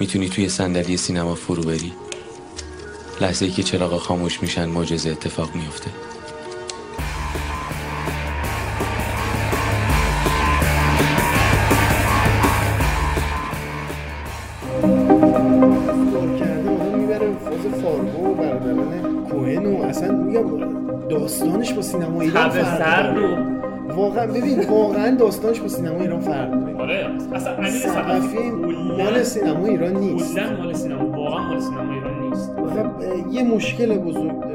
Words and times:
می‌تونی 0.00 0.28
توی 0.28 0.48
صندلی 0.48 0.96
سینما 0.96 1.34
فرو 1.34 1.62
بری؟ 1.62 1.92
لحظه 3.20 3.44
ای 3.44 3.50
که 3.50 3.62
چراغا 3.62 3.98
خاموش 3.98 4.42
میشن 4.42 4.64
معجزه 4.64 5.10
اتفاق 5.10 5.54
میفته 5.54 5.90
اصلا 19.94 20.12
میگم 20.12 21.08
داستانش 21.08 21.72
با 21.72 21.82
سینما 21.82 22.20
ایران 22.20 22.50
فرق 22.50 22.78
سر 22.78 23.12
داره. 23.12 23.36
رو 23.36 23.63
واقعا 23.96 24.26
ببین 24.26 24.60
واقعا 24.70 25.10
داستانش 25.16 25.60
با 25.60 25.68
سینما 25.68 26.00
ایران 26.00 26.20
فرق 26.20 26.50
داره 26.50 26.74
آره 26.82 27.06
اصلا 27.32 27.54
امیر 27.56 27.70
صحفی 27.70 28.50
مال 28.98 29.22
سینما 29.22 29.66
ایران 29.66 29.96
نیست. 29.96 30.38
کلا 30.38 30.56
مال 30.56 30.72
سینما 30.72 31.10
واقعا 31.10 31.48
مال 31.48 31.60
سینما 31.60 31.92
ایران 31.92 32.22
نیست. 32.28 32.52
اه، 32.58 33.34
یه 33.34 33.44
مشکل 33.54 33.98
بزرگ 33.98 34.40
داره. 34.40 34.54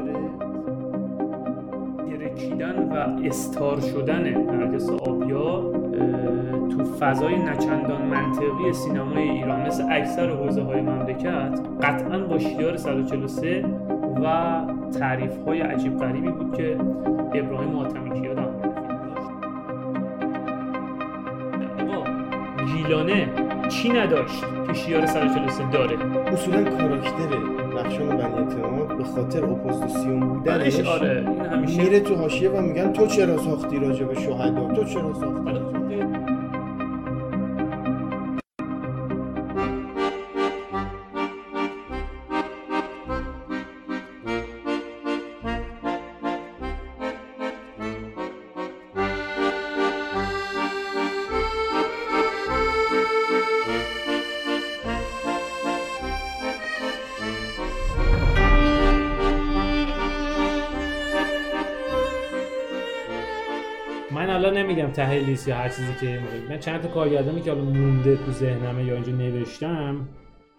گرکیدن 2.10 2.74
و 2.92 3.26
استار 3.26 3.80
شدن 3.80 4.22
نرگس 4.22 4.90
آبیار 4.90 5.60
اه، 5.66 6.68
تو 6.68 6.84
فضای 7.00 7.36
نچندان 7.42 8.02
منطقی 8.02 8.72
سینمای 8.72 9.28
ایران 9.30 9.66
مثل 9.66 9.84
اکثر 9.90 10.30
حوزه 10.30 10.62
های 10.62 10.80
مملکت 10.80 11.60
قطعا 11.82 12.18
با 12.18 12.38
شیار 12.38 12.76
143 12.76 13.64
و 14.24 14.60
تعریف 14.98 15.32
های 15.46 15.60
عجیب 15.60 15.98
غریبی 15.98 16.28
بود 16.28 16.56
که 16.56 16.76
ابراهیم 17.34 17.76
حاتمی 17.76 18.20
کیا 18.20 18.34
گیلانه 22.90 23.28
چی 23.68 23.88
نداشت 23.88 24.44
که 24.66 24.72
شیار 24.72 25.06
143 25.06 25.70
داره؟ 25.70 25.96
اصولا 26.32 26.64
کاراکتر 26.64 27.28
رخشان 27.72 28.08
بنی 28.08 28.34
اعتماد 28.34 28.98
به 28.98 29.04
خاطر 29.04 29.44
اپوزیسیون 29.44 30.20
بودنش 30.20 30.80
آره 30.80 31.24
این 31.28 31.46
همیشه 31.46 31.82
میره 31.82 32.00
تو 32.00 32.14
حاشیه 32.14 32.50
و 32.50 32.60
میگن 32.60 32.92
تو 32.92 33.06
چرا 33.06 33.38
ساختی 33.38 33.78
راجع 33.78 34.04
به 34.04 34.14
شهدا؟ 34.14 34.74
تو 34.74 34.84
چرا 34.84 35.14
ساختی؟ 35.14 35.69
الان 64.98 65.18
نمیگم 65.18 65.20
ته 65.20 65.26
لیست 65.26 65.48
یا 65.48 65.54
هر 65.54 65.68
چیزی 65.68 65.92
که 66.00 66.06
موقع 66.06 66.50
من 66.50 66.58
چند 66.58 66.80
تا 66.80 66.88
کارگردانی 66.88 67.40
که 67.40 67.52
حالا 67.52 67.64
مونده 67.64 68.16
تو 68.16 68.32
ذهنمه 68.32 68.84
یا 68.84 68.94
اینجا 68.94 69.12
نوشتم 69.12 70.08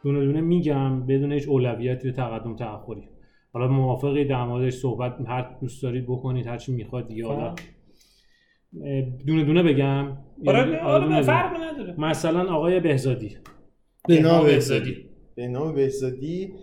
دونه 0.03 0.25
دونه 0.25 0.41
میگم 0.41 1.05
بدون 1.05 1.31
هیچ 1.31 1.47
اولویتی 1.47 2.09
و 2.09 2.11
تقدم 2.11 2.55
تأخری 2.55 3.09
حالا 3.53 3.67
موافقی 3.67 4.25
در 4.25 4.45
موردش 4.45 4.73
صحبت 4.73 5.15
هر 5.27 5.57
دوست 5.61 5.83
دارید 5.83 6.03
بکنید 6.03 6.47
هر 6.47 6.57
چی 6.57 6.71
می‌خواد 6.71 7.07
دیگه. 7.07 7.25
حالا 7.25 7.55
اه، 8.85 9.01
دونه 9.25 9.43
دونه 9.43 9.63
بگم. 9.63 10.17
آره 10.47 10.63
دونه 10.63 10.79
آره؟ 10.79 11.21
فرق 11.21 11.57
نداره. 11.63 11.99
مثلا 11.99 12.53
آقای 12.53 12.79
بهزادی. 12.79 13.37
به 14.07 14.21
نام 14.21 14.33
امام 14.33 14.45
بهزادی. 14.45 14.95
به 15.35 15.47
نام 15.47 15.75
بهزادی 15.75 16.53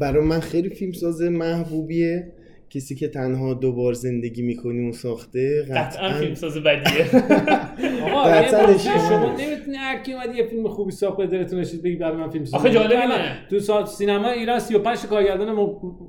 برای 0.00 0.24
من 0.24 0.40
خیلی 0.40 0.68
فیلم 0.68 0.92
ساز 0.92 1.22
محبوبیه. 1.22 2.32
کسی 2.70 2.94
که 2.94 3.08
تنها 3.08 3.54
دوبار 3.54 3.92
زندگی 3.92 4.42
می‌کنیم 4.42 4.88
و 4.88 4.92
ساخته 4.92 5.64
قطعا 5.76 6.12
فیلمساز 6.12 6.58
بدیه 6.58 7.06
آقا 8.04 8.22
بار 8.24 8.78
شما. 8.78 9.36
نمی‌تونی 9.38 9.76
هر 9.76 10.02
کی 10.02 10.12
اومد 10.12 10.34
یه 10.36 10.46
فیلم 10.46 10.68
خوبی 10.68 10.92
ساخت 10.92 11.16
به 11.16 11.26
دلتون 11.26 11.60
نشید 11.60 11.82
بگی 11.82 11.96
برای 11.96 12.16
من 12.16 12.30
فیلم 12.30 12.44
ساز 12.44 12.60
آخه 12.60 12.70
جالب 12.70 12.92
نه،. 12.92 13.06
نه. 13.06 13.60
تو. 13.60 13.86
سینما 13.86 14.30
ایران 14.30 14.58
35 14.58 14.98
تا 14.98 15.08
کارگردان 15.08 15.52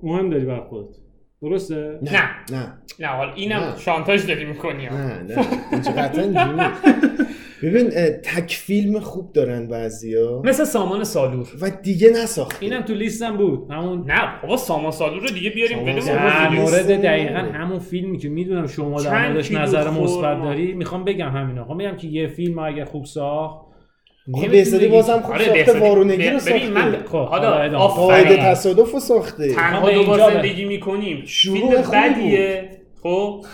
مهم 0.03 0.29
داری 0.29 0.45
برای 0.45 0.61
خودت 0.69 0.95
درسته 1.41 1.99
نه 2.01 2.11
نه 2.51 2.73
نه 2.99 3.07
حالا 3.07 3.33
اینم 3.33 3.59
نه. 3.59 3.77
شانتاژ 3.77 4.25
داری 4.25 4.45
می‌کنی 4.45 4.85
نه 4.85 5.23
نه 5.23 5.35
قطعا. 5.97 6.71
ببین 7.63 7.89
تک 8.23 8.51
فیلم 8.51 8.99
خوب 8.99 9.33
دارن 9.33 9.67
بعضیا. 9.67 10.41
مثل 10.45 10.63
سامان 10.63 11.03
سالور. 11.03 11.47
و 11.61 11.69
دیگه 11.69 12.09
نساخته. 12.09 12.65
اینم 12.65 12.81
تو 12.81 12.93
لیستم 12.93 13.37
بود. 13.37 13.71
همون 13.71 14.03
نه 14.07 14.21
بابا 14.41 14.57
سامان 14.57 14.91
سالور 14.91 15.21
رو 15.21 15.29
دیگه 15.29 15.49
بیاریم 15.49 15.85
لیست 15.85 16.09
مورد. 16.51 17.01
دقیقا 17.01 17.39
همون 17.39 17.79
فیلمی 17.79 18.17
که 18.17 18.29
می‌دونم 18.29 18.67
شما 18.67 19.01
در 19.01 19.27
موردش 19.27 19.51
نظر. 19.51 19.89
مثبت 19.89 20.43
داری 20.43 20.73
می‌خوام 20.73 21.03
بگم 21.03 21.29
همینا 21.29 21.61
می‌خوام 21.61 21.77
بگم 21.77 21.97
که 21.97 22.07
یه 22.07 22.27
فیلم 22.27 22.59
اگه 22.59 22.85
خوب 22.85 23.05
ساخت 23.05 23.69
بهزادی 24.51 24.85
بگی- 24.85 24.95
بازم 24.95 25.19
خوب 25.19 25.37
ساخته 25.37 25.79
وارونگی 25.79 26.29
رو 26.29 26.39
ببین 26.39 26.69
من 26.69 26.91
ساخته 26.91 27.07
خب، 27.07 27.25
حالا. 27.25 27.77
قاعده 27.77 28.37
تصادف 28.37 28.91
رو 28.91 28.99
ساخته. 28.99 29.53
تنها 29.53 29.85
به 29.85 29.93
دو 29.93 30.03
بار 30.03 30.19
اینجا 30.21 30.33
زندگی 30.35 30.65
می‌کنیم. 30.65 31.23
شروع 31.25 31.57
فیلم 31.57 31.81
خوبی 31.81 31.97
بود. 31.97 32.15
بدیه 32.15 32.69
خب؟ 33.03 33.45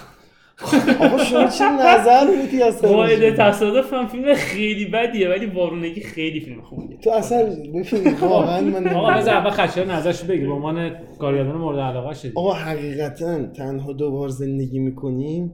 آقا 1.00 1.24
شما 1.24 1.48
چه 1.48 1.64
نظر 1.72 2.42
میدی 2.42 2.62
از 2.64 2.82
قاعده؟ 2.82 3.32
تصادف 3.32 3.94
هم 3.94 4.08
فیلم 4.08 4.34
خیلی 4.34 4.86
بدیه 4.86 5.30
ولی 5.30 5.46
وارونگی 5.46 6.02
خیلی 6.02 6.40
فیلم 6.40 6.62
خوبیه. 6.62 6.98
تو 6.98 7.10
اصلا 7.10 7.44
ببین 7.46 8.14
واقعا 8.22 8.62
من 8.62 8.88
آقا. 8.88 9.14
بذار 9.14 9.34
اول 9.34 9.50
خشایار 9.50 9.92
نظرش 9.92 10.24
بگی 10.24 10.46
به 10.46 10.52
عنوان 10.52 10.92
کارگردان 11.20 11.58
مورد 11.58 11.80
علاقه 11.80 12.14
شدی. 12.14 12.32
آقا 12.36 12.54
حقیقتا 12.54 13.46
تنها 13.46 13.94
دوبار 13.94 14.30
زندگی 14.30 14.80
می‌کنیم. 14.80 15.54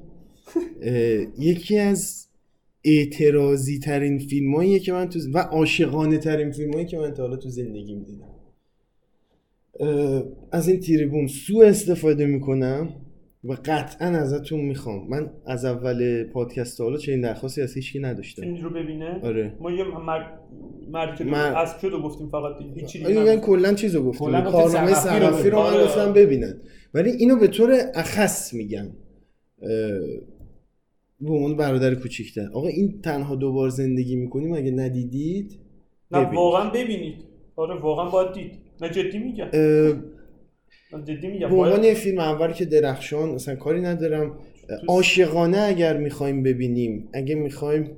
یکی 1.39 1.77
از 1.77 2.27
اعتراضی 2.85 3.79
ترین 3.79 4.19
فیلم 4.19 4.79
که 4.79 4.93
من 4.93 5.09
تو 5.09 5.19
و 5.33 5.37
عاشقانه 5.37 6.17
ترین 6.17 6.51
فیلم 6.51 6.83
که 6.83 6.97
من 6.97 7.11
تا 7.11 7.23
حالا 7.23 7.35
تو 7.35 7.49
زندگیم 7.49 8.03
دیدم. 8.03 8.27
از 10.51 10.67
این 10.67 10.79
تریبون 10.79 11.27
سوء 11.27 11.67
استفاده 11.67 12.25
می‌کنم. 12.25 12.89
و 13.43 13.53
قطعا 13.65 14.07
ازتون 14.07 14.59
می‌خوام. 14.59 15.07
من 15.09 15.29
از 15.45 15.65
اول 15.65 16.23
پادکست 16.23 16.77
تا 16.77 16.83
حالا 16.83 16.97
چنین 16.97 17.21
درخواستی 17.21 17.61
از 17.61 17.73
هیچکی 17.73 17.99
نداشتم. 17.99 18.55
رو 18.55 18.69
ببینه؟ 18.69 19.19
آره. 19.23 19.57
ما 19.59 19.71
یه 19.71 19.83
مر... 19.83 20.25
مرکز 20.91 21.21
مر- 21.25 21.35
از 21.35 21.81
شد 21.81 21.91
گفتیم 21.91 22.29
فقط 22.29 22.55
هیچی 22.75 22.99
دیگه 22.99 23.19
آره 23.19 23.35
من. 23.35 23.41
کلا 23.41 23.73
چیزو 23.73 24.03
گفتم. 24.03 24.41
کارنامه 24.51 24.93
صحفی 24.93 25.49
رو 25.49 25.57
من 25.59 25.63
آره. 25.65 25.83
گفتم 25.83 26.13
ببینن. 26.13 26.61
ولی 26.93 27.11
اینو 27.11 27.35
به 27.35 27.47
طور 27.47 27.77
اخص 27.95 28.53
میگم. 28.53 28.85
اه، 29.61 29.69
به 31.21 31.31
عنوان 31.33 31.57
برادر 31.57 31.95
کوچیکتر. 31.95 32.47
آقا 32.53 32.67
این 32.67 33.01
تنها 33.01 33.35
دوبار 33.35 33.69
زندگی 33.69 34.15
می‌کنیم 34.15 34.53
اگه 34.53 34.71
ندیدید 34.71 35.59
نه. 36.11 36.19
واقعا 36.19 36.69
ببینید. 36.69 37.15
آره 37.55 37.79
واقعا 37.81 38.09
باید 38.09 38.33
دید. 38.33 38.51
نه 38.81 38.89
جدی 38.89 39.19
میگم. 39.19 39.47
اه، 39.53 39.61
من 39.61 40.03
جدی 41.05 41.27
میگم 41.27 41.49
به 41.49 41.55
عنوان 41.55 41.93
فیلم 41.93 42.19
اول 42.19 42.51
که 42.51 42.65
درخشان 42.65 43.29
اصلا 43.29 43.55
کاری 43.55 43.81
ندارم. 43.81 44.35
عاشقانه 44.87 45.57
اگر 45.57 45.97
می‌خوایم 45.97 46.43
ببینیم 46.43 47.09
اگه 47.13 47.35
می‌خوایم 47.35 47.91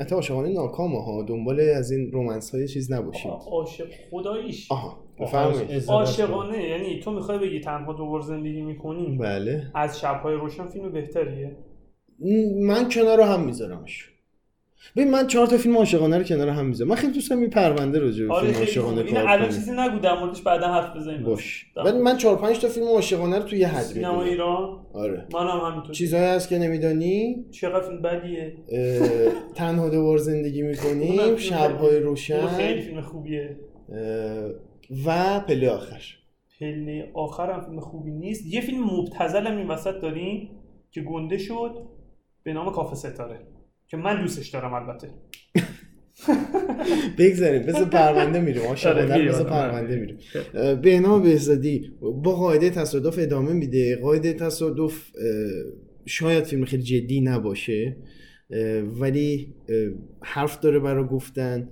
حتی 0.00 0.14
عاشقانه 0.14 0.52
ناکامه 0.52 1.04
ها 1.04 1.22
دنبال 1.22 1.60
از 1.60 1.90
این 1.90 2.10
رومنس 2.12 2.54
های 2.54 2.68
چیز 2.68 2.92
نباشیم. 2.92 3.30
عاشق 3.30 3.86
خداییش. 4.10 4.72
آها 4.72 5.06
عاشقانه 5.88 6.68
یعنی 6.68 7.00
تو 7.00 7.10
می‌خوای 7.10 7.38
بگی 7.38 7.60
تنها 7.60 7.92
دوبار 7.92 8.20
زندگی 8.20 8.62
می‌کنی؟ 8.62 9.18
بله. 9.20 9.62
از 9.74 10.00
شبهای 10.00 10.34
روشن 10.34 10.68
فیلم 10.68 10.92
بهتریه؟ 10.92 11.56
من 12.60 12.88
کنار 12.88 13.20
هم 13.20 13.44
میذارمش. 13.44 14.10
ببین 14.96 15.10
من 15.10 15.26
چهار 15.26 15.46
تا 15.46 15.56
فیلم 15.56 15.76
عاشقانه 15.76 16.18
رو 16.18 16.24
کنار 16.24 16.48
هم 16.48 16.66
می‌ذارم. 16.66 16.90
من 16.90 16.96
خیلی 16.96 17.12
دوست 17.12 17.30
دارم 17.30 17.42
این 17.42 17.50
پرونده 17.50 17.98
راجع 17.98 18.26
به 18.26 18.34
آره 18.34 18.46
فیلم 18.48 18.58
عاشقانه 18.60 19.02
کار 19.02 19.18
الان 19.18 19.38
کنیم. 19.38 19.50
چیزی 19.50 19.72
نگو 19.72 19.98
در 19.98 20.18
موردش 20.18 20.42
بعدا 20.42 20.66
حرف 20.68 20.96
بزنیم. 20.96 21.22
باش. 21.22 21.66
ولی 21.76 21.98
من 21.98 22.16
چهار 22.16 22.36
پنج 22.36 22.58
تا 22.58 22.68
فیلم 22.68 22.86
عاشقانه 22.86 23.38
رو 23.38 23.42
توی 23.42 23.58
یه 23.58 23.68
حد 23.68 23.82
سینما 23.82 24.10
می‌دونم 24.12 24.28
ایران؟ 24.30 24.86
آره. 24.92 25.26
منم 25.34 25.60
همینطور. 25.70 25.92
چیزهایی 25.94 26.26
هست 26.26 26.48
که 26.48 26.58
نمیدانی؟ 26.58 27.44
چقدر 27.50 27.88
فیلم 27.88 28.02
بدیه؟ 28.02 28.52
تنها 29.54 29.88
دوبار 29.88 30.18
زندگی 30.18 30.62
می‌کنیم. 30.62 31.36
شبهای 31.36 31.90
خیلی- 31.90 32.02
روشن. 32.04 32.46
خیلی 32.46 32.82
فیلم 32.82 33.00
خوبیه. 33.00 33.56
و 35.06 35.40
پله 35.40 35.70
آخر. 35.70 36.02
پله 36.60 37.10
آخر 37.14 37.50
هم 37.50 37.60
فیلم 37.60 37.80
خوبی 37.80 38.10
نیست. 38.10 38.46
یه 38.54 38.60
فیلم 38.60 38.84
مبتذل 38.84 39.46
هم 39.46 39.56
این 39.56 39.68
وسط 39.68 40.00
داریم 40.02 40.50
که 40.90 41.00
گنده 41.00 41.38
شد 41.38 41.74
به 42.42 42.52
نام 42.52 42.72
کافه 42.72 42.96
ستاره. 42.96 43.38
که 43.88 43.96
من 43.96 44.22
دوستش 44.22 44.48
دارم 44.48 44.74
البته. 44.74 45.08
بگذاریم 47.18 47.62
بذار 47.62 47.84
پرونده 47.84 48.40
میریم. 48.40 48.62
عاشقانه 48.62 49.14
آره، 49.14 49.28
بذار 49.28 49.48
آره. 49.48 49.50
پرونده 49.50 49.96
میریم. 49.96 50.18
بهنام 50.80 51.22
بهزادی 51.22 51.92
با 52.00 52.34
قاعده 52.34 52.70
تصادف 52.70 53.18
ادامه 53.18 53.52
میده. 53.52 53.96
قاعده 53.96 54.32
تصادف 54.32 55.10
شاید 56.06 56.44
فیلم 56.44 56.64
خیلی 56.64 56.82
جدی 56.82 57.20
نباشه 57.20 57.96
ولی 59.00 59.54
حرف 60.22 60.60
داره 60.60 60.78
برای 60.78 61.06
گفتن. 61.06 61.68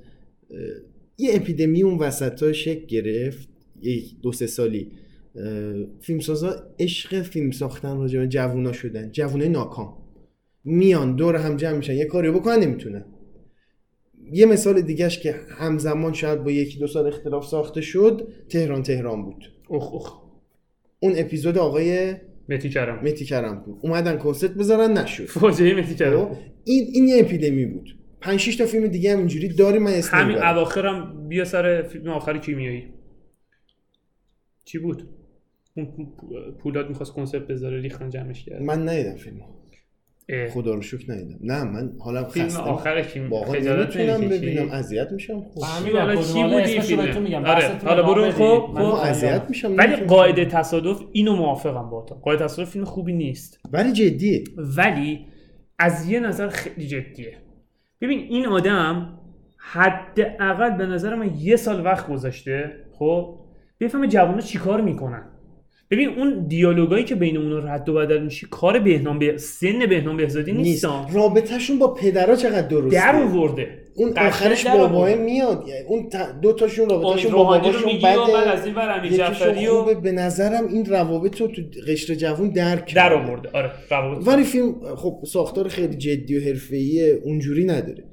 یه 1.19 1.31
اپیدمی 1.35 1.83
اون 1.83 1.99
وسط 1.99 2.43
ها 2.43 2.53
شکل 2.53 2.87
گرفت. 2.87 3.49
یک 3.81 4.21
دو 4.23 4.33
سه 4.33 4.47
سالی. 4.47 4.93
فیلمسازا 6.01 6.57
عشق 6.79 7.23
فیلم 7.23 7.51
ساختن 7.51 7.97
راجع 7.97 8.21
به 8.21 8.29
جوونا 8.29 8.73
شدن. 8.73 9.11
جوونای 9.13 9.49
ناکام. 9.49 10.04
میان 10.65 11.17
دور 11.17 11.37
هم 11.37 11.57
جمع 11.57 11.77
میشن 11.77 11.95
یه 11.95 12.05
کاری 12.05 12.31
بکنن 12.31 12.59
نمی‌تونن 12.61 13.05
یه 14.33 14.47
مثال 14.47 14.81
دیگهش 14.81 15.19
که 15.19 15.35
همزمان 15.59 16.13
شاید 16.13 16.45
با 16.45 16.51
یکی 16.51 16.79
دو 16.79 16.87
سال 16.87 17.07
اختلاف 17.07 17.47
ساخته 17.47 17.81
شد 17.81 18.29
تهران 18.49 18.83
تهران 18.83 19.25
بود. 19.25 19.53
اخ 19.71 19.95
اخ 19.95 20.21
اون 21.01 21.13
اپیزود 21.17 21.59
آقای 21.59 22.15
متی 22.49 22.71
کرم. 22.71 23.05
متی 23.05 23.25
کرم 23.25 23.63
بود. 23.67 23.79
اومدن 23.83 24.19
کنسرت 24.19 24.51
بزنن 24.55 24.99
نشد. 24.99 25.25
فاجعه 25.25 25.75
متی 25.81 25.95
کرم. 25.95 26.29
خب؟ 26.35 26.37
این 26.65 26.87
این 26.93 27.09
یه 27.09 27.21
اپیدمی 27.21 27.67
بود. 27.67 27.97
5 28.21 28.41
6 28.41 28.57
تا 28.57 28.67
فیلم 28.67 28.87
دیگه 28.87 29.13
هم 29.13 29.19
اینجوری 29.19 29.49
داریم 29.49 29.83
من 29.83 29.93
اسم 29.93 30.17
همین. 30.17 30.37
اواخرم 30.37 31.29
بیا 31.29 31.45
سر 31.45 31.83
فیلم 31.83 32.09
آخر 32.09 32.39
کیمیایی. 32.39 32.85
چی 34.65 34.79
بود؟ 34.79 35.09
اون 35.77 35.87
پو- 35.87 36.53
پولاد 36.59 36.89
می‌خواست 36.89 37.13
کنسرت 37.13 37.47
بذاره 37.47 37.81
ریختن 37.81 38.11
جمعش 38.11 38.45
کرد. 38.45 38.63
من 38.63 38.89
ندیدم 38.89 39.17
فیلم 39.17 39.41
اه. 39.41 39.64
خدا 40.53 40.75
رو 40.75 40.82
شکر 40.82 41.12
ندیدم. 41.12 41.38
نه 41.43 41.65
من 41.65 41.93
حالم 42.05 42.25
فیلم 42.25 42.47
خسته 42.47 42.61
آخر 42.61 43.03
کیم 43.03 43.31
واقعا 43.31 43.53
خجالت 43.53 43.97
نمی‌کشی؟ 43.97 44.38
ببینم 44.38 44.71
اذیت 44.71 45.12
میشم 45.12 45.41
خب. 45.41 45.61
حالا 45.61 46.17
چی 46.23 46.41
حالا 46.41 46.61
بودی؟ 46.61 46.81
فیلم؟ 46.81 47.23
میگم. 47.23 47.44
آره، 47.44 47.71
حالا 47.85 48.03
برو. 48.03 48.31
خب، 48.31 48.71
من 48.75 48.91
خب. 48.91 48.94
خیلی- 48.97 49.11
اذیت 49.11 49.43
میشم 49.49 49.76
ولی. 49.76 49.97
قاعده 49.97 50.44
تصادف 50.44 51.00
اینو 51.12 51.37
موافقم 51.37 51.91
با 51.91 52.03
تو. 52.09 52.15
قاعده 52.15 52.44
تصادف 52.44 52.71
فیلم 52.71 52.85
خوبی 52.85 53.12
نیست. 53.12 53.61
ولی 53.73 53.93
جدیه. 53.93 54.44
ولی 54.76 55.26
از 55.79 56.09
یه 56.09 56.21
نظر 56.21 56.49
خیلی 56.49 56.87
جدیه. 56.87 57.32
ببین 58.00 58.19
این 58.19 58.47
آدم 58.47 59.19
حداقل 59.59 60.70
به 60.77 60.87
نظر 60.87 61.15
من 61.15 61.35
یه 61.38 61.56
سال 61.56 61.85
وقت 61.85 62.09
گذاشته 62.09 62.73
خب 62.93 63.38
بفهمه 63.81 64.09
جوانا 64.09 64.41
چیکار 64.41 64.81
می‌کنن. 64.81 65.31
ببین 65.94 66.08
اون 66.08 66.46
دیالوگایی 66.49 67.05
که 67.05 67.14
بین 67.14 67.37
اونا 67.37 67.58
رد 67.58 67.88
و 67.88 67.94
بدل 67.94 68.23
میشه 68.23 68.46
کار 68.50 68.79
بهنام 68.79 69.19
به 69.19 69.37
سن 69.37 69.87
بهنام 69.87 70.17
بهزادی 70.17 70.52
نیست. 70.52 70.87
رابطهشون 71.12 71.79
با 71.79 71.94
پدرها 71.94 72.37
چقدر 72.37 72.69
درسته؟ 72.69 72.96
در 72.96 73.17
آورده. 73.17 73.69
اون 73.94 74.19
آخرش 74.19 74.67
باباه. 74.67 75.14
میاد. 75.14 75.64
یعنی 75.69 75.85
اون 75.88 76.08
دو 76.43 76.52
تاشون 76.52 76.88
رابطهشون 76.88 77.32
با 77.32 77.44
باباشون 77.44 77.93
بعد 78.02 78.19
از 78.19 78.67
این 78.67 79.12
جعفری 79.17 79.67
و 79.67 79.70
خوبه. 79.70 79.94
به 79.94 80.12
نظرم 80.12 80.69
این 80.69 80.85
روابط 80.85 81.41
رو 81.41 81.46
تو 81.46 81.62
قشر 81.88 82.14
جوون 82.14 82.49
درک 82.49 82.94
در. 82.94 83.12
آورده. 83.12 83.49
آره 83.52 83.70
روابط. 83.91 84.29
ولی 84.29 84.44
فیلم 84.44 84.75
خب 84.96 85.19
ساختار 85.26 85.69
خیلی 85.69 85.94
جدی 85.94 86.38
و 86.38 86.44
حرفه‌ای 86.44 87.11
اونجوری 87.11 87.64
نداره. 87.64 88.05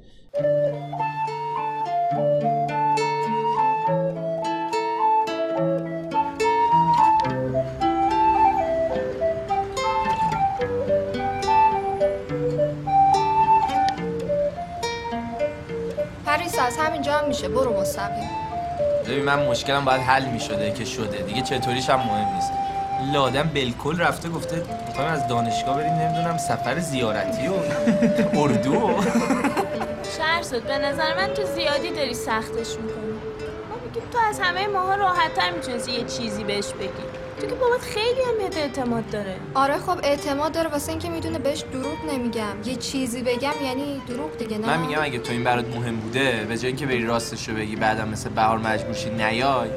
میشه 17.32 17.48
برو 17.48 17.80
مستقیم. 17.80 18.30
ببین 19.06 19.24
من 19.24 19.46
مشکلم 19.46 19.84
باید 19.84 20.00
حل 20.00 20.24
می‌شده 20.24 20.72
که 20.72 20.84
شده. 20.84 21.22
دیگه 21.22 21.42
چطوریش 21.42 21.90
هم 21.90 21.98
مهم 21.98 22.34
نیست. 22.34 22.52
لادم 23.12 23.50
بلکل 23.54 24.00
رفته 24.00 24.28
گفته 24.28 24.62
می‌خوایم 24.88 25.10
از 25.12 25.28
دانشگاه 25.28 25.76
بریم 25.76 25.92
نمی‌دونم 25.92 26.38
سفر 26.38 26.78
زیارتی 26.78 27.48
و 27.48 27.52
اردو 28.40 28.74
و 28.74 29.02
شهرزاد 30.16 30.62
به 30.62 30.78
نظر 30.78 31.16
من 31.16 31.34
تو 31.34 31.42
زیادی 31.42 31.90
داری 31.90 32.14
سختش 32.14 32.76
می‌کنی. 32.82 33.12
ما 33.70 33.76
میگیم 33.84 34.02
تو 34.12 34.18
از 34.28 34.40
همه 34.40 34.66
ماها 34.66 34.94
راحتتر 34.94 35.50
می‌تونستی 35.50 35.92
یه 35.92 36.04
چیزی 36.04 36.44
بهش 36.44 36.68
بگی. 36.72 37.11
تو 37.42 37.48
که 37.48 37.54
بابات 37.54 37.80
خیلی 37.80 38.22
هم 38.22 38.38
بهت 38.38 38.56
اعتماد 38.56 39.10
داره. 39.10 39.36
آره 39.54 39.78
خب 39.78 39.98
اعتماد 40.02 40.52
داره. 40.52 40.68
واسه 40.68 40.90
اینکه 40.92 41.10
می‌دونه 41.10 41.38
بهش 41.38 41.64
دروغ 41.72 42.04
نمیگم. 42.12 42.56
یه 42.64 42.76
چیزی 42.76 43.22
بگم 43.22 43.52
یعنی 43.64 44.02
دروغ 44.08 44.36
دیگه 44.36 44.58
نه؟ 44.58 44.66
من 44.66 44.86
میگم 44.86 45.02
اگه 45.02 45.18
تو 45.18 45.32
این 45.32 45.44
برات 45.44 45.76
مهم 45.76 45.96
بوده 45.96 46.46
به 46.48 46.58
جای 46.58 46.66
اینکه 46.66 46.86
بری 46.86 47.04
راستش 47.06 47.48
رو 47.48 47.54
بگی 47.54 47.76
بعدم 47.76 48.08
مثل 48.08 48.30
بهار 48.30 48.58
مجبور 48.58 48.94
شی 48.94 49.10
نیای 49.10 49.68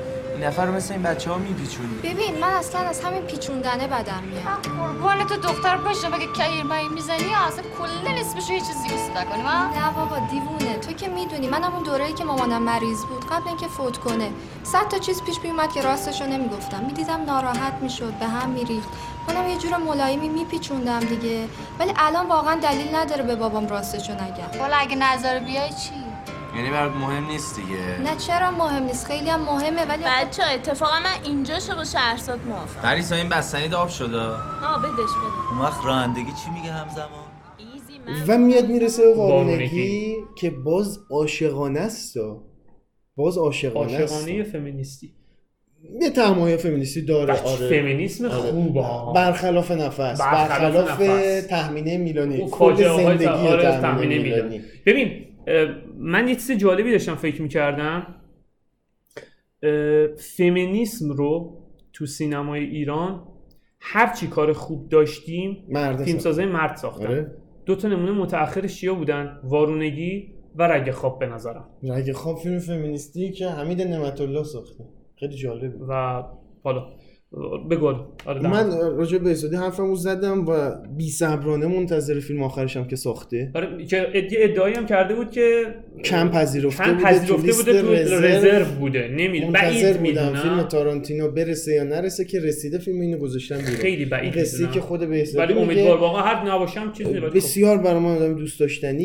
نفر 0.41 0.69
مثل 0.69 0.93
این 0.93 1.03
بچه 1.03 1.31
ها 1.31 1.37
میپیچونی. 1.37 1.95
ببین 2.03 2.39
من 2.39 2.53
اصلا 2.53 2.81
از 2.81 3.01
همین 3.03 3.21
پیچوندنه 3.21 3.87
بدم 3.87 4.23
میاد 4.23 4.77
قربان 4.79 5.27
تو 5.27 5.35
دختر 5.35 5.77
بگه 5.77 6.27
کیر 6.33 6.63
بایی 6.63 6.87
می‌زنی؟ 6.87 7.33
اصلا 7.47 7.63
کلا 7.77 8.19
اسمشو 8.19 8.53
یه 8.53 8.59
چیزی 8.59 8.89
گیست 8.89 9.11
نکنی 9.17 9.41
ما 9.41 9.65
نه 9.65 9.91
بابا 9.95 10.19
دیوونه. 10.31 10.77
تو 10.77 10.93
که 10.93 11.07
می‌دونی 11.07 11.47
منم 11.47 11.73
اون 11.73 11.83
دوره‌ای 11.83 12.13
که 12.13 12.23
مامانم 12.23 12.61
مریض 12.61 13.05
بود 13.05 13.25
قبل 13.25 13.47
اینکه 13.47 13.67
فوت 13.67 13.97
کنه. 13.97 14.31
صد 14.63 14.87
تا 14.87 14.97
چیز 14.97 15.23
پیش 15.23 15.39
میومد 15.43 15.73
که 15.73 15.81
راستشو 15.81 16.25
نمی‌گفتم. 16.25 16.83
می‌دیدم 16.85 17.25
ناراحت 17.25 17.73
می‌شد 17.81 18.13
به 18.13 18.25
هم 18.25 18.49
میریخت. 18.49 18.89
منم 19.27 19.49
یه 19.49 19.57
جور 19.57 19.77
ملایمی 19.77 20.29
میپیچوندم 20.29 20.99
دیگه. 20.99 21.47
ولی 21.79 21.93
الان 21.95 22.27
واقعا 22.27 22.55
دلیل 22.55 22.95
نداره 22.95 23.23
به 23.23 23.35
بابام 23.35 23.67
راستشو 23.67 24.13
نگم. 24.13 24.59
والا 24.59 24.75
اگه 24.77 24.95
نظر 24.95 25.39
بیای 25.39 25.69
چی؟ 25.69 26.04
یعنی 26.55 26.69
برات 26.69 26.91
مهم 26.95 27.27
نیست 27.27 27.55
دیگه. 27.55 28.11
نه 28.11 28.15
چرا 28.27 28.51
مهم 28.51 28.83
نیست؟ 28.83 29.07
خیلی 29.07 29.29
هم 29.29 29.41
مهمه 29.41 29.85
ولی 29.85 30.03
بچه 30.03 30.43
ها 30.43 30.49
اتفاقا 30.49 30.99
من 30.99 31.23
اینجا 31.23 31.53
با 31.75 31.83
شهرزاد 31.83 32.39
موافقم. 32.47 32.81
پریسا 32.81 33.15
این 33.15 33.29
بستنی 33.29 33.73
آب 33.73 33.89
شده. 33.89 34.19
ها 34.19 34.77
بدش 34.77 34.89
بده 34.91 35.51
اون 35.51 35.61
وقت 35.61 35.85
رانندگی 35.85 36.23
چی 36.23 36.51
میگه 36.55 36.71
همزمان؟ 36.71 37.09
و 38.27 38.37
میاد 38.37 38.67
می‌رسه 38.69 39.03
به 39.03 39.15
وارونگی. 39.15 40.15
که 40.37 40.49
باز 40.49 40.99
عاشقانه 41.11 41.79
است 41.79 42.17
باز 43.15 43.37
عاشقانه 43.37 43.93
است. 43.93 44.13
عاشقانه 44.13 44.43
فمینیستی؟ 44.43 45.13
یه 46.01 46.09
تمایل 46.09 46.57
فمینیستی 46.57 47.01
داره. 47.01 47.33
بچه 47.33 47.43
آره. 47.43 47.69
فمینیسم 47.69 48.25
آره. 48.25 48.33
خوبه. 48.35 48.85
برخلاف 49.15 49.71
نفس. 49.71 50.21
برخلاف 50.21 50.49
برخلاف 50.49 51.01
نفس. 51.01 51.47
تحمینه 51.47 51.97
میلانی. 51.97 52.49
کل 52.51 52.75
زندگی 52.75 53.25
آره، 53.25 53.63
تحمینه 53.63 54.17
میلانی. 54.17 54.61
ببین 54.85 55.25
من 56.05 56.27
یه 56.27 56.35
چیز 56.35 56.51
جالبی 56.51 56.91
داشتم 56.91 57.15
فکر 57.15 57.41
می‌کردم. 57.41 58.15
فمینیسم 60.37 61.09
رو 61.09 61.61
تو 61.93 62.05
سینمای 62.05 62.63
ایران 62.63 63.27
هر 63.79 64.13
چی 64.13 64.27
کار 64.27 64.53
خوب 64.53 64.89
داشتیم 64.89 65.65
مرد 65.69 66.03
فیلمسازای 66.03 66.45
مرد 66.45 66.75
ساختن. 66.75 67.07
آره. 67.07 67.31
دو 67.65 67.75
تا 67.75 67.87
نمونه 67.87 68.11
متأخرش 68.11 68.79
چیا 68.79 68.93
بودن 68.93 69.39
وارونگی 69.43 70.33
و 70.55 70.63
رگ 70.63 70.91
خواب 70.91 71.19
به 71.19 71.25
نظرم. 71.25 71.69
رگ 71.83 72.11
خواب 72.11 72.37
فیلم 72.37 72.59
فمینیستی 72.59 73.31
که 73.31 73.49
حمید 73.49 73.81
نعمت 73.81 74.21
الله 74.21 74.43
ساخته. 74.43 74.85
خیلی 75.19 75.35
جالبه. 75.35 75.85
و 75.87 76.23
حالا 76.63 76.87
بگو. 77.71 77.93
آره 78.25 78.41
من 78.41 78.71
راجع 78.97 79.17
به 79.17 79.23
بهزادی 79.23 79.55
حرفمو 79.55 79.95
زدم 79.95 80.45
و 80.47 80.71
بی 80.97 81.09
صبرانه 81.09 81.67
منتظر 81.67 82.19
فیلم 82.19 82.43
آخرشم 82.43 82.87
که 82.87 82.95
ساخته. 82.95 83.51
آره 83.55 83.85
که 83.85 84.07
ادعای 84.13 84.43
ادعایی 84.43 84.75
هم 84.75 84.85
کرده 84.85 85.15
بود 85.15 85.31
که 85.31 85.63
کم 86.03 86.29
پذیرفته 86.29 86.83
کم 86.83 86.97
پذیرفته 86.97 87.51
بوده 87.51 87.81
تو 87.81 87.93
رزرو. 87.93 88.65
بوده. 88.65 89.07
نمی‌دونم. 89.07 89.51
منتظر 89.51 89.93
بعید 89.93 89.97
بودم 89.97 90.35
فیلم 90.35 90.53
می‌دونم 90.53 90.67
تارانتینو 90.67 91.31
برسه 91.31 91.73
یا 91.73 91.83
نرسه 91.83 92.25
که 92.25 92.39
رسیده 92.39 92.77
فیلم 92.77 93.01
اینو 93.01 93.17
گذاشتم 93.17 93.57
بیرون. 93.57 93.75
خیلی 93.75 94.05
بعید 94.05 94.37
قصه 94.37 94.57
می‌دونم. 94.57 94.73
که 94.73 94.81
خود 94.81 95.09
بهزادی 95.09 95.53
ولی 95.53 95.61
امیدوار 95.61 95.97
واقعا 95.97 96.21
هر 96.21 96.51
نباشم 96.51 96.91
چیزی 96.91 97.19
خب. 97.19 97.35
بسیار 97.35 97.77
برای 97.77 97.99
من 97.99 98.15
آدم 98.15 98.35
دوست 98.35 98.59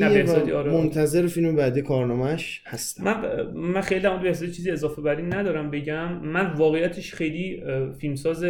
بهزادی 0.08 0.50
و 0.50 0.56
آره. 0.56 0.72
منتظر 0.72 1.26
فیلم 1.26 1.56
بعدی 1.56 1.82
کارنامهش 1.82 2.62
هستم. 2.66 3.04
من 3.04 3.46
من 3.54 3.80
خیلی 3.80 4.06
هم 4.06 4.22
به 4.22 4.32
چیزی 4.34 4.70
اضافه 4.70 5.02
بر 5.02 5.20
ندارم 5.20 5.70
بگم. 5.70 6.12
من 6.24 6.52
واقعیتش 6.56 7.14
خیلی 7.14 7.62
اه، 7.62 7.92
فیلمساز 8.22 8.44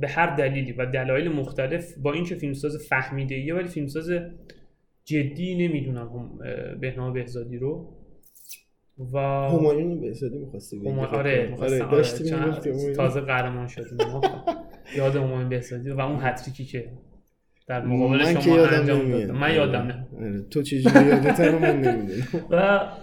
به 0.00 0.08
هر 0.08 0.36
دلیلی 0.36 0.72
و 0.72 0.86
دلایل 0.86 1.28
مختلف 1.28 1.98
با 1.98 2.12
اینکه 2.12 2.34
فیلمساز 2.34 2.86
فهمیده 2.88 3.34
ایه 3.34 3.54
ولی 3.54 3.68
فیلمساز 3.68 4.10
جدی 5.04 5.68
نمی‌دونم 5.68 6.38
بهنام 6.80 7.12
بهزادی 7.12 7.58
رو 7.58 7.96
و 9.12 9.18
همایون 9.18 10.00
بهزادی 10.00 10.38
می‌خواستی 10.38 10.78
بگی 10.78 10.88
هما- 10.88 11.06
فکر 11.06 11.16
آره 11.16 11.42
کنم. 11.42 11.50
می‌خواستم، 11.50 12.34
آره 12.34 12.42
آره،. 12.42 12.94
تازه 12.94 13.20
قهرمان 13.20 13.66
شدیم 13.66 13.96
ما. 14.12 14.20
یاد 14.96 15.16
همایون 15.16 15.48
بهزادی 15.48 15.90
و 15.90 16.00
اون 16.00 16.18
هتریکی 16.22 16.64
که 16.64 16.92
در 17.66 17.84
مقابل 17.84 18.16
من 18.22 18.34
که 18.34 18.40
شما 18.40 18.56
یادم 18.56 18.80
انجام 18.80 19.10
داد 19.10 19.30
من 19.30 19.54
یادم 19.54 19.82
نه 19.82 20.06
آره. 20.16 20.42
تو 20.42 20.62
چجوری 20.62 21.06
یادت 21.06 21.40
رو 21.40 21.58
من 21.58 21.76
نمی‌دونم 21.82 22.46
و 22.50 22.56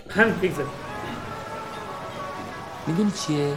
هم 0.10 0.27
بگذاریم 0.43 0.72
می‌دونی 2.88 3.12
چیه 3.12 3.53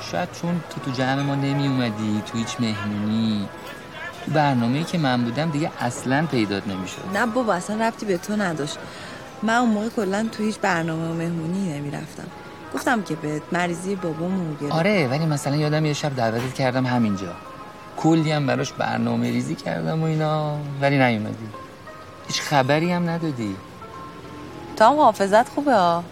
شاید 0.00 0.28
چون 0.42 0.60
تو 0.70 0.80
تو 0.80 0.90
جمع 0.90 1.22
ما 1.22 1.34
نمی 1.34 1.68
اومدی 1.68 2.22
تو 2.26 2.38
هیچ 2.38 2.56
مهمونی 2.60 3.48
تو 4.24 4.30
برنامه‌ای 4.32 4.84
که 4.84 4.98
من 4.98 5.24
بودم 5.24 5.50
دیگه 5.50 5.70
اصلا 5.80 6.26
پیدات 6.30 6.66
نمی‌شد. 6.68 7.02
نه 7.14 7.26
بابا 7.26 7.54
اصلا 7.54 7.88
ربطی 7.88 8.06
به 8.06 8.18
تو 8.18 8.36
نداشت. 8.36 8.78
من 9.42 9.54
اون 9.54 9.70
موقع 9.70 9.88
کلا 9.88 10.28
تو 10.32 10.42
هیچ 10.42 10.58
برنامه 10.58 11.08
و 11.10 11.14
مهمونی 11.14 11.78
نمی‌رفتم. 11.78 12.26
گفتم 12.74 13.02
که 13.02 13.14
به 13.14 13.42
مریضی 13.52 13.96
بابامو 13.96 14.54
گرفت. 14.60 14.72
آره 14.72 15.08
ولی 15.08 15.26
مثلا 15.26 15.56
یادم 15.56 15.86
یه 15.86 15.92
شب 15.92 16.16
دعوتت 16.16 16.54
کردم 16.54 16.86
همینجا. 16.86 17.32
کلی 17.96 18.32
هم 18.32 18.46
براش 18.46 18.72
برنامه 18.72 19.30
ریزی 19.30 19.54
کردم 19.54 20.02
و 20.02 20.04
اینا 20.04 20.56
ولی 20.80 20.98
نیومدی. 20.98 21.48
هیچ 22.26 22.40
خبری 22.40 22.92
هم 22.92 23.08
ندادی. 23.08 23.56
تو 24.76 24.84
هم 24.84 24.96
حافظت 24.96 25.48
خوبه 25.48 25.74
ها. 25.74 26.04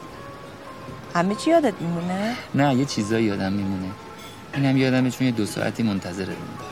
همه 1.17 1.35
چی 1.35 1.51
یادت 1.51 1.75
میمونه؟ 1.81 2.37
نه 2.55 2.75
یه 2.75 2.85
چیزایی 2.85 3.25
یادم 3.25 3.53
میمونه. 3.53 3.91
اینم 4.55 4.77
یادمه 4.77 5.11
چون 5.11 5.27
یه 5.27 5.33
دو 5.33 5.47
ساعتی 5.47 5.83
منتظر 5.83 6.25
بودم 6.25 6.65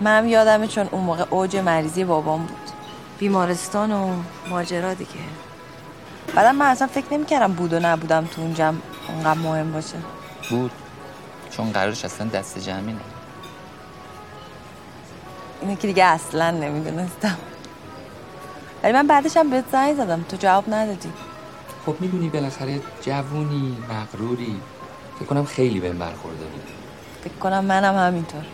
منم 0.00 0.28
یادمه 0.28 0.66
چون 0.66 0.88
اون 0.90 1.04
موقع 1.04 1.24
اوج 1.30 1.56
مریضی 1.56 2.04
بابام 2.04 2.40
بود. 2.40 2.70
بیمارستان 3.18 3.92
و 3.92 4.16
ماجرا 4.50 4.94
دیگه. 4.94 5.10
بعدم 6.34 6.56
من 6.56 6.66
اصلا 6.66 6.86
فکر 6.86 7.06
نمی‌کردم 7.10 7.52
بود 7.52 7.72
و 7.72 7.80
نبودم 7.80 8.26
تو 8.26 8.42
اون 8.42 8.54
جمع 8.54 8.76
اونقدر 9.08 9.40
مهم 9.40 9.72
باشه. 9.72 9.96
بود. 10.50 10.70
چون 11.50 11.72
قرارش 11.72 12.04
اصلا 12.04 12.26
دست 12.26 12.58
جمعی 12.58 12.92
نه 12.92 13.00
اینه 15.62 15.76
که 15.76 15.86
دیگه 15.86 16.04
اصلا 16.04 16.50
نمی‌دونستم. 16.50 17.36
ولی 18.82 18.92
من 18.92 19.06
بعدش 19.06 19.36
هم 19.36 19.50
بهت 19.50 19.64
زنگ 19.72 19.96
زدم. 19.96 20.22
تو 20.28 20.36
جواب 20.36 20.74
ندادی. 20.74 21.12
خب 21.86 21.96
می‌دونی 22.00 22.28
بالاخره 22.28 22.80
جوونی 23.02 23.76
مغروری. 23.90 24.60
فکر 25.18 25.24
کنم 25.24 25.44
خیلی 25.44 25.80
بهم 25.80 25.98
برخورده 25.98 26.44
بود 26.44 26.62
فکر 27.24 27.34
کنم 27.34 27.64
منم 27.64 27.94
همینطور. 27.94 28.44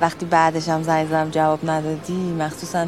وقتی 0.00 0.26
بعدش 0.26 0.68
هم 0.68 0.82
زنگ 0.82 1.08
زدم 1.08 1.30
جواب 1.30 1.70
ندادی 1.70 2.32
مخصوصا 2.32 2.86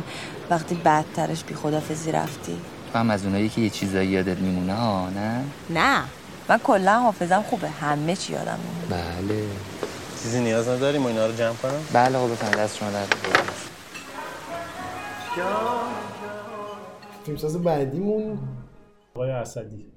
وقتی 0.50 0.74
بعدترش 0.74 1.44
بی 1.44 1.54
خدافزی 1.54 2.12
رفتی. 2.12 2.56
تو 2.92 2.98
هم 2.98 3.10
از 3.10 3.24
اونایی 3.24 3.48
که 3.48 3.60
یه 3.60 3.70
چیزایی 3.70 4.08
یادت 4.08 4.38
میمونه 4.38 4.74
ها 4.74 5.10
نه؟ 5.10 5.44
نه. 5.70 6.02
من 6.48 6.58
کلا 6.58 7.00
حافظم 7.00 7.42
خوبه. 7.42 7.68
همه 7.68 8.16
چی 8.16 8.32
یادم 8.32 8.58
میمونه. 8.58 9.04
بله. 9.20 9.44
چیزی 10.22 10.40
نیاز 10.40 10.68
نداریم؟ 10.68 11.04
و 11.04 11.06
اینا 11.06 11.26
رو 11.26 11.32
جمع 11.32 11.54
کنم؟ 11.54 11.80
بله 11.92 12.18
آقا 12.18 12.26
بفرمایید. 12.26 12.60
دست 12.60 12.76
شما 12.76 12.90
در 12.90 13.04
فیلمساز 17.24 17.62
بعدیمون. 17.62 18.38
آقای 19.14 19.30
اسدی. 19.30 19.92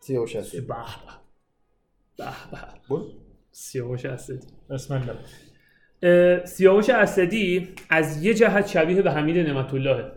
سیاوش 0.00 0.36
اسدی 0.36 0.60
به 0.60 0.74
به 2.18 2.26
به. 2.88 3.02
سیاوش 3.50 4.04
اسدی. 4.04 4.46
بسم 4.70 4.94
الله. 6.02 6.44
سیاوش 6.44 6.90
اسدی 6.90 7.68
از 7.90 8.24
یه 8.24 8.34
جهت 8.34 8.66
شبیه 8.66 9.02
به 9.02 9.10
حمید 9.10 9.38
نعمت 9.38 9.74
الله 9.74 10.12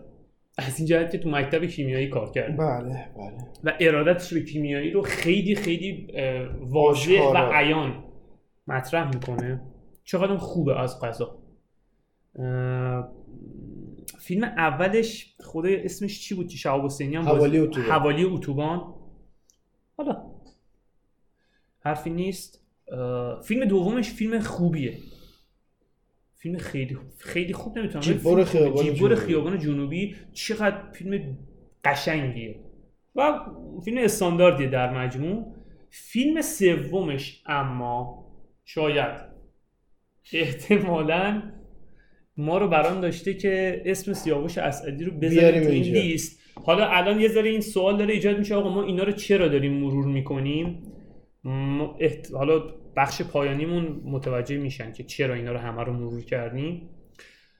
از 0.58 0.78
این 0.78 0.88
جهت 0.88 1.10
که 1.10 1.18
تو 1.18 1.30
مکتب 1.30 1.64
کیمیایی 1.64 2.08
کار 2.08 2.30
کرد. 2.30 2.56
بله 2.56 3.08
بله. 3.16 3.48
و 3.64 3.72
ارادتش 3.80 4.34
به 4.34 4.42
کیمیایی 4.42 4.90
رو 4.90 5.02
خیلی 5.02 5.56
خیلی 5.56 6.08
واضح 6.60 7.20
و. 7.34 7.52
عیان 7.52 8.04
مطرح 8.66 9.08
می‌کنه. 9.08 9.60
چقدر 10.04 10.36
خوبه 10.36 10.80
از 10.80 11.00
قضا 11.00 11.38
فیلم 14.24 14.44
اولش 14.44 15.34
خود 15.40 15.66
اسمش 15.66 16.20
چی 16.20 16.34
بود 16.34 16.48
شهاب 16.48 16.84
حسینی 16.84 17.16
هم 17.16 17.22
حوالی 17.22 17.58
اتوبان. 17.58 17.90
حوالی 17.90 18.24
اتوبان 18.24 18.94
حالا 19.96 20.22
حرفی 21.80 22.10
نیست 22.10 22.60
فیلم 23.44 23.64
دومش 23.64 24.10
فیلم 24.10 24.40
خوبیه 24.40 24.98
فیلم 26.34 26.58
خیلی 26.58 26.98
خیلی 27.18 27.52
خوب 27.52 27.78
نمی‌تونم. 27.78 28.00
جیبور. 28.00 28.44
خیابان 28.44 28.84
جیبور. 28.84 29.14
خیابان 29.14 29.58
جنوبی 29.58 30.16
چقدر 30.32 30.92
فیلم 30.92 31.38
قشنگیه 31.84 32.60
و 33.14 33.40
فیلم 33.84 34.04
استانداردیه 34.04 34.68
در 34.68 34.98
مجموع 34.98 35.54
فیلم 35.90 36.40
سومش 36.42 37.42
اما 37.46 38.26
شاید 38.64 39.20
احتمالا 40.32 41.42
ما 42.36 42.58
رو 42.58 42.68
برام 42.68 43.00
داشته 43.00 43.34
که 43.34 43.82
اسم 43.84 44.12
سیاوش 44.12 44.58
اسعدی 44.58 45.04
رو 45.04 45.12
بذاریم 45.12 45.62
تو 45.62 45.68
این. 45.68 45.82
لیست. 45.82 46.40
حالا 46.64 46.86
الان 46.86 47.20
یه 47.20 47.28
ذره 47.28 47.50
این 47.50 47.60
سوال 47.60 47.98
داره 47.98 48.14
ایجاد 48.14 48.38
میشه 48.38 48.54
آقا 48.54 48.74
ما 48.74 48.82
اینا 48.82 49.02
رو 49.02 49.12
چرا 49.12 49.48
داریم 49.48 49.72
مرور 49.72 50.06
می‌کنیم؟ 50.06 50.82
احت... 52.00 52.34
حالا 52.34 52.58
بخش 52.96 53.22
پایانیمون 53.22 54.00
متوجه 54.04 54.56
میشن 54.56 54.92
که 54.92 55.04
چرا 55.04 55.34
اینا 55.34 55.52
رو 55.52 55.58
همه 55.58 55.82
رو 55.82 55.92
مرور 55.92 56.24
کردیم. 56.24 56.88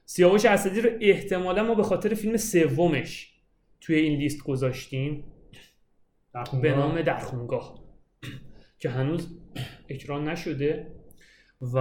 سیاوش 0.05 0.45
اسدی 0.45 0.81
رو 0.81 0.89
احتمالا 1.01 1.63
ما 1.63 1.75
به 1.75 1.83
خاطر 1.83 2.13
فیلم 2.13 2.37
سومش 2.37 3.33
توی 3.81 3.95
این 3.95 4.19
لیست 4.19 4.43
گذاشتیم. 4.43 5.23
به 6.61 6.75
نام 6.75 7.01
در 7.01 7.17
خونگاه 7.17 7.83
که 8.79 8.89
هنوز 8.89 9.37
اکران 9.89 10.29
نشده. 10.29 10.87
و 11.61 11.79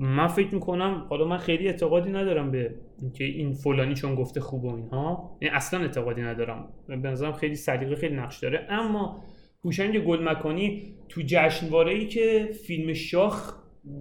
من 0.00 0.26
فکر 0.26 0.54
می‌کنم 0.54 1.06
حالا 1.08 1.24
من 1.24 1.38
خیلی 1.38 1.66
اعتقادی 1.66 2.10
ندارم 2.10 2.50
به 2.50 2.74
اینکه 3.00 3.24
این 3.24 3.52
فلانی 3.52 3.94
چون 3.94 4.14
گفته 4.14 4.40
خوب 4.40 4.64
و 4.64 4.74
اینها 4.76 5.38
یعنی 5.42 5.54
اصلا 5.54 5.80
اعتقادی 5.80 6.22
ندارم. 6.22 6.68
به 6.88 6.96
نظرم 6.96 7.32
خیلی 7.32 7.54
سلیقه 7.54 7.96
خیلی 7.96 8.14
نقش 8.16 8.38
داره. 8.38 8.66
اما 8.68 9.22
هوشنگ 9.64 9.98
گل 9.98 10.28
مکانی 10.28 10.94
تو 11.08 11.22
جشنواره 11.26 11.94
ای 11.94 12.06
که 12.06 12.50
فیلم 12.66 12.92
شاخ 12.92 13.54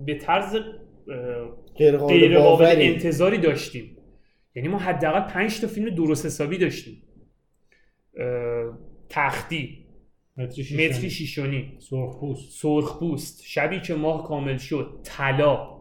به 0.06 0.16
طرز 0.16 0.58
غیر 1.78 1.98
قابل. 2.40 2.76
انتظاری 2.80 3.38
داشتیم. 3.38 3.98
یعنی 4.56 4.68
ما 4.68 4.78
حداقل 4.78 5.20
5 5.20 5.62
تا 5.62 5.68
فیلم 5.68 5.96
درست 5.96 6.26
حسابی 6.26 6.58
داشتیم. 6.58 7.04
تختی. 9.10 9.87
متری 10.38 10.64
شیشونی. 10.64 11.10
شیشونی 11.10 11.78
سرخپوست. 11.80 12.62
سرخپوست. 12.62 13.44
شبی 13.44 13.80
که 13.80 13.96
ماه 13.96 14.28
کامل 14.28 14.58
شد 14.58 15.00
طلا. 15.04 15.78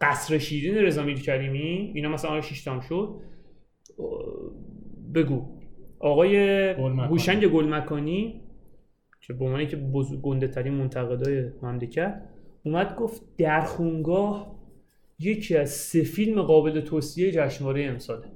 قصر 0.00 0.38
شیرین 0.38 0.74
رضا 0.74 1.02
میرکریمی 1.02 1.92
اینا 1.94 2.08
مثلا 2.08 2.30
آقای 2.30 2.42
شیشتام 2.42 2.80
شد. 2.80 3.14
بگو. 5.14 5.46
آقای. 5.98 6.36
هوشنگ 7.08 7.46
گل 7.46 7.74
مکانی 7.74 8.40
که 9.20 9.32
به 9.32 9.44
عنوان 9.44 9.66
که 9.66 9.76
بزرگ 9.76 10.20
گنده 10.20 10.48
ترین 10.48 10.74
منتقدای 10.74 11.44
مملکت 11.62 12.22
اومد 12.64 12.96
گفت 12.96 13.22
در 13.38 13.60
خونگاه 13.60 14.54
یکی 15.18 15.56
از 15.56 15.70
سه 15.70 16.02
فیلم 16.02 16.42
قابل 16.42 16.80
توصیه 16.80 17.32
جشنواره 17.32 17.84
امساله. 17.84 18.26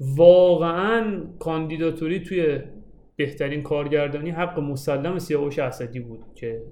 واقعا 0.00 1.24
کاندیداتوری 1.38 2.20
توی 2.20 2.60
بهترین 3.18 3.62
کارگردانی 3.62 4.30
حق 4.30 4.58
مسلم 4.58 5.18
سیاوش 5.18 5.58
اسدی 5.58 6.00
بود 6.00 6.24
که 6.34 6.62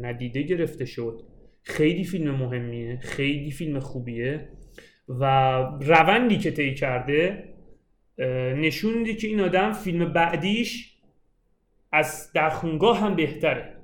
ندیده 0.00 0.42
گرفته 0.42 0.84
شد. 0.84 1.22
خیلی 1.62 2.04
فیلم 2.04 2.30
مهمیه 2.30 2.98
خیلی 3.02 3.50
فیلم 3.50 3.78
خوبیه 3.80 4.48
و 5.08 5.24
روندی 5.80 6.38
که 6.38 6.50
طی 6.50 6.74
کرده 6.74 7.44
نشون 8.56 8.98
میده 8.98 9.14
که 9.14 9.26
این 9.26 9.40
آدم 9.40 9.72
فیلم 9.72 10.12
بعدیش 10.12 10.96
از 11.92 12.32
در 12.34 12.50
خونگاه 12.50 13.00
هم 13.00 13.16
بهتره 13.16 13.76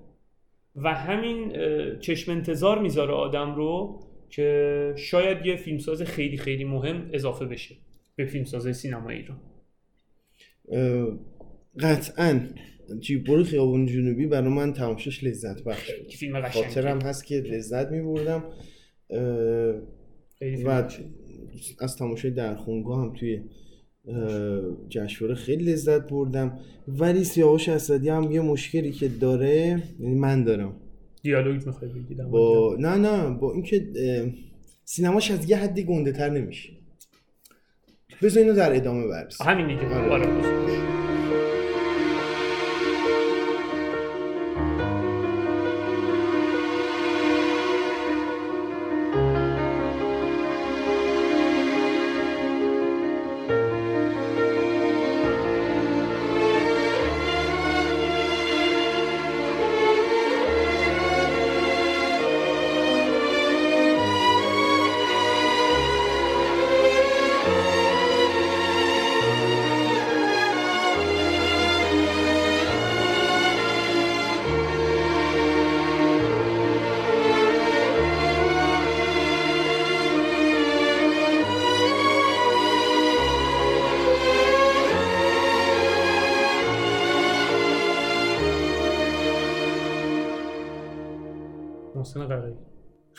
و 0.77 0.95
همین 0.95 1.53
چشم 1.99 2.33
انتظار 2.33 2.79
می‌ذاره 2.79 3.13
آدم 3.13 3.55
رو 3.55 4.01
که 4.31 4.95
شاید 4.97 5.47
یه 5.47 5.57
فیلمساز 5.57 6.03
خیلی 6.03 6.37
خیلی 6.37 6.65
مهم 6.65 7.11
اضافه 7.13 7.45
بشه 7.45 7.75
به 8.17 8.25
فیلمسازهای 8.25 8.73
سینمایی 8.73 9.19
ایران 9.19 9.41
قطعا. 11.81 12.41
جیبور 13.01 13.45
خیابون 13.45 13.87
جنوبی 13.87 14.27
برای 14.27 14.49
من 14.49 14.73
تماشاش 14.73 15.25
لذت 15.25 15.65
بخش. 15.65 15.91
بود 15.95 16.13
فیلم. 16.13 16.49
خاطرم 16.49 17.01
هست 17.01 17.27
که 17.27 17.35
لذت 17.35 17.91
میبردم. 17.91 18.45
خیلی 20.39 20.57
فیلم 20.57 20.69
و 20.69 20.85
از 21.81 21.97
تماشای 21.97 22.31
در 22.31 22.55
خونگاه 22.55 23.01
هم 23.01 23.15
توی 23.15 23.41
جشنواره 24.89 25.35
خیلی 25.35 25.65
لذت 25.65 26.09
بردم. 26.09 26.59
ولی 26.89 27.25
سیاوش 27.25 27.69
اسدی 27.69 28.09
هم 28.09 28.31
یه 28.31 28.41
مشکلی 28.41 28.93
که 28.93 29.09
داره 29.09 29.83
یعنی 30.01 30.15
من 30.15 30.45
دارم. 30.45 30.77
دیالوگ 31.23 31.67
می‌خوای 31.67 31.91
بگی 31.91 32.15
با 32.15 32.77
نه 32.79 32.97
نه 32.97 33.31
با 33.31 33.53
اینکه 33.53 33.93
سینماش 34.85 35.31
از 35.31 35.51
یه 35.51 35.57
حدی 35.57 35.85
گنده 35.85 36.13
تر 36.13 36.31
نمیشه. 36.31 36.69
بذار 38.23 38.43
اینو 38.43 38.57
در 38.57 38.77
ادامه 38.77 39.07
برسیم 39.07 39.47
همین 39.47 39.67
دیگه. 39.67 41.02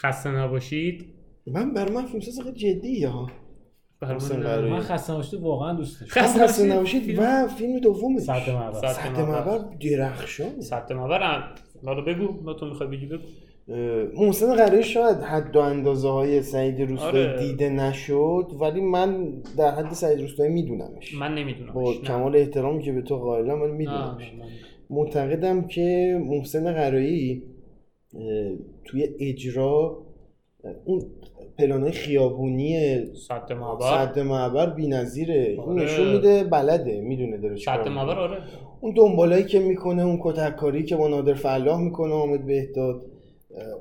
خسته 0.06 0.32
نباشید. 0.32 1.06
من 1.48 1.74
بر 1.74 1.92
من 1.92 2.06
فیلمساز 2.06 2.40
خیلی 2.40 2.56
جدی 2.56 3.04
ها. 3.04 3.28
من 4.02 4.80
خسته 4.80 5.14
نباشید 5.14 5.40
واقعا 5.40 5.74
دوست 5.74 6.02
داشتم. 6.02 6.22
خسته 6.22 6.48
خسته 6.48 6.76
نباشید 6.76 7.20
و 7.20 7.48
فیلم 7.48 7.80
دومش. 7.80 8.22
سد 8.22 8.50
معبر 8.50 8.94
سد 8.94 9.20
معبر 9.20 9.60
درخشان. 9.82 10.62
سد 10.62 10.94
معبر 10.94 11.44
حالا 11.86 12.02
بگو. 12.02 12.52
نه 12.52 12.60
تو 12.60 12.66
می‌خوای 12.66 12.90
بگی 12.90 13.06
بگو. 13.06 13.24
محسن 14.18 14.56
قرایی 14.56 14.84
شاید 14.84 15.18
حد 15.18 15.56
و 15.56 15.60
اندازه 15.60 16.10
های 16.10 16.42
سعید 16.42 16.82
روستایی 16.82 17.26
آره. 17.26 17.40
دیده 17.40 17.70
نشد 17.70 18.52
ولی 18.62 18.82
من 18.82 19.34
در 19.58 19.72
حد 19.72 19.94
سعید 19.94 20.22
روستایی 20.22 20.54
میدونمش. 20.54 21.16
من 21.16 21.36
نمی‌دونم 21.36 21.74
با 21.74 21.94
کمال 21.94 22.36
احترامی 22.36 22.84
که 22.84 22.92
به 22.92 23.02
تو 23.02 23.18
قائلم 23.18 23.62
ولی 23.62 23.72
میدونمش. 23.72 24.32
معتقدم 24.90 25.68
که 25.68 26.20
محسن 26.26 26.74
قرایی 26.74 27.44
توی 28.86 29.08
اجرا 29.20 29.98
اون 30.86 31.02
پلانای 31.58 31.92
خیابونی 31.92 32.98
سد 33.28 33.54
معبر. 33.54 33.86
صد 33.86 34.20
معبر 34.20 34.70
بی‌نظیره. 34.70 35.56
اون 35.58 35.80
آره. 35.80 35.84
نشون 35.84 36.14
میده 36.14 36.44
بلده 36.44 37.02
می‌دونه 37.02 37.38
داره 37.38 37.56
چیکار 37.56 37.78
می‌کنه. 37.78 37.94
معبر 37.94 38.20
آره. 38.20 38.38
اون 38.82 38.94
دنبالایی 38.94 39.44
که 39.44 39.60
می‌کنه 39.60 40.06
اون 40.06 40.20
کتککاری 40.24 40.84
که 40.84 40.96
با 40.96 41.08
نادر 41.08 41.34
فلاح 41.34 41.82
می‌کنه 41.82 42.14
حامد 42.14 42.46
بهداد 42.46 43.06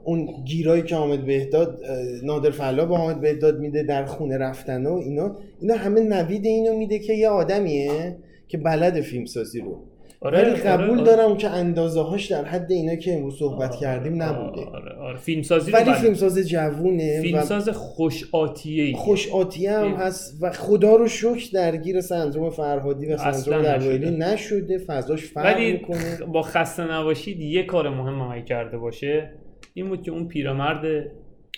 اون 0.04 0.28
گیرایی 0.44 0.82
که 0.82 0.96
حامد 0.96 1.26
بهداد 1.26 1.80
نادر 2.22 2.50
فلاح 2.50 2.88
به 2.88 2.96
حامد 2.96 3.20
بهداد 3.20 3.58
میده 3.60 3.82
در 3.82 4.04
خونه 4.04 4.38
رفتن 4.38 4.86
و 4.86 4.94
اینا. 4.94 5.36
اینا 5.60 5.74
همه 5.74 6.00
نوید 6.00 6.46
اینو 6.46 6.76
میده 6.76 6.98
که 6.98 7.12
یه 7.12 7.28
آدمیه 7.28 8.16
که 8.48 8.58
بلد 8.58 9.00
فیلم 9.00 9.24
سازی 9.24 9.60
رو. 9.60 9.84
آره، 10.24 10.38
ولی 10.38 10.50
آره، 10.50 10.62
قبول 10.62 11.00
آره. 11.00 11.16
دارم 11.16 11.36
که 11.36 11.50
اندازه 11.50 12.02
هاش 12.02 12.32
در 12.32 12.44
حد 12.44 12.72
اینا 12.72 12.96
که 12.96 13.14
امروز 13.14 13.38
صحبت 13.38 13.76
کردیم 13.76 14.22
نبوده 14.22 14.64
آره 14.64 14.96
آره 15.00 15.18
فیلمسازی 15.18 15.72
ولی 15.72 15.84
بلد. 15.84 15.94
فیلمساز 15.94 16.38
جوونه 16.38 17.18
و 17.18 17.22
فیلمساز 17.22 17.68
خوش 17.68 18.24
آتیه 18.32 18.96
خوش 18.96 19.32
آتیه 19.32 19.72
هم 19.72 19.94
هست 19.94 20.38
و 20.42 20.50
خدا 20.50 20.96
رو 20.96 21.08
شکر 21.08 21.50
درگیر 21.54 22.00
سندروم 22.00 22.50
فرهادی 22.50 23.06
و 23.06 23.16
سندروم 23.18 23.62
دروایلی 23.62 24.10
نشده. 24.10 24.78
فضاش 24.78 25.24
فرق 25.24 25.44
ولی 25.44 25.72
می‌کنه 25.72 26.18
با 26.32 26.42
خسته 26.42 26.92
نباشید 26.92 27.40
یه 27.40 27.62
کار 27.62 27.88
مهم 27.88 28.20
هم 28.20 28.44
کرده 28.44 28.78
باشه 28.78 29.30
این 29.74 29.88
بود 29.88 30.02
که 30.02 30.10
اون 30.10 30.28
پیرمرد 30.28 30.82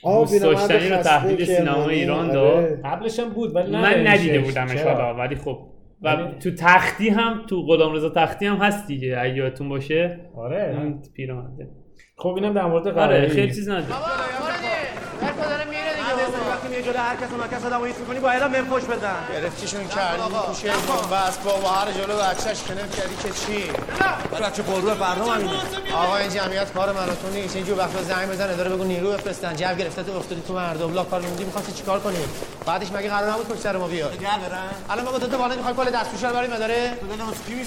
دوست 0.05 0.43
داشتنی 0.43 0.89
رو 0.89 0.97
تحویل 0.97 1.45
سینمای 1.45 1.95
ایران 1.95 2.31
آره. 2.31 2.35
داد 2.35 2.81
قبلش 2.85 3.21
هم 3.21 3.29
بود 3.29 3.55
ولی 3.55 3.71
من. 3.71 4.07
ندیده 4.07 4.41
بودمش؟ 4.41 4.81
حالا 4.81 5.15
ولی 5.15 5.37
خب 5.37 5.59
و 6.03 6.17
تو 6.43 6.51
تختی 6.51 7.09
هم 7.09 7.47
تو 7.47 7.63
غلام 7.67 7.93
رضا 7.93 8.09
تختی 8.09 8.47
هم 8.47 8.57
هست 8.57 8.87
دیگه 8.87 9.19
اگه 9.21 9.35
یادتون 9.35 9.69
باشه. 9.69 10.21
آره. 10.37 10.77
اون 10.79 11.03
پیرمرده. 11.15 11.69
خب 12.17 12.35
اینم 12.35 12.55
در 12.55 12.67
مورد 12.67 12.89
آره 12.89 12.97
قرایی 12.97 13.29
خیلی 13.29 13.55
چیز 13.55 13.69
نداره. 13.69 13.95
میای 16.75 16.87
جلو 16.87 16.99
هر 16.99 17.17
کس 17.17 17.33
و 17.33 17.37
مکس 17.37 17.65
آدمو 17.65 17.83
ایست 17.83 17.99
می‌کنی 18.01 18.21
باید 18.21 18.43
هم 18.43 18.53
بهم 18.53 18.65
فوش 18.65 18.83
بدن. 18.83 19.15
گرفتیشون 19.33 19.89
کردی 19.89 20.23
کوشه 20.47 20.69
بس 21.13 21.39
بابا 21.45 21.69
هر 21.69 21.93
جلو 21.93 22.17
بچهش 22.17 22.63
کنف 22.63 22.97
کردی 22.97 23.17
که 23.23 23.31
چی؟ 23.31 23.71
بچه 24.43 24.63
پررو 24.63 24.95
فردا 24.95 25.25
همینه 25.25 25.53
آقا 25.95 26.17
این 26.17 26.31
جمعیت 26.31 26.73
کار 26.73 26.95
تو 27.23 27.29
نیست. 27.33 27.57
اینجور 27.57 27.79
وقت 27.79 28.03
زنگ 28.03 28.29
بزنه 28.29 28.57
داره 28.57 28.71
بگو 28.71 28.85
نیرو 28.85 29.13
بفرستن. 29.13 29.57
جو 29.57 29.75
گرفته 29.75 30.03
تو 30.03 30.17
افتادی 30.17 30.43
تو 30.49 30.55
مردم. 30.55 30.95
لا 30.95 31.05
کار 31.05 31.21
موندی 31.21 31.45
می‌خواستی 31.45 31.73
چیکار 31.73 32.01
کنی؟ 32.01 32.19
بعدش 32.67 32.93
مگه 32.93 33.11
قرار 33.11 33.31
نبود 33.31 33.49
پشت 33.49 33.61
سر 33.61 33.77
ما 33.77 33.89
بیاد 33.89 34.13
الان 34.91 35.05
ما 35.05 35.11
با 35.11 35.19
تو 35.19 35.39
بالا 35.39 35.55
می‌خوای 35.57 35.75
کل 35.75 35.91
دستپوشا 35.91 36.29
رو 36.29 36.35
بریم 36.35 36.57
داره؟ 36.57 36.93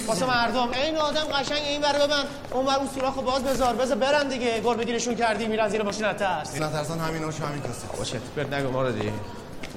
واسه 0.08 0.26
مردم. 0.26 0.68
این 0.72 0.96
آدم 0.96 1.20
قشنگ 1.20 1.62
این 1.62 1.82
ور 1.82 1.92
ببن 1.92 2.24
اون 2.50 2.66
ور 2.66 2.76
اون 2.76 2.88
سوراخو 2.94 3.22
باز 3.22 3.44
بذار. 3.44 3.74
بذار 3.74 3.96
برن 3.96 4.28
دیگه. 4.28 4.60
گل 4.60 4.74
بگیرشون 4.74 5.14
کردی 5.14 5.46
میرن 5.46 5.68
زیر 5.68 5.82
ماشین 5.82 6.04
نترس 6.04 6.60
نترسن 6.60 7.00
همیناشو 7.00 7.46
همین 7.46 7.62
کاسه. 7.62 7.98
باشه 7.98 8.20
برد 8.36 8.54
نگو 8.54 8.70
ما 8.72 8.82
رو 8.98 9.04
دی 9.04 9.12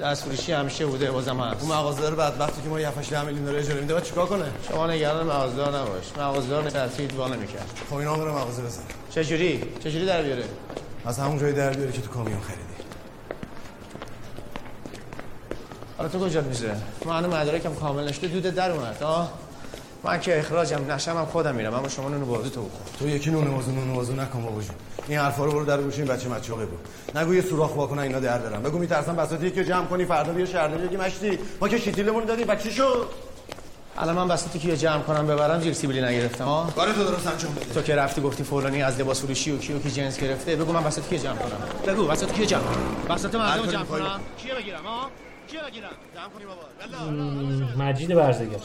دست 0.00 0.24
فروشی 0.24 0.52
همیشه 0.52 0.86
بوده 0.86 1.10
بازم 1.10 1.40
هست 1.40 1.62
اون 1.62 1.72
مغازه 1.72 2.10
بدبختی 2.10 2.62
که 2.62 2.68
ما 2.68 2.76
7 2.76 2.98
8 2.98 3.14
میلیون 3.14 3.44
داره 3.44 3.58
اجاره 3.58 3.80
میده 3.80 3.94
بعد 3.94 4.04
چیکار 4.04 4.26
کنه؟ 4.26 4.44
شما 4.68 4.86
نگران 4.86 5.26
مغازه‌دار 5.26 5.76
نباش. 5.78 6.12
مغازه‌دار 6.18 6.70
ترتیب 6.70 7.18
وا 7.18 7.28
نمی‌کرد. 7.28 7.70
خب 7.90 7.96
اینا 7.96 8.16
برو 8.16 8.34
مغازه 8.34 8.62
بزن. 8.62 8.82
چه 9.10 9.24
جوری 9.24 9.64
چه 9.84 9.90
جوری 9.90 10.06
در 10.06 10.22
بیاره؟ 10.22 10.44
از 11.04 11.18
همون 11.18 11.38
جای 11.38 11.52
در 11.52 11.70
بیاری 11.70 11.92
که 11.92 12.00
تو 12.00 12.10
کامیون 12.10 12.40
خریدی. 12.40 12.62
حالا 15.96 16.08
تو 16.08 16.28
کجا 16.28 16.40
میشه 16.40 16.76
من 17.04 17.26
مدارکم 17.26 17.74
کامل 17.74 18.08
نشده 18.08 18.26
دودت 18.26 18.54
در 18.54 18.70
اومد 18.70 19.02
آه. 19.02 19.41
من 20.04 20.20
که 20.20 20.38
اخراجم 20.38 20.92
نشم 20.92 21.16
هم 21.16 21.24
خودم 21.24 21.54
میرم. 21.54 21.74
اما 21.74 21.88
شما 21.88 22.08
نونو 22.08 22.26
بازی 22.26 22.50
تو 22.50 22.62
بخور. 22.62 22.80
تو 22.98 23.08
یکی 23.08 23.30
نون 23.30 23.46
موضوع 23.46 23.74
نون 23.74 23.88
موضوع 23.88 24.16
نکن 24.16 24.42
بابا 24.42 24.60
جون. 24.60 24.74
این 25.08 25.18
حرفا 25.18 25.44
رو 25.44 25.52
برو 25.52 25.64
در 25.64 25.82
گوش 25.82 25.98
این 25.98 26.06
بچه 26.06 26.28
مچه 26.28 26.52
بگو 26.52 26.76
نگو 27.14 27.34
یه 27.34 27.42
سوراخ 27.42 27.76
وا 27.76 27.86
کنن 27.86 28.02
اینا 28.02 28.20
در 28.20 28.38
برن 28.38 28.62
بگو 28.62 28.78
میترسن 28.78 29.16
بساطی 29.16 29.50
که 29.50 29.64
جمع 29.64 29.86
کنی 29.86 30.04
فردا 30.04 30.32
بیا 30.32 30.46
شهر 30.46 30.68
بگی 30.68 30.96
مشتی. 30.96 31.38
ما 31.60 31.68
که 31.68 31.78
شیتیلمون 31.78 32.24
دادیم 32.24 32.46
بچه 32.46 32.70
شو. 32.70 33.04
الان 33.98 34.16
من 34.16 34.28
بساطی 34.28 34.58
که 34.58 34.76
جمع 34.76 35.02
کنم 35.02 35.26
ببرم 35.26 35.60
زیر 35.60 35.72
سیبیلی 35.72 36.02
نگرفتم. 36.02 36.44
ها 36.44 36.68
کار 36.76 36.92
تو 36.92 37.04
درست 37.04 37.26
انجام 37.26 37.54
بده. 37.54 37.74
تو 37.74 37.82
که 37.82 37.96
رفتی 37.96 38.20
گفتی 38.20 38.44
فلانی 38.44 38.82
از 38.82 39.00
لباس 39.00 39.22
فروشی 39.22 39.52
و 39.52 39.58
کیو 39.58 39.78
کی 39.78 39.90
جنس 39.90 40.18
گرفته. 40.18 40.56
بگو 40.56 40.72
من 40.72 40.84
بساطی 40.84 41.16
که 41.16 41.22
جمع 41.22 41.36
کنم. 41.36 41.92
بگو 41.94 42.06
بساطی 42.06 42.34
که 42.34 42.46
جمع 42.46 42.62
کنم. 42.62 43.14
بساط 43.14 43.34
مردم 43.34 43.60
کاری 43.60 43.72
جمع 43.72 43.84
کنم. 43.84 44.20
کیو 44.36 44.54
بگیرم؟ 44.54 44.84
ها 44.84 45.10
کیو 45.48 45.60
بگیرم؟ 45.70 45.88
جمع 46.14 46.28
کنی 46.28 46.44
بابا. 46.44 47.84
مجید 47.84 48.14
برزگر 48.14 48.56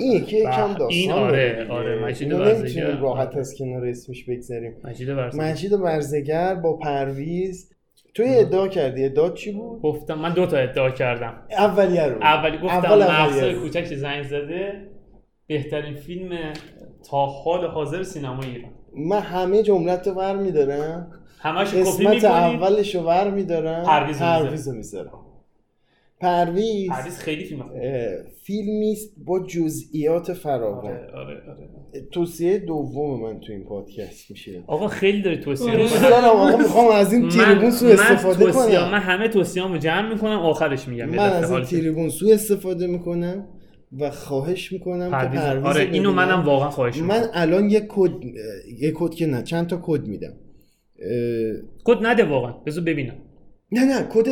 این 0.00 0.12
یکی 0.12 0.36
یکم 0.36 0.68
داستان 0.68 0.88
این 0.88 1.12
آره،. 1.12 1.66
آره، 1.70 2.04
مجید 2.04 2.32
اینو 2.32 2.44
برزگر. 2.44 2.80
نمی‌تونیم 2.80 3.02
راحت 3.02 3.36
از 3.36 3.54
کنار 3.58 3.86
اسمش 3.86 4.24
بگذاریم. 4.24 4.76
مجید 4.84 5.14
برزگر. 5.14 5.44
مجید 5.44 5.80
برزگر 5.80 6.54
با 6.54 6.76
پرویز. 6.76 7.72
توی 8.14 8.26
ادعا 8.28 8.68
کردی 8.68 9.04
ادعا 9.04 9.30
چی 9.30 9.52
بود؟ 9.52 9.82
گفتم 9.82 10.14
من 10.14 10.34
دو 10.34 10.46
تا 10.46 10.56
ادعا 10.56 10.90
کردم. 10.90 11.34
اولیه 11.50 12.06
رو. 12.06 12.22
اولی 12.22 12.58
گفتم 12.58 12.76
اول 12.76 13.54
رو. 13.54 13.60
کوچک 13.60 13.84
زنگ 13.84 14.22
زده؟ 14.22 14.72
بهترین 15.46 15.94
فیلم 15.94 16.28
تا 17.10 17.26
حال 17.26 17.66
حاضر 17.66 18.02
سینما 18.02 18.42
ایران. 18.42 18.70
من 18.96 19.20
همه 19.20 19.62
جملت 19.62 20.06
رو 20.06 20.14
ور 20.14 20.36
میدارم. 20.36 21.12
همش 21.38 21.74
کپی 21.74 22.06
می‌کنی؟ 22.06 22.26
اولش 22.26 22.94
رو 22.94 23.00
ور 23.00 23.30
میدارم. 23.30 23.84
پرویز 23.84 24.68
می‌ذارم. 24.68 25.19
پرویز 26.20 26.88
پرویز 26.90 27.18
خیلی 27.18 27.44
فیلم 27.44 27.64
فیلمی 28.42 28.92
است 28.92 29.12
با 29.24 29.46
جزئیات 29.46 30.32
فراوان. 30.32 30.92
آره 30.92 31.10
آره 31.14 31.42
آره. 31.50 31.68
توصیه 32.12 32.58
دوم 32.58 33.22
من 33.22 33.40
تو 33.40 33.52
این 33.52 33.64
پادکست 33.64 34.30
میشه. 34.30 34.62
آقا 34.66 34.88
خیلی 34.88 35.22
داری 35.22 35.36
توصیه 35.36 35.76
دوست. 35.76 36.02
دارم 36.02 36.24
آقا 36.24 36.56
می‌خوام 36.56 36.88
از 36.88 37.12
این 37.12 37.22
من- 37.22 37.28
تریبون 37.28 37.70
سو 37.70 37.86
من 37.86 37.92
استفاده 37.92 38.52
کنم. 38.52 38.90
من 38.90 38.98
همه 38.98 39.28
توصیه‌امو 39.28 39.76
جمع 39.78 40.12
می‌کنم 40.14 40.38
آخرش 40.38 40.88
میگم. 40.88 41.08
من 41.08 41.18
از 41.18 41.50
این. 41.52 41.62
تریبون 41.64 42.08
سو 42.08 42.28
استفاده 42.32 42.86
می‌کنم 42.86 43.48
و 43.98 44.10
خواهش 44.10 44.72
می‌کنم 44.72 45.04
که 45.10 45.16
پرویز- 45.16 45.40
پرویز 45.40 45.64
آره، 45.64 45.82
اینو. 45.92 46.12
منم 46.12 46.44
واقعا 46.44 46.70
خواهش 46.70 46.98
من 46.98 47.04
می‌کنم. 47.20 47.30
الان 47.34 47.70
یک 47.70 47.84
کد 47.88 48.10
یک 48.78 48.94
کد 48.94 49.14
که 49.14 49.26
نه 49.26 49.42
چند 49.42 49.66
تا 49.66 49.80
کد 49.82 50.06
میدم. 50.06 50.32
اه، 51.02 51.10
کد 51.84 52.06
نده 52.06 52.24
واقعا. 52.24 52.52
بذار 52.52 52.84
ببینم. 52.84 53.14
نه 53.72 53.84
نه 53.84 54.08
کد 54.10 54.26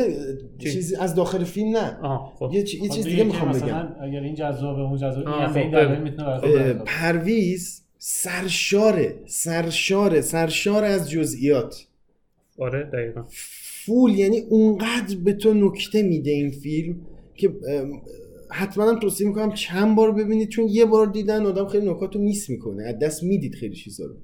چی؟ 0.58 0.70
چیزی 0.72 0.96
از 0.96 1.14
داخل 1.14 1.44
فیلم 1.44 1.76
نه. 1.76 1.98
خب. 2.38 2.50
یه, 2.52 2.60
خب 2.60 2.66
چیز 2.66 3.04
دیگه 3.04 3.24
می‌خوام 3.24 3.48
مثلا 3.48 3.68
بگم. 3.68 3.96
اگر 4.02 4.20
این 4.20 4.34
جذابه 4.34 4.80
اون 4.80 4.96
جذابه 4.96 5.30
آه، 5.30 5.56
این 5.56 5.70
خب. 5.70 6.02
می‌تونه 6.02 6.28
اه، 6.28 6.40
برای 6.40 6.72
خود 6.72 6.84
پرویز 6.84 7.82
سرشاره 7.98 9.14
سرشاره 9.26 10.20
سرشار 10.20 10.84
از 10.84 11.10
جزئیات. 11.10 11.86
آره 12.58 12.90
دقیقا. 12.92 13.24
full 13.84 14.18
یعنی 14.18 14.38
اونقدر 14.38 15.16
به 15.24 15.32
تو 15.32 15.54
نکته 15.54 16.02
میده 16.02 16.30
این 16.30 16.50
فیلم 16.50 16.96
که 17.34 17.52
حتما 18.50 18.90
هم 18.90 19.00
توصیه 19.00 19.26
می‌کنم 19.26 19.52
چند 19.54 19.96
بار 19.96 20.12
ببینید 20.12 20.48
چون 20.48 20.68
یه 20.68 20.84
بار 20.84 21.06
دیدن 21.06 21.46
آدم 21.46 21.66
خیلی 21.66 21.90
نکات 21.90 22.14
رو 22.14 22.20
miss 22.20 22.50
می‌کنه. 22.50 22.84
از 22.84 22.98
دست 22.98 23.22
می‌دید 23.22 23.54
خیلی 23.54 23.74
چیزا 23.74 24.04
رو. 24.04 24.14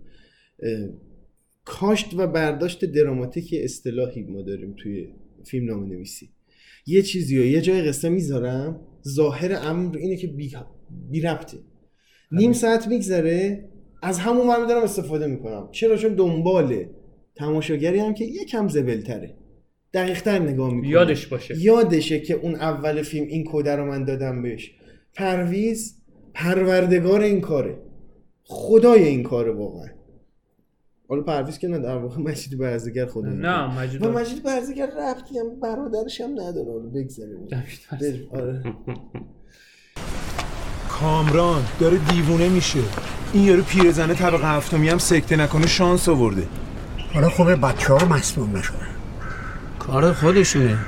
کاشت 1.64 2.14
و 2.14 2.26
برداشت 2.26 2.84
دراماتیک 2.84 3.54
اصطلاحی 3.58 4.22
ما 4.22 4.42
داریم 4.42 4.74
توی 4.78 5.08
فیلم 5.44 5.66
نام 5.66 5.86
نویسی 5.86 6.30
یه 6.86 7.02
چیزی 7.02 7.46
یه 7.46 7.60
جای 7.60 7.82
قصه 7.82 8.08
می‌ذارم 8.08 8.80
ظاهر 9.08 9.58
امر 9.62 9.96
اینه 9.96 10.16
که 10.16 10.26
بی, 10.26 10.52
بی 11.10 11.20
ربطه. 11.20 11.56
نیم 12.32 12.52
ساعت 12.52 12.88
میگذره 12.88 13.68
از 14.02 14.18
همون 14.18 14.46
ور 14.48 14.66
دارم 14.66 14.82
استفاده 14.82 15.26
می‌کنم. 15.26 15.68
چرا؟ 15.72 15.96
چون 15.96 16.14
دنبال 16.14 16.84
تماشاگری 17.36 17.98
هم 17.98 18.14
که 18.14 18.24
یکم 18.24 18.68
زبلتره. 18.68 19.36
دقیقتر 19.94 20.38
نگاه 20.38 20.74
می‌کنه 20.74 20.90
یادش 20.90 21.26
باشه. 21.26 21.58
یادشه 21.58 22.20
که 22.20 22.34
اون 22.34 22.54
اول 22.54 23.02
فیلم 23.02 23.26
این 23.26 23.44
کده 23.46 23.76
رو 23.76 23.86
من 23.86 24.04
دادم 24.04 24.42
بهش. 24.42 24.72
پرویز 25.14 26.02
پروردگار 26.34 27.20
این 27.20 27.40
کاره. 27.40 27.78
خدای 28.44 29.04
این 29.04 29.22
کاره 29.22 29.52
واقعا. 29.52 29.88
حالا 31.14 31.26
پرویز 31.26 31.58
که 31.58 31.68
نه 31.68 31.78
در 31.78 31.96
واقع 31.96 32.20
مجید 32.20 32.58
برزگر 32.58 33.08
این 33.14 33.40
نه،. 33.40 33.80
مجید 33.80 34.06
و 34.06 34.12
مجید 34.12 34.42
برزگر 34.42 34.86
ربطی 34.86 35.38
هم 35.38 35.60
برادرش 35.62 36.20
هم 36.20 36.30
نداره 36.30 36.72
حالا 36.72 36.88
بگذاریم. 36.94 37.48
آره. 38.32 38.62
کامران 40.88 41.62
داره 41.80 41.98
دیوونه 41.98 42.48
میشه. 42.48 42.78
این 43.32 43.44
یارو 43.44 43.62
پیرزنه 43.62 44.14
طبقه 44.14 44.46
هفتمی 44.46 44.88
هم 44.88 44.98
سکته 44.98 45.36
نکنه 45.36 45.66
شانس 45.66 46.08
آورده. 46.08 46.46
حالا 47.14 47.28
خوبه 47.28 47.56
بچه 47.56 47.92
ها 47.92 47.96
رو 47.96 48.08
مسموم 48.08 48.56
نشدن. 48.56 48.88
کار 49.78 50.12
خودشونه. 50.12 50.78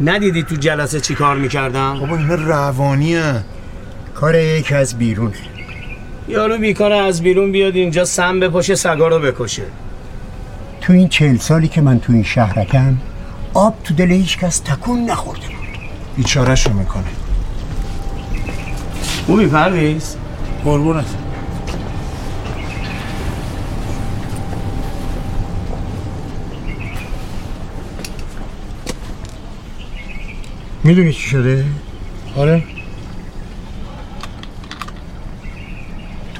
ندیدی 0.00 0.42
تو 0.42 0.54
جلسه 0.54 1.00
چی 1.00 1.14
کار 1.14 1.36
می‌کردم؟ 1.36 2.00
بابا 2.00 2.16
اینا 2.16 2.34
روانیه 2.34 3.44
کار 4.14 4.34
یکی 4.34 4.74
از 4.74 4.98
بیرونه. 4.98 5.51
یارو 6.32 6.58
بیکار 6.58 6.92
از 6.92 7.22
بیرون 7.22 7.52
بیاد 7.52 7.76
اینجا 7.76 8.04
سم 8.04 8.40
بپاشه 8.40 8.74
سگا 8.74 9.08
رو 9.08 9.18
بکشه. 9.18 9.62
تو 10.80 10.92
این 10.92 11.08
چهل 11.08 11.36
سالی 11.36 11.68
که 11.68 11.80
من 11.80 12.00
تو 12.00 12.12
این 12.12 12.22
شهرکم 12.22 12.96
آب 13.54 13.74
تو 13.84 13.94
دل 13.94 14.10
هیچ 14.10 14.38
کس 14.38 14.58
تکون 14.58 15.10
نخورده 15.10 15.46
بود. 15.46 15.78
بیچارهشو 16.16 16.72
می‌کنه. 16.72 17.04
خوبی 19.26 19.46
پرویز؟ 19.46 20.16
قربونت. 20.64 21.04
می‌دونی 30.84 31.12
چی 31.12 31.20
شده؟ 31.22 31.64
آره. 32.36 32.62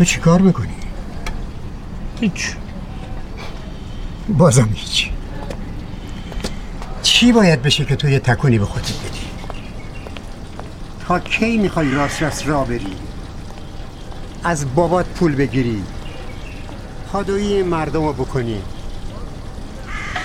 تو 0.02 0.06
چی 0.06 0.20
کار 0.20 0.40
می‌کنی؟ 0.40 0.74
هیچ 2.20 2.56
بازم 4.28 4.68
هیچ 4.74 5.10
چی 7.02 7.32
باید 7.32 7.62
بشه 7.62 7.84
که 7.84 7.96
تو 7.96 8.08
یه 8.08 8.18
تکونی 8.18 8.58
به 8.58 8.64
خودت 8.64 8.84
بدی؟ 8.84 9.26
تا 11.06 11.18
کی 11.18 11.58
می‌خوای 11.58 11.90
راست 11.90 12.22
راست 12.22 12.46
را 12.46 12.64
بری؟ 12.64 12.96
از 14.44 14.74
بابات 14.74 15.06
پول 15.06 15.34
بگیری 15.34 15.82
پادویی 17.12 17.62
مردم 17.62 18.04
رو 18.04 18.12
بکنی 18.12 18.62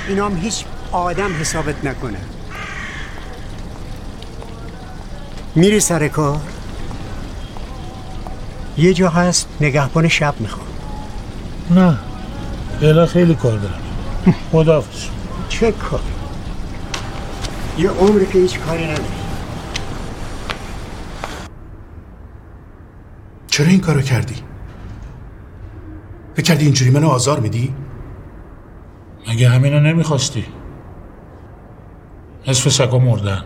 اینام 0.08 0.38
هیچ 0.38 0.66
آدم 0.92 1.34
حسابت 1.34 1.86
نکنه 1.86 2.20
میری 5.56 5.80
سر 5.80 6.08
کار 6.08 6.42
یه 8.78 8.94
جا 8.94 9.10
هست 9.10 9.48
نگهبان 9.62 10.08
شب 10.08 10.34
می‌خوام. 10.40 10.68
نه 11.72 11.98
فعلا 12.80 13.06
خیلی 13.06 13.36
کار 13.36 13.58
دارم. 13.58 13.82
خداحافظ. 14.52 15.06
چه 15.50 15.72
کار؟ 15.72 16.02
یه 17.78 17.90
عمری 17.90 18.26
که 18.26 18.40
هیچ 18.40 18.60
کاری 18.60 18.84
نداری 18.84 19.04
چرا 23.48 23.68
این 23.68 23.80
کارو 23.80 24.02
کردی؟ 24.02 24.36
فکر 26.36 26.46
کردی 26.46 26.66
اینجوری 26.66 26.92
منو 26.92 27.08
آزار 27.08 27.40
میدی؟ 27.40 27.74
مگه 29.28 29.50
همینو 29.50 29.80
نمی‌خواستی؟ 29.80 30.46
نصف 32.48 32.70
سگا 32.70 33.00
مردن. 33.00 33.44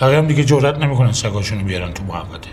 بقیه 0.00 0.18
هم 0.18 0.26
دیگه 0.26 0.44
جرات 0.44 0.78
نمی‌کنن 0.78 1.12
سگاشونو 1.12 1.64
بیارن 1.64 1.92
تو 1.92 2.04
محوطه. 2.04 2.50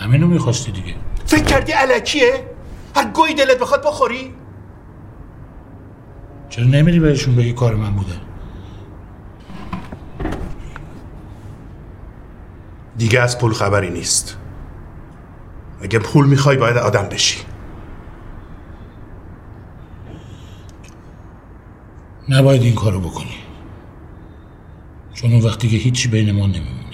همینو 0.00 0.26
می‌خواستی 0.26 0.72
دیگه 0.72 0.94
فکر 1.26 1.44
کردی 1.44 1.72
علکیه؟ 1.72 2.50
هر 2.96 3.10
گوی 3.10 3.34
دلت 3.34 3.58
بخواد 3.58 3.86
بخوری؟ 3.86 4.34
چرا 6.50 6.64
نمیری 6.64 7.00
بهشون 7.00 7.36
بگی 7.36 7.52
کار 7.52 7.74
من 7.74 7.90
بوده؟ 7.90 8.20
دیگه 12.98 13.20
از 13.20 13.38
پول 13.38 13.52
خبری 13.52 13.90
نیست 13.90 14.36
اگه 15.82 15.98
پول 15.98 16.26
می‌خوای 16.26 16.56
باید 16.56 16.76
آدم 16.76 17.08
بشی 17.08 17.40
نباید 22.28 22.62
این 22.62 22.74
کارو 22.74 23.00
بکنی 23.00 23.34
چون 25.14 25.32
اون 25.32 25.42
وقتی 25.42 25.68
که 25.68 25.76
هیچی 25.76 26.08
بین 26.08 26.32
ما 26.32 26.46
نمیمونه 26.46 26.85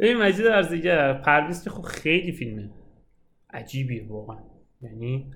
ببین 0.00 0.16
مجید 0.16 0.46
ارزیگر 0.46 1.12
پرویز 1.12 1.64
که 1.64 1.70
خب 1.70 1.82
خیلی 1.82 2.32
فیلمه 2.32 2.70
عجیبیه 3.52 4.06
واقعا 4.08 4.38
یعنی 4.82 5.30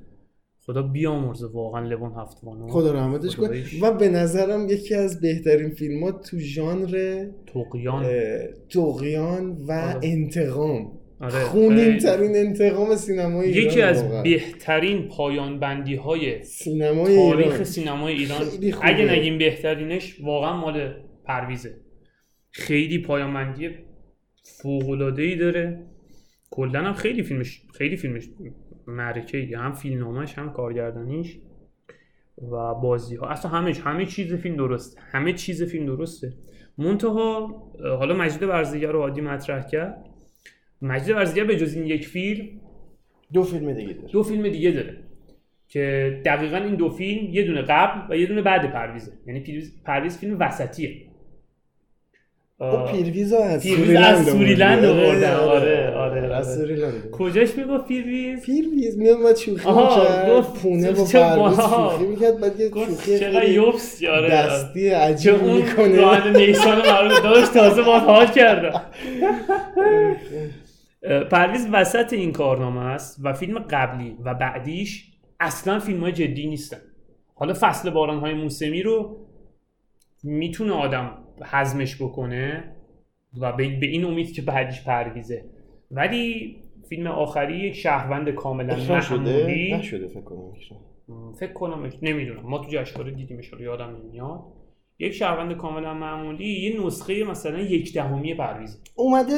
خدا 0.67 0.83
بیامرزه 0.83 1.47
واقعا 1.47 1.87
لبون 1.87 2.13
هفتوانو 2.13 2.69
خدا 2.69 2.93
رحمتش 2.93 3.37
کنه. 3.37 3.63
و 3.83 3.93
به 3.93 4.09
نظرم 4.09 4.69
یکی 4.69 4.95
از 4.95 5.21
بهترین 5.21 5.71
فیلم 5.71 6.05
ها 6.05 6.13
تو 6.13 6.39
ژانر 6.39 7.27
تقیان 7.47 8.07
تقیان 8.69 9.57
و 9.69 9.73
آره. 9.73 10.01
انتقام 10.03 10.93
آره، 11.21 11.45
خونین. 11.45 11.99
ترین 11.99 12.37
انتقام 12.37 12.97
سینمای 12.97 13.49
ایران 13.49 13.67
یکی 13.67 13.83
از 13.83 14.03
واقعا. 14.03 14.23
بهترین 14.23 15.09
پایان 15.09 15.61
بندی 15.61 15.95
های 15.95 16.43
سینمای 16.43 17.17
تاریخ 17.17 17.47
ایران. 17.47 17.65
سینمای 17.65 18.13
ایران. 18.13 18.41
اگه 18.83 19.13
نگیم 19.13 19.39
بهترینش 19.39 20.21
واقعا 20.21 20.57
مال 20.57 20.95
پرویزه 21.25 21.77
خیلی 22.51 22.99
پایان 22.99 23.35
بندی 23.35 23.71
فوق 24.45 24.99
داره. 25.39 25.87
کلا 26.51 26.83
هم 26.83 26.93
خیلی 26.93 27.23
فیلمش 27.23 27.63
خیلی 27.75 27.97
فیلمش 27.97 28.29
معرکه 28.87 29.39
ای 29.39 29.55
هم 29.55 29.73
فیلمنامه‌ش 29.73 30.39
هم 30.39 30.53
کارگردانیش 30.53 31.39
و 32.39 32.75
بازی 32.75 33.17
ها 33.17 33.27
اصلا 33.27 33.51
همه 33.51 33.75
همه 33.85 34.07
چیز 34.07 34.35
فیلم 34.35 34.57
درسته. 34.57 35.01
همه 35.01 35.33
چیز 35.33 35.63
فیلم 35.63 35.87
درسته. 35.87 36.33
منتها 36.79 37.47
حالا 37.99 38.15
مجید 38.15 38.43
ورزیگر 38.43 38.93
رو 38.93 39.01
عادی 39.01 39.21
مطرح 39.21 39.67
کرد. 39.67 40.05
مجید 40.83 41.17
ورزیگر 41.17 41.45
به 41.45 41.57
جز 41.57 41.75
این 41.75 41.87
یک 41.87 42.07
فیلم 42.09 42.49
دو 43.33 43.43
فیلم 43.43 43.73
دیگه 43.73 43.93
داره. 43.93 44.09
دو 44.09 44.23
فیلم 44.23 44.49
دیگه 44.49 44.71
داره 44.71 44.97
که 45.69 46.21
دقیقا 46.25 46.57
این 46.57 46.75
دو 46.75 46.91
فیلم 46.91 47.31
یه 47.33 47.43
دونه 47.43 47.63
قبل 47.63 48.13
و 48.13 48.17
یه 48.17 48.27
دونه 48.27 48.43
بعد 48.43 48.73
پرویزه. 48.73 49.13
یعنی 49.27 49.63
پرویز 49.85 50.19
فیلم 50.19 50.37
وسطیه. 50.41 51.07
خب 52.59 52.93
پیرویز 52.93 53.33
رو 53.33 53.39
از 53.41 53.63
پیرویز 53.63 53.85
سوریلند 53.87 54.15
از 54.15 54.27
سوریلند 54.27 54.85
آورده. 54.85 55.05
آوردن. 55.05 55.35
آره، 55.35 55.91
آره 55.91 56.21
آره 56.21 56.35
از 56.35 56.49
آره. 56.49 56.57
سوریلند 56.57 57.11
کجاش 57.11 57.59
می‌گفت 57.59 57.87
پیرویز؟ 57.89 58.43
پیرویز 58.43 58.99
میاد 58.99 59.19
ما 59.19 59.35
شوخی 59.35 59.69
می‌کرد 59.69 60.31
گفت 60.31 60.63
پونه 60.63 60.93
با 60.93 61.05
چه 61.07 61.19
پرویز. 61.21 61.57
شوخی 61.57 62.07
می‌کرد 62.07 62.41
بعد 62.41 62.61
یه 62.61 62.69
شوخی 62.69 63.19
چقدر 63.19 63.49
یوبس 63.49 64.05
آره. 64.05 64.29
دستی 64.31 64.91
چه 64.91 64.97
عجیب 64.97 65.43
می‌کنه. 65.43 66.01
ران 66.01 66.37
نیسان 66.37 66.77
رو 66.77 67.21
داشت 67.23 67.55
تازه 67.55 67.83
با 67.83 67.99
حال 67.99 68.27
کردم 68.27 68.83
اه، 71.03 71.25
پرویز 71.33 71.69
وسط 71.73 72.13
این 72.13 72.33
کارنامه 72.33 72.81
است 72.81 73.21
و 73.23 73.33
فیلم 73.33 73.59
قبلی 73.59 74.17
و 74.25 74.35
بعدیش 74.35 75.05
اصلا 75.41 75.79
فیلم 75.79 76.01
های 76.01 76.13
جدی 76.13 76.47
نیستن. 76.47 76.79
حالا 77.35 77.55
فصل 77.61 77.91
باران 77.91 78.19
های 78.19 78.35
موسمی 78.35 78.83
رو 78.83 79.27
می‌تونه 80.23 80.73
آدم 80.73 81.19
هضمش 81.43 82.03
بکنه 82.03 82.65
و 83.41 83.53
به 83.53 83.79
به 83.81 83.87
این 83.87 84.05
امید 84.05 84.33
که 84.33 84.43
بعدیش 84.43 84.85
پرویزه. 84.85 85.45
ولی 85.91 86.57
فیلم 86.89 87.07
آخری 87.07 87.59
یک 87.59 87.75
شهروند 87.75 88.31
کاملا 88.31 88.75
اکران 88.75 89.01
شده؟ 89.01 89.19
معمولی 89.19 89.75
نشده 89.75 90.09
فکر 90.09 90.21
کنم. 90.21 90.53
فکر 91.41 91.53
کنم 91.53 91.91
نمی‌دونم. 92.03 92.43
ما 92.43 92.59
تو 92.59 92.71
جشنواره 92.71 93.11
دیدیمش 93.11 93.49
رو 93.53 93.61
یادم 93.61 93.97
نمیاد. 93.97 94.41
یک 94.99 95.13
شهروند 95.13 95.57
کاملا 95.57 95.95
معمولی 95.95 96.49
یه 96.49 96.87
نسخه 96.87 97.25
مثلا 97.25 97.59
یک 97.59 97.95
دهمی 97.95 98.35
پرویزه. 98.35 98.79
اومده 98.95 99.35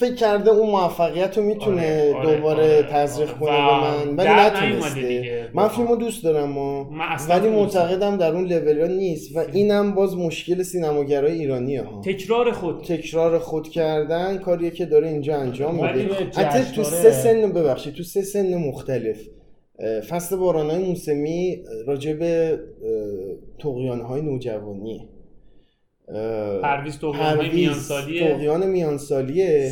فکر 0.00 0.14
کرده 0.14 0.50
اون 0.50 0.70
موفقیت 0.70 1.38
رو 1.38 1.44
می‌تونه 1.44 1.80
آره، 1.80 2.14
آره، 2.14 2.36
دوباره 2.36 2.62
آره، 2.62 2.88
تزریق 2.90 3.28
آره. 3.28 3.38
کنه 3.38 3.50
و 3.50 3.80
به 3.80 4.04
من. 4.12 4.16
ولی 4.16 4.28
نتونسته. 4.28 5.50
من 5.54 5.68
فیلمو 5.68 5.96
دوست 5.96 6.24
دارم 6.24 6.58
اصلا 7.00 7.36
ولی 7.36 7.48
معتقدم 7.48 8.16
در 8.16 8.34
اون 8.34 8.44
لول 8.44 8.80
ها 8.80 8.86
نیست 8.86 9.36
و 9.36 9.44
اینم 9.52 9.94
باز 9.94 10.16
مشکل 10.16 10.62
سینماگرای 10.62 11.32
ایرانی 11.32 11.76
ها. 11.76 12.00
تکرار 12.04 12.52
خود. 12.52 12.84
تکرار 12.84 13.38
خود 13.38 13.68
کردن 13.68 14.38
کاریه 14.38 14.70
که 14.70 14.86
داره 14.86 15.08
اینجا 15.08 15.36
انجام 15.36 15.74
میده. 15.74 16.14
حتی 16.36 16.74
تو 16.74 16.84
سه 16.84 17.10
سن 17.10 17.52
ببخشید 17.52 17.94
تو 17.94 18.02
سه 18.02 18.22
سن 18.22 18.54
مختلف. 18.54 19.18
فصل 20.08 20.36
بارانهای 20.36 20.84
موسمی 20.84 21.64
راجع 21.86 22.12
به 22.12 22.58
تقیانهای 23.58 24.22
نوجوانیه 24.22 25.00
اه، 26.08 26.60
پرویز 26.60 26.98
پرویز 27.00 27.54
میانسالیه. 27.54 28.28
طغیان 28.28 28.66
میانسالیه 28.70 29.70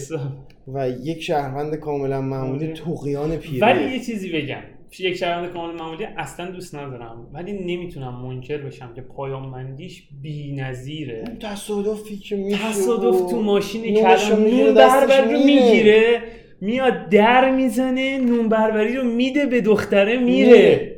و 0.75 0.89
یک 0.89 1.23
شهروند 1.23 1.75
کاملا 1.75 2.21
معمولی 2.21 2.73
تقیان 2.73 3.37
پیره. 3.37 3.67
ولی 3.67 3.93
یه 3.93 4.01
چیزی 4.01 4.33
بگم. 4.33 4.63
یک 4.99 5.15
شهروند 5.15 5.53
کاملا 5.53 5.85
معمولی 5.85 6.05
اصلا 6.05 6.51
دوست 6.51 6.75
ندارم. 6.75 7.31
ولی 7.33 7.53
نمی‌تونم 7.53 8.23
منکر 8.27 8.59
بشم 8.59 8.93
که 8.95 9.01
پایانمندیش 9.01 10.09
بی‌نظیره. 10.23 11.25
تصادفی 11.41 12.17
که 12.17 12.37
میشه 12.37 12.69
تصادف 12.69 13.31
تو 13.31 13.43
ماشین 13.43 13.95
نون 13.95 14.75
دستش 14.75 15.19
بربری 15.19 15.35
رو. 15.35 15.39
می‌گیره. 15.39 16.21
میاد 16.61 17.09
در 17.09 17.55
می‌زنه 17.55 18.19
نون 18.19 18.49
بربری 18.49 18.97
رو 18.97 19.05
میده 19.05 19.47
به 19.47 19.61
دختره 19.61 20.19
میره. 20.19 20.97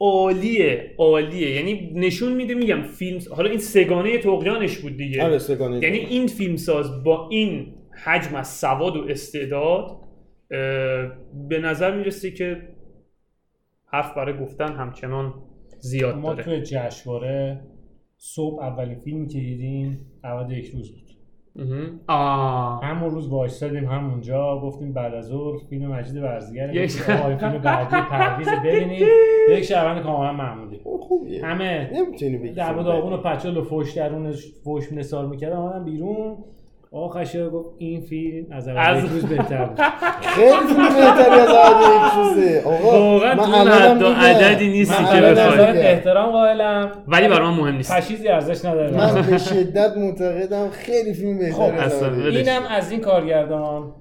عالیه 0.00 0.94
عالیه. 0.98 1.50
یعنی 1.50 1.92
نشون 1.94 2.32
میده 2.32 2.54
میگم 2.54 2.82
فیلم 2.82 3.20
حالا 3.36 3.50
این 3.50 3.58
سگانه 3.58 4.18
تقیانش 4.18 4.78
بود 4.78 4.96
دیگه. 4.96 5.24
آره، 5.24 5.38
سگانه 5.38 5.82
یعنی. 5.82 5.98
این 5.98 6.26
فیلم 6.26 6.56
ساز 6.56 7.04
با 7.04 7.28
این 7.28 7.74
حجم 8.04 8.34
از 8.34 8.48
سواد 8.48 8.96
و 8.96 9.04
استعداد 9.08 10.00
به 11.48 11.58
نظر 11.62 11.96
می‌رسه 11.96 12.30
که 12.30 12.62
حرف 13.86 14.14
برای 14.16 14.38
گفتن 14.38 14.72
همچنان 14.72 15.34
زیاد 15.78 16.16
ما 16.16 16.34
داره. 16.34 16.44
توی 16.44 16.60
جشنواره 16.62 17.60
صبح 18.18 18.62
اولین 18.62 18.98
فیلمی 18.98 19.28
که 19.28 19.38
دیدیم 19.38 20.06
عوض 20.24 20.52
یک 20.52 20.70
روز 20.70 20.92
بود. 20.92 21.05
آه. 22.08 22.84
همون 22.84 23.10
روز 23.10 23.28
وایستادیم 23.28 23.84
همونجا 23.84 24.60
گفتیم 24.60 24.92
بعد 24.92 25.14
از 25.14 25.26
ظهر 25.26 25.58
فیلم 25.70 25.92
مجید 25.92 26.16
ورزیگر 26.16 26.74
یک- 26.74 26.90
فیلم 26.90 27.58
بعدی 27.58 27.96
پرویز 28.10 28.48
ببینید. 28.64 29.06
یک 29.50 29.62
شهروند 29.64 30.02
کاملا 30.02 30.32
معمولی. 30.32 30.80
همه 31.42 31.90
نمی‌تونی 31.94 32.38
بگی 32.38 32.52
در 32.52 32.68
فیلم 32.72 32.82
داغون 32.82 33.12
و. 33.12 33.16
پچال 33.16 33.56
و 33.56 33.62
فوش 33.62 33.92
درونش 33.92 34.46
فوش 34.64 34.92
نثار 34.92 35.26
می‌کردن 35.26 35.56
آمدن 35.56 35.84
بیرون. 35.84 36.36
آقا 36.96 37.08
خشه 37.20 37.48
گفت 37.48 37.68
این 37.78 38.00
فیلم 38.00 38.46
از 38.52 38.68
اول 38.68 38.78
از- 38.96 39.04
یک 39.04 39.10
روز 39.10 39.24
بهتر 39.26 39.64
بود. 39.64 39.80
خیلی 40.22 40.56
فیلم 40.68 40.88
بهتری 40.88 41.40
از 41.40 41.48
عهد 41.48 41.82
یک 41.82 42.12
روزه. 42.16 42.62
آقا 42.66 43.00
واقعا 43.12 43.34
من 43.34 43.44
تو 43.44 43.54
الانم 43.54 43.72
حد 43.96 44.02
و 44.02 44.08
میگم. 44.08 44.20
عددی 44.20 44.68
نیستی 44.68 45.04
که 45.04 45.20
بخوای. 45.20 45.78
احترام 45.86 46.30
قائلم. 46.32 46.90
ولی 47.08 47.28
برای 47.28 47.48
من 47.50 47.56
مهم 47.56 47.76
نیست. 47.76 47.92
تشخیصی 47.92 48.28
ارزش 48.28 48.64
نداره. 48.64 48.96
من 48.96 49.22
به 49.30 49.38
شدت 49.38 49.96
معتقدم 49.96 50.68
خیلی 50.70 51.14
فیلم 51.14 51.38
بهتری 51.38 51.52
خب. 51.88 52.26
اینم 52.26 52.62
از 52.70 52.90
این 52.90 53.00
کارگردان. 53.00 53.92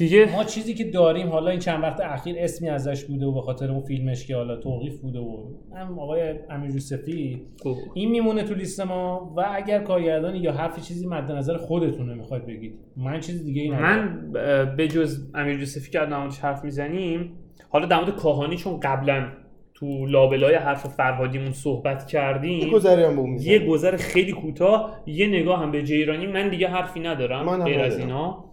دیگه 0.00 0.32
ما 0.36 0.44
چیزی 0.44 0.74
که 0.74 0.84
داریم 0.84 1.28
حالا 1.28 1.50
این 1.50 1.60
چند 1.60 1.82
وقت 1.82 2.00
اخیر 2.00 2.36
اسمی 2.38 2.68
ازش 2.68 3.04
بوده 3.04 3.26
و 3.26 3.32
به 3.32 3.40
خاطر 3.40 3.70
اون 3.70 3.80
فیلمش 3.80 4.26
که 4.26 4.36
حالا 4.36 4.56
توقیف 4.56 5.00
بوده 5.00 5.18
و 5.18 5.46
هم 5.76 5.98
آقای 5.98 6.34
امیر 6.50 6.70
یوسفی 6.70 7.42
خب. 7.62 7.74
این 7.94 8.10
میمونه 8.10 8.42
تو 8.42 8.54
لیست 8.54 8.80
ما 8.80 9.34
و 9.36 9.46
اگر 9.54 9.78
کارگردانی 9.78 10.38
یا 10.38 10.52
حرف 10.52 10.86
چیزی 10.88 11.06
مد 11.06 11.32
نظر 11.32 11.56
خودتونه 11.56 12.14
می‌خواید 12.14 12.46
بگید 12.46 12.74
من 12.96 13.20
چیز 13.20 13.44
دیگه 13.44 13.62
ای 13.62 13.70
من 13.70 14.32
به 14.76 14.88
جز 14.88 15.30
امیر 15.34 15.60
یوسفی 15.60 15.90
که 15.90 16.00
موردش 16.00 16.38
حرف 16.38 16.64
می‌زنیم 16.64 17.32
حالا 17.68 17.86
در 17.86 17.96
مورد 17.96 18.16
کاهانی 18.16 18.56
چون 18.56 18.80
قبلا 18.80 19.26
تو 19.74 20.06
لابلای 20.06 20.54
حرف 20.54 20.86
فرهادیمون 20.86 21.52
صحبت 21.52 22.06
کردیم 22.06 22.58
یه 22.58 22.70
گذری 22.70 23.02
هم 23.02 23.36
یه 23.40 23.58
گذر 23.58 23.96
خیلی 23.96 24.32
کوتاه 24.32 25.02
یه 25.06 25.26
نگاه 25.26 25.62
هم 25.62 25.70
به 25.70 25.82
جیرانی 25.82 26.26
من 26.26 26.48
دیگه 26.48 26.68
حرفی 26.68 27.00
ندارم 27.00 27.46
من 27.46 27.60
هم 27.60 27.64
غیر 27.64 27.80
از 27.80 27.92
ندارم. 27.92 28.08
اینا 28.08 28.49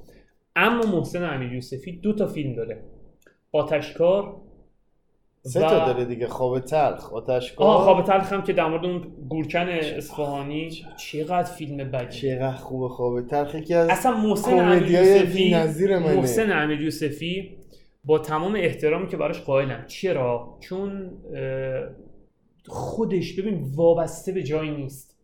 اما 0.58 0.86
محسن 0.86 1.24
امیر 1.24 1.54
یوسفی 1.54 1.92
دو 1.92 2.14
تا 2.14 2.28
فیلم 2.28 2.56
داره. 2.56 2.84
آتشکار 3.52 4.42
سه 5.42 5.60
تا 5.60 5.86
داره 5.86 6.06
دیگه 6.06 6.28
خواب 6.28 6.60
تلخ. 6.60 7.14
آتشکار 7.14 7.68
آه 7.68 7.84
خواب 7.84 8.06
تلخ 8.06 8.34
هم 8.34 8.44
که 8.44 8.54
در 8.54 8.68
مورد 8.68 8.86
اون 8.86 9.02
گورکن 9.30 9.68
اصفهانی 9.70 10.72
چقدر 10.98 11.52
فیلم 11.52 11.92
بدی. 11.92 12.20
چقدر 12.22 12.52
خوبه 12.52 12.90
خواب 12.90 13.28
تلخ. 13.28 13.56
یکی 13.56 13.74
از 13.74 13.90
اصلا 13.90 14.18
محسن 14.18 14.60
امیر 14.60 14.92
یوسفی 14.92 15.56
محسن 16.00 16.52
امیر 16.52 16.82
یوسفی 16.82 17.58
با 18.04 18.20
تمام 18.20 18.56
احترامی 18.56 19.08
که 19.08 19.18
براش 19.18 19.42
قائلم. 19.42 19.86
چرا؟ 19.88 20.58
چون 20.60 21.12
خودش 22.68 23.40
ببین 23.40 23.72
وابسته 23.76 24.32
به 24.32 24.44
جایی 24.44 24.72
نیست. 24.72 25.17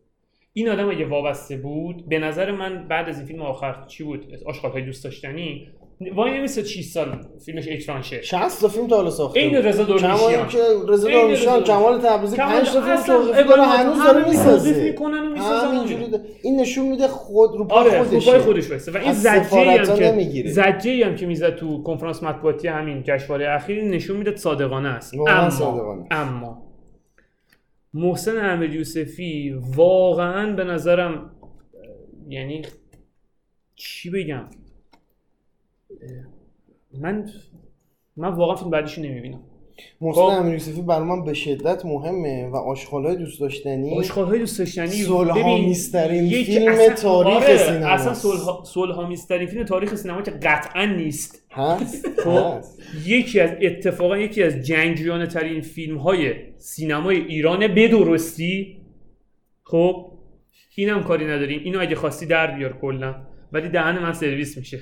این 0.56 0.68
آدم 0.68 0.88
اگه 0.90 1.06
وابسته 1.06 1.56
بود 1.56 2.08
به 2.08 2.18
نظر 2.18 2.50
من 2.52 2.88
بعد 2.88 3.08
از 3.08 3.18
این 3.18 3.26
فیلم 3.26 3.42
آخر 3.42 3.74
چی 3.86 4.04
بود؟ 4.04 4.26
آشغالهای 4.46 4.82
دوست 4.82 5.04
داشتنی؟ 5.04 5.68
وای 6.14 6.38
نمیستد 6.38 6.64
6 6.64 6.84
سال 6.84 7.18
فیلمش 7.44 7.68
اکران 7.68 8.02
شه. 8.02 8.22
60 8.22 8.60
تا 8.60 8.68
فیلم 8.68 8.86
تا 8.86 8.96
حالا 8.96 9.10
ساخته 9.10 9.40
این. 9.40 9.56
رضا 9.56 9.84
درویشیان. 9.84 10.16
کمال 10.16 10.46
که 10.46 10.58
رضا 10.88 11.08
رضا 11.08 11.62
کمال 11.62 12.00
تبریزی 12.00 12.36
کمال- 12.36 12.52
5 12.52 12.72
تا 12.72 12.80
فیلم 12.80 12.96
توقیف 12.96 13.46
کنه 13.46 13.62
هنوز 13.62 14.04
داره 14.04 14.28
می‌سازه. 14.28 14.82
می‌کنن 14.82 15.18
و 15.18 15.30
می‌سازن. 15.32 16.20
این 16.42 16.60
نشون 16.60 16.88
میده 16.88 17.08
خود 17.08 17.56
رو 17.56 17.64
پای 17.64 17.78
آره 17.90 18.02
خودشه. 18.02 18.30
پای 18.30 18.40
خودش 18.40 18.70
وایسه 18.70 18.92
و 18.92 18.96
این 18.96 19.12
زجه 19.12 19.40
هم 19.40 19.96
که 19.96 20.44
زجه 20.46 21.06
هم 21.06 21.16
که 21.16 21.26
می‌زد 21.26 21.56
تو 21.56 21.82
کنفرانس 21.82 22.22
مطبوعاتی 22.22 22.68
همین 22.68 23.02
جشنواره 23.02 23.50
اخیر 23.50 23.84
نشون 23.84 24.16
میده 24.16 24.36
صادقانه 24.36 24.88
است. 24.88 25.14
اما 25.14 25.50
صادقانه. 25.50 26.04
اما 26.10 26.63
محسن 27.94 28.50
امیر 28.52 28.74
یوسفی 28.74 29.50
واقعا 29.52 30.56
به 30.56 30.64
نظرم 30.64 31.30
یعنی 32.28 32.62
چی 33.74 34.10
بگم؟ 34.10 34.50
من 36.98 37.30
من 38.16 38.28
واقعا 38.28 38.56
فیلم 38.56 38.70
بعدیشو 38.70 39.02
نمی‌بینم. 39.02 39.42
محسن 40.00 40.20
خب. 40.20 40.26
امیر 40.26 40.52
یوسفی 40.52 40.82
برای 40.82 41.04
من 41.04 41.24
به 41.24 41.34
شدت 41.34 41.86
مهمه 41.86 42.48
و 42.48 42.56
آشغالای 42.56 43.16
دوست 43.16 43.40
داشتنی. 43.40 43.98
آشغالهای 43.98 44.38
دوست 44.38 44.58
داشتنی. 44.58 44.88
صلح‌آمیزترین 44.88 46.24
یک 46.24 46.46
فیلم 46.46 46.94
تاریخ 46.94 47.36
آره، 47.36 47.56
سینما 47.56 47.86
اصلا 47.86 48.14
صلح‌آمیزترین 48.64 49.46
فیلم 49.46 49.64
تاریخ 49.64 49.94
سینما 49.94 50.22
که 50.22 50.30
قطعا 50.30 50.84
نیست. 50.84 51.42
هست؟ 51.50 52.08
خب. 52.24 52.60
یکی 53.06 53.40
از 53.40 53.50
اتفاقا 53.62 54.18
یکی 54.18 54.42
از 54.42 54.60
جنگجویانه 54.60 55.26
ترین 55.26 55.60
فیلم 55.60 55.98
های 55.98 56.34
سینمای 56.58 57.16
ایران 57.16 57.74
به 57.74 57.88
درستی 57.88 58.80
خب 59.62 60.06
اینم 60.76 61.02
کاری 61.02 61.24
نداریم. 61.24 61.60
اینو 61.64 61.80
اگه 61.80 61.96
خواستی 61.96 62.26
در 62.26 62.56
بیار 62.56 62.78
کلا. 62.80 63.14
ولی 63.52 63.68
دهن 63.68 63.98
من 63.98 64.12
سرویس 64.12 64.58
میشه. 64.58 64.80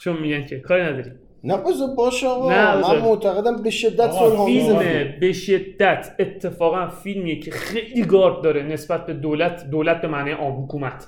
چون 0.00 0.20
میگن 0.20 0.46
که 0.46 0.60
کاری 0.60 0.82
نداریم. 0.82 1.18
نه 1.44 1.56
بذار 1.56 1.88
باشه 1.96 2.26
آقا. 2.26 2.50
نه، 2.50 2.76
من. 2.76 2.98
معتقدم 2.98 3.62
به 3.62 3.70
شدت 3.70 4.10
فیلم 4.46 4.78
به 5.20 5.32
شدت 5.32 6.14
اتفاقا 6.18 6.88
فیلمیه 6.88 7.40
که 7.40 7.50
خیلی 7.50 8.02
گارد 8.02 8.42
داره 8.42 8.62
نسبت 8.62 9.06
به 9.06 9.12
دولت 9.12 9.70
دولت 9.70 10.00
به 10.00 10.08
معنی 10.08 10.30
عام 10.30 10.64
حکومت. 10.64 11.06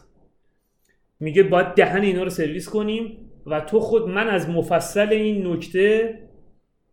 میگه 1.20 1.42
باید 1.42 1.66
دهن 1.66 2.02
اینا 2.02 2.22
رو 2.22 2.30
سرویس 2.30 2.68
کنیم 2.68 3.16
و 3.46 3.60
تو 3.60 3.80
خود 3.80 4.08
من 4.08 4.28
از 4.28 4.48
مفصل 4.48 5.08
این 5.08 5.46
نکته 5.46 6.18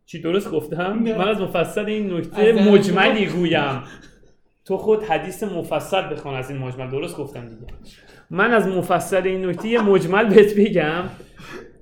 چی 0.06 0.21
درست 0.21 0.52
گفتم؟ 0.52 0.93
من 0.93 1.28
از 1.28 1.41
مفصل 1.41 1.86
این 1.86 2.13
نکته 2.13 2.71
مجملی 2.71 3.26
گویم. 3.26 3.84
تو 4.65 4.78
خود 4.78 5.04
حدیث 5.04 5.43
مفصل 5.43 6.02
بخوان 6.02 6.36
از 6.36 6.50
این 6.50 6.60
مجمل. 6.60 6.91
درست 6.91 7.17
گفتم 7.17 7.50
دیگه. 7.50 7.73
من 8.30 8.54
از 8.54 8.67
مفصل 8.67 9.21
این 9.26 9.45
نکته 9.45 9.67
یه 9.67 9.82
مجمل 9.82 10.34
بهت 10.34 10.56
بگم. 10.56 11.04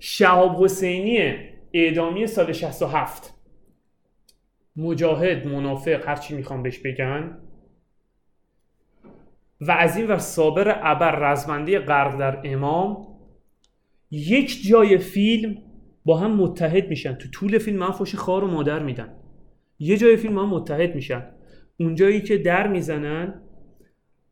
شهاب 0.08 0.64
حسینی 0.64 1.36
اعدامی 1.74 2.28
سال 2.28 2.52
67 2.52 3.34
مجاهد 4.76 5.48
منافق 5.48 6.08
هرچی 6.08 6.36
می‌خوام 6.36 6.64
بهش 6.64 6.78
بگن. 6.80 7.38
و 9.62 9.72
از 9.72 9.98
این 9.98 10.08
و 10.08 10.18
صابر 10.18 10.80
ابر 10.84 11.32
رزمنده 11.32 11.80
غرق 11.80 12.18
در 12.20 12.42
امام. 12.44 13.08
یک 14.12 14.68
جای 14.68 14.98
فیلم 14.98 15.58
با 16.06 16.18
هم 16.18 16.36
متحد 16.36 16.90
میشن. 16.90 17.14
تو 17.14 17.30
طول 17.30 17.58
فیلم 17.58 17.84
هم 17.84 17.92
فوش 17.92 18.16
خار 18.16 18.44
و 18.44 18.48
مادر 18.48 18.80
میدن. 18.80 19.14
یه 19.80 19.98
جای 19.98 20.18
فیلم 20.18 20.40
هم 20.40 20.50
متحد 20.50 20.96
میشن. 20.96 21.26
اونجایی 21.80 22.22
که 22.22 22.38
در 22.38 22.68
می‌زنن 22.68 23.42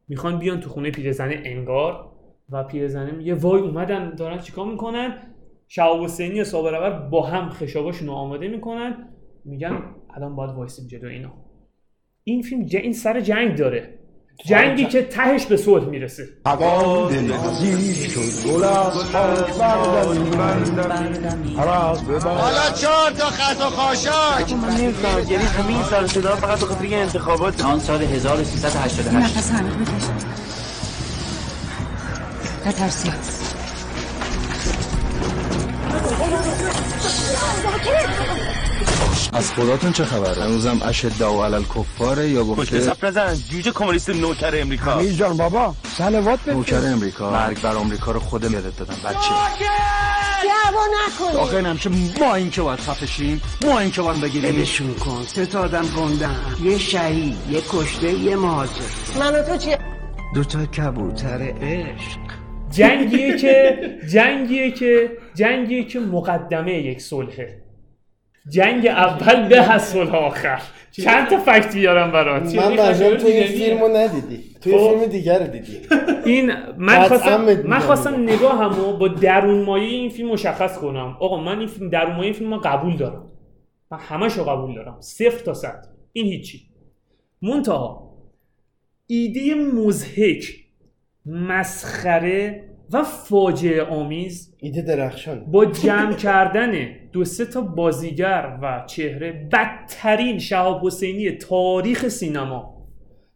می‌خوان 0.07 0.39
بیان 0.39 0.59
تو 0.59 0.69
خونه 0.69 0.91
پیرزنه 0.91 1.41
انگار 1.45 2.11
و 2.49 2.63
پیرزنه 2.63 3.11
میگه 3.11 3.35
وای 3.35 3.61
اومدن 3.61 4.15
دارن 4.15 4.39
چیکار 4.39 4.65
می‌کنن؟ 4.65 5.32
شهاب 5.75 6.03
حسینی 6.03 6.41
و 6.41 6.43
صابر 6.43 6.75
ابر 6.75 7.09
با 7.09 7.25
هم 7.25 7.49
خشاباشون 7.49 8.07
رو 8.07 8.13
آماده 8.13 8.47
می‌کنن. 8.47 9.09
میگن 9.45 9.81
الان 10.15 10.35
باید 10.35 10.51
وایسیم 10.51 10.87
جلو 10.87 11.09
اینا. 11.09 11.33
این 12.23 12.41
فیلم 12.41 12.65
ج... 12.65 12.75
این 12.75 12.93
سر 12.93 13.21
جنگ 13.21 13.57
داره. 13.57 13.99
جنگی 14.45 14.85
که 14.85 15.01
تهش 15.03 15.45
به 15.45 15.57
صلح 15.57 15.85
می‌رسه. 15.85 16.23
هوا 16.45 17.09
شد. 17.09 18.49
گل 18.49 18.63
از 18.63 18.93
خاک. 18.93 19.61
حالا 22.25 22.71
چهار 22.81 23.11
تا 23.11 23.25
خط 23.25 23.61
و 23.61 23.69
خاشاک. 23.69 24.53
من 24.53 24.75
نمی‌فهمم 24.77 25.31
یعنی 25.31 25.43
همه 25.43 25.69
این 25.69 25.83
سر 25.83 26.07
صدا 26.07 26.35
فقط 26.35 26.59
به 26.59 26.65
خاطر 26.65 26.85
انتخابات. 26.91 27.65
آن 27.65 27.79
سال 27.79 28.01
1388 28.01 29.13
نفس 29.13 29.51
عمیق 29.51 29.73
بکش 29.73 30.03
نترسید. 32.67 33.42
از 39.33 39.53
خداتون 39.53 39.91
چه 39.91 40.05
خبره؟ 40.05 40.43
هنوزم 40.43 40.81
اشد 40.85 41.21
و 41.21 41.43
علل 41.43 41.63
کفاره 41.63 42.29
یا 42.29 42.43
خوش 42.43 42.59
گفته 42.59 42.77
حساب 42.77 43.05
نزن 43.05 43.35
جوجه 43.51 43.71
کمونیست 43.71 44.09
نوکر 44.09 44.61
امریکا. 44.61 44.91
حمید 44.91 45.11
جان 45.11 45.37
بابا 45.37 45.75
سلوات 45.97 46.47
نوکر 46.47 46.85
امریکا. 46.85 47.31
مرگ 47.31 47.61
بر 47.61 47.75
امریکا 47.75 48.11
رو 48.11 48.19
خودم 48.19 48.53
یادت 48.53 48.77
دادم 48.77 48.95
بچه. 49.05 49.29
دعوا 50.43 50.81
نکنید 51.07 51.35
آخه 51.35 51.55
اینم 51.55 51.77
که 51.77 51.89
ما 52.19 52.35
این 52.35 52.49
که 52.49 52.61
باید 52.61 52.79
خفه 52.79 53.05
شیم 53.05 53.41
ما 53.65 53.79
این 53.79 53.91
که 53.91 54.01
باید 54.01 54.21
بگیریم. 54.21 54.55
ولشون 54.55 54.93
کن. 54.93 55.23
سه 55.27 55.45
تا 55.45 55.59
آدم 55.59 55.85
گندن 55.97 56.35
یه 56.63 56.77
شهید 56.77 57.37
یه 57.49 57.61
کشته 57.69 58.13
یه 58.13 58.35
مهاجر. 58.35 58.71
من 59.19 59.35
و 59.35 59.43
تو 59.43 59.57
چی 59.57 59.75
دو 60.35 60.43
تا 60.43 60.65
کبوتر 60.65 61.41
عشق. 61.61 62.19
جنگیه 62.71 63.37
که 63.37 63.79
جنگیه 64.11 64.71
که 64.71 65.11
جنگیه 65.35 65.83
که 65.83 65.99
مقدمه 65.99 66.73
یک 66.73 67.01
صلحه 67.01 67.62
جنگ 68.49 68.87
اول 68.87 69.47
به 69.49 69.71
از 69.73 69.95
آخر. 69.95 70.61
چند 70.91 71.27
تا 71.27 71.37
فکت 71.37 71.73
بیارم 71.73 72.11
برات؟ 72.11 72.55
من 72.55 72.75
برجام 72.75 73.17
تو 73.17 73.27
این 73.27 73.47
فیلم 73.47 73.81
رو 73.81 73.97
ندیدی. 73.97 74.43
تو 74.61 74.69
خب. 74.69 74.77
این 74.77 74.99
فیلم 74.99 75.05
دیگر 75.11 75.39
رو 75.39 75.47
دیدی. 75.47 75.79
این 76.25 76.51
من 76.77 77.07
خواستم 77.07 77.41
من. 77.67 77.79
خواستم 77.79 78.23
نگاهمو 78.23 78.97
با 78.97 79.07
درون 79.07 79.63
مایه 79.63 79.87
این 79.87 80.09
فیلم 80.09 80.29
مشخص 80.29 80.77
کنم. 80.77 81.17
آقا 81.19 81.43
من 81.43 81.59
این 81.59 81.67
فیلم 81.67 81.89
درون 81.89 82.11
مایه 82.15 82.23
این 82.23 82.33
فیلم 82.33 82.53
رو 82.53 82.59
قبول 82.59 82.97
دارم. 82.97 83.31
من 83.91 83.97
همش 83.97 84.33
رو 84.33 84.43
قبول 84.43 84.75
دارم. 84.75 84.97
صفر 84.99 85.43
تا 85.45 85.53
صد. 85.53 85.85
این 86.13 86.25
هیچی. 86.25 86.61
منتها 87.41 88.13
ایده 89.07 89.55
مزهک 89.55 90.43
مسخره 91.25 92.69
و 92.91 93.03
فاجعه 93.03 93.83
آمیز 93.83 94.55
ایده 94.59 94.81
درخشان. 94.81 95.45
با 95.51 95.65
جمع 95.65 96.13
کردن 96.13 96.71
دو 97.11 97.25
سه 97.25 97.45
تا 97.45 97.61
بازیگر 97.61 98.57
و 98.61 98.83
چهره 98.87 99.49
بدترین 99.53 100.39
شهاب 100.39 100.85
حسینی 100.85 101.31
تاریخ 101.31 102.07
سینما 102.07 102.73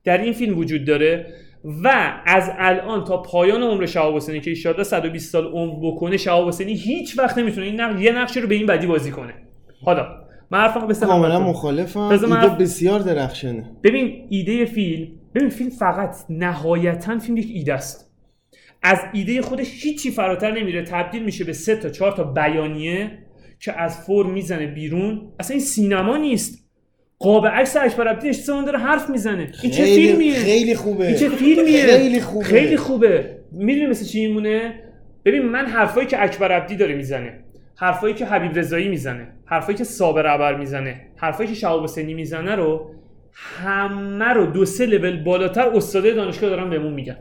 در 0.04 0.18
این 0.18 0.34
فیلم 0.34 0.58
وجود 0.58 0.86
داره 0.86 1.34
و 1.84 2.14
از 2.26 2.52
الان 2.58 3.04
تا 3.04 3.22
پایان 3.22 3.64
عمر 3.64 3.86
شهاب 3.86 4.16
حسینی 4.16 4.40
که 4.42 4.50
ایشالله 4.50 4.84
120 4.84 5.32
سال 5.32 5.46
عمر 5.48 5.92
بکنه 5.92 6.18
شهاب 6.18 6.48
حسینی 6.48 6.74
هیچ 6.74 7.20
وقت 7.20 7.38
نمی‌تونه 7.38 7.66
این 7.66 7.82
نقش 7.82 8.02
یه 8.02 8.12
نقش 8.12 8.38
رو 8.38 8.48
به 8.48 8.56
این 8.56 8.66
بدی 8.66 8.88
بازی 8.88 9.12
کنه. 9.12 9.34
حالا 9.86 10.08
من 10.52 10.60
حرفمو 10.60 10.88
به 10.88 10.94
کاملا 10.94 11.40
مخالفم. 11.40 12.00
ایده 12.00 12.28
حرف- 12.28 12.58
بسیار 12.58 13.00
درخشانه. 13.00 13.72
ببین 13.84 14.28
ایده 14.30 14.66
فیلم 14.66 15.08
ببین 15.36 15.50
فیلم 15.50 15.70
فقط 15.70 16.16
نهایتا 16.30 17.20
فیلم 17.20 17.38
یک 17.38 17.48
ایده 17.54 17.74
است. 17.74 18.07
از 18.84 19.00
ایده 19.14 19.42
خودش 19.42 19.68
هیچی 19.84 20.12
فراتر 20.12 20.52
نمیره. 20.52 20.82
تبدیل 20.82 21.24
میشه 21.24 21.44
به 21.44 21.54
سه 21.54 21.76
تا 21.76 21.90
چهار 21.90 22.12
تا 22.12 22.24
بیانیه 22.24 23.12
که 23.60 23.82
از 23.82 24.06
فرم 24.06 24.30
می‌زنه 24.30 24.68
بیرون. 24.68 25.32
اصلا 25.40 25.54
این 25.54 25.66
سینما 25.66 26.18
نیست. 26.18 26.68
قاب 27.20 27.48
عکس 27.48 27.78
اکبر 27.78 28.08
عبدی 28.08 28.30
اشتباه 28.30 28.66
داره 28.66 28.80
حرف 28.80 29.10
می‌زنه. 29.10 29.52
این 29.64 29.72
چه 29.72 29.84
فیلمیه؟ 29.84 30.34
خیلی 30.34 30.76
خوبه. 30.76 31.08
این 31.08 31.16
چه 31.16 31.30
فیلمیه؟ 31.30 31.86
خیلی 31.86 32.22
خوبه. 32.22 32.46
خیلی 32.46 32.78
خوبه. 32.78 33.38
می‌دونی 33.52 33.88
مثل 33.88 34.06
چی 34.06 34.28
میمونه؟ 34.28 34.84
ببین 35.26 35.42
من 35.42 35.66
حرفایی 35.66 36.08
که 36.08 36.24
اکبر 36.24 36.52
عبدی 36.52 36.76
داره 36.76 36.96
می‌زنه 36.96 37.40
حرفایی 37.76 38.14
که 38.14 38.26
حبیب 38.26 38.58
رضایی 38.58 38.90
می‌زنه 38.90 39.28
حرفایی 39.46 39.78
که 39.78 39.84
صابر 39.84 40.28
ابر 40.28 40.56
می‌زنه 40.56 41.02
حرفایی 41.16 41.50
که 41.50 41.56
شهاب 41.56 41.84
حسینی 41.84 42.14
می‌زنه 42.14 42.56
رو 42.56 42.92
همه 43.34 44.26
رو 44.26 44.46
دو 44.46 44.66
سه 44.66 44.86
لول 44.86 45.24
بالاتر 45.24 45.70
استادای 45.70 46.14
دانشگاه 46.14 46.50
دارن 46.50 46.70
بهمون 46.70 46.94
میگن. 46.94 47.18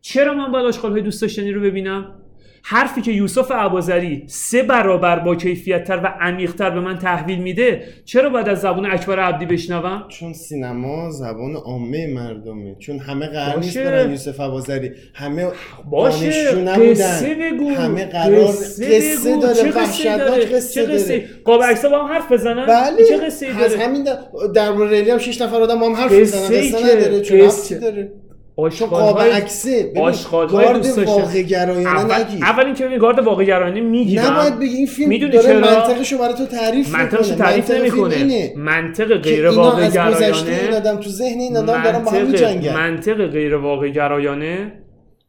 چرا 0.00 0.34
من 0.34 0.52
باید 0.52 0.66
آشغال 0.66 0.92
های 0.92 1.02
دوست 1.02 1.22
داشتنی 1.22 1.52
رو 1.52 1.60
ببینم؟ 1.60 2.14
حرفی 2.62 3.00
که 3.00 3.12
یوسف 3.12 3.52
عبازری 3.52 4.24
سه 4.26 4.62
برابر 4.62 5.18
با 5.18 5.34
کیفیتتر 5.34 5.96
و 5.96 6.06
عمیقتر 6.20 6.70
به 6.70 6.80
من 6.80 6.98
تحویل 6.98 7.38
میده 7.38 7.82
چرا 8.04 8.30
باید 8.30 8.48
از 8.48 8.60
زبون 8.60 8.86
اکبر 8.86 9.18
عبدی 9.20 9.46
بشنوم؟ 9.46 10.04
چون 10.08 10.32
سینما 10.32 11.10
زبان 11.10 11.56
عامه 11.56 12.06
مردمه. 12.06 12.76
چون 12.78 12.98
همه 12.98 13.26
قرار 13.26 13.58
نیست. 13.58 13.78
برن 13.78 14.10
یوسف 14.10 14.40
عبازری. 14.40 14.90
همه 15.14 15.48
باشه. 15.90 16.30
قصه 16.30 17.34
بگو. 17.34 17.70
همه 17.70 18.04
قرار 18.04 18.44
قصه. 18.44 19.36
داره. 19.42 19.70
وحشتناک 19.70 20.18
داره؟ 20.18 20.44
قصه 20.44 20.86
داره. 20.86 21.24
قاب 21.44 21.62
عکس‌ها 21.62 21.90
با 21.90 22.04
هم 22.04 22.12
حرف 22.12 22.32
بزنن؟ 22.32 22.66
بله. 22.66 23.04
چه 23.04 23.16
قصه 23.16 23.46
از 23.46 23.72
داره؟ 23.72 23.84
همین 23.84 24.08
در 24.54 24.76
ریلی 24.76 25.10
هم 25.10 25.18
6 25.18 25.42
نفر 25.42 25.56
آدم 25.56 25.80
با 25.80 25.86
هم 25.88 25.94
حرف 25.94 26.12
قصه‌ای 26.12 26.70
قصه 26.70 26.96
نداره. 26.96 27.20
چون 27.20 27.78
داره. 27.80 28.12
آشغال 28.60 29.12
های- 29.12 29.30
عکسه 29.30 29.92
آشغال 29.96 30.46
گارد. 30.48 30.86
واقع 30.98 31.42
گرایانه 31.42 32.00
اول, 32.42 32.64
اینکه 32.64 32.84
ببین 32.86 32.98
گارد 32.98 33.18
واقع 33.18 33.44
گرایانه 33.44 33.80
می‌گیرم 33.80 34.24
نباید 34.24 34.58
بگی 34.58 34.76
این 34.76 34.86
فیلم 34.86 35.08
می‌دونی 35.08 35.32
داره 35.32 35.46
چرا؟ 35.46 35.60
منطقشو 35.60 36.18
برای 36.18 36.34
تو 36.34 36.46
تعریف 36.46 36.94
منطقشو 36.94 37.34
تعریف 37.34 37.70
نمی‌کنه. 37.70 38.52
منطق 38.56 39.16
غیر 39.16 39.48
واقع 39.48 39.90
گرایانه 39.90 40.60
این 40.62 40.74
آدم 40.74 40.96
تو 40.96 41.10
ذهن 41.10 41.40
این 41.40 41.56
آدم 41.56 41.82
دارن 41.82 42.04
با 42.04 42.10
هم 42.10 42.26
میجنگن. 42.26 42.74
منطق 42.74 43.26
غیر 43.26 43.54
واقع 43.56 43.88
گرایانه 43.88 44.72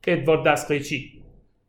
ادوارد 0.07 0.47
دستقیچی 0.47 1.05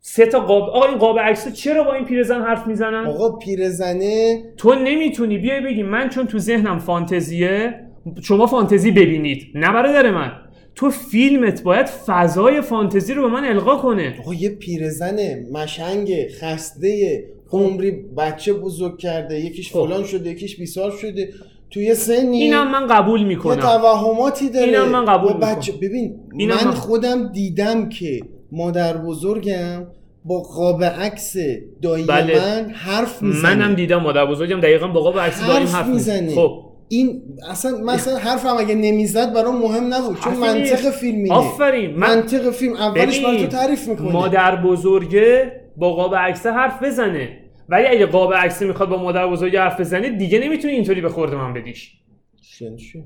سه 0.05 0.27
تا 0.27 0.41
قاب 0.41 0.63
آقا 0.63 0.87
این 0.87 0.99
قاب 0.99 1.19
عکس 1.19 1.53
چرا 1.53 1.85
با 1.85 1.93
این 1.95 2.05
پیرزن 2.05 2.43
حرف 2.43 2.67
می‌زنن؟ 2.67 3.07
آقا 3.07 3.39
پیرزنه 3.39 4.43
تو 4.57 4.75
نمی‌تونی. 4.75 5.39
بیای 5.39 5.61
بگی 5.61 5.83
من 5.83 6.09
چون 6.09 6.27
تو 6.27 6.39
ذهنم 6.39 6.79
فانتزیه 6.79 7.75
شما 8.23 8.47
فانتزی 8.47 8.91
ببینید. 8.91 9.47
نه 9.55 9.73
برادر 9.73 10.11
من. 10.11 10.33
تو 10.75 10.91
فیلمت 10.91 11.63
باید 11.63 11.87
فضای 11.87 12.61
فانتزی 12.61 13.15
رو 13.15 13.23
به 13.23 13.29
من 13.29 13.45
القا 13.45 13.77
کنه. 13.77 14.17
آقا 14.21 14.35
یه 14.35 14.49
پیرزنه 14.51 15.47
مشنگ 15.53 16.13
خسته 16.41 17.25
عمری 17.53 17.91
بچه 17.91 18.53
بزرگ 18.53 18.99
کرده 18.99 19.41
یکیش 19.41 19.73
فلان 19.73 20.05
شده 20.05 20.31
یکیش 20.31 20.57
بیسار 20.57 20.91
شده. 20.91 21.29
توی 21.71 21.95
سنی 21.95 22.43
اینم 22.43 22.71
من 22.71 22.87
قبول 22.87 23.21
یه 23.21 23.27
می‌کنم 23.27 23.61
توهماتی 23.61 24.51
داره. 24.51 24.67
اینم 24.67 24.89
من 24.89 25.05
قبول 25.05 25.33
بچه 25.33 25.73
ببین 25.73 26.15
من 26.35 26.47
من- 26.47 26.71
خودم 26.71 27.33
دیدم 27.33 27.89
که 27.89 28.21
مادر 28.53 28.97
بزرگم 28.97 29.87
با 30.25 30.41
قاب 30.41 30.85
عکس 30.85 31.35
دایی 31.83 32.05
بله. 32.05 32.35
من 32.39 32.71
حرف 32.71 33.23
می‌زنه. 33.23 33.55
منم 33.55 33.75
دیدم 33.75 33.97
مادر 33.97 34.27
بزرگم. 34.27 34.61
دقیقا 34.61 34.87
با 34.89 35.01
قاب 35.01 35.19
عکس 35.19 35.47
داریم 35.47 35.67
حرف 35.67 35.87
می‌زنه. 35.87 36.35
خب. 36.35 36.72
این 36.89 37.23
اصلا 37.51 37.79
مثلا 37.85 38.17
حرفم 38.17 38.57
اگه 38.59 38.75
نمی‌زد 38.75 39.33
برام 39.35 39.59
مهم 39.59 39.95
نبود 39.95 40.21
چون. 40.21 40.35
منطق 40.35 40.91
فیلم 40.91 41.17
اینه 41.17 41.33
آفرین. 41.35 41.91
من- 41.91 42.15
منطق 42.15 42.51
فیلم 42.51 42.75
اولش 42.75 43.25
برای 43.25 43.43
تو 43.43 43.47
تعریف 43.47 43.89
می‌کنه. 43.89 44.13
مادر 44.13 44.57
بزرگه 44.57 45.61
با 45.77 45.93
قاب 45.95 46.15
عکس 46.15 46.47
حرف 46.47 46.83
بزنه. 46.83 47.39
ولی 47.69 47.87
اگه 47.87 48.07
قاب 48.07 48.35
عکس 48.35 48.63
می‌خواد 48.63 48.89
با 48.89 49.03
مادر 49.03 49.27
بزرگ 49.29 49.57
حرف 49.57 49.81
بزنه 49.81 50.09
دیگه 50.11 50.39
نمی‌تونی 50.39 50.75
اینطوری 50.75 51.01
به 51.01 51.09
خورد 51.09 51.35
من 51.35 51.55
بدیش. 51.55 51.99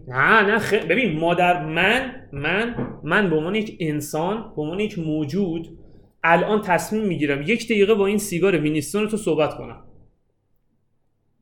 نه 0.08 0.42
نه 0.42 0.58
خ... 0.58 0.74
ببین 0.74 1.18
مادر 1.18 1.64
من 1.66 2.12
من 2.32 2.74
من 3.04 3.30
به 3.30 3.36
عنوان 3.36 3.54
یک 3.54 3.76
انسان 3.80 4.52
به 4.56 4.62
عنوان 4.62 4.80
یک 4.80 4.98
موجود 4.98 5.78
الان 6.24 6.62
تصمیم 6.62 7.02
می‌گیرم 7.04 7.42
یک 7.42 7.64
دقیقه 7.64 7.94
با 7.94 8.06
این 8.06 8.18
سیگار 8.18 8.58
وینستون 8.58 9.08
تو 9.08 9.16
صحبت 9.16 9.54
کنم. 9.54 9.82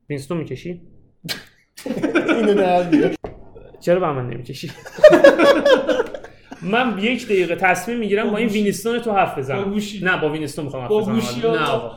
وینستون 0.09 0.37
می‌کشی؟ 0.37 0.81
اینو 2.37 2.53
در 2.53 2.83
بیار. 2.83 3.15
چرا 3.79 3.99
با 3.99 4.13
من 4.13 4.29
نمی‌کشی؟ 4.29 4.71
من 6.61 6.99
یک 6.99 7.25
دقیقه 7.25 7.55
تصمیم 7.55 7.97
می‌گیرم 7.97 8.31
با 8.31 8.37
این 8.37 8.49
وینستون 8.49 8.99
تو 8.99 9.11
حرف 9.11 9.37
بزنم. 9.37 9.79
نه 10.01 10.21
با 10.21 10.29
وینستون 10.29 10.65
می‌خوام 10.65 10.83
حرف 10.83 10.91
بزنم. 10.91 11.51
نه 11.51 11.91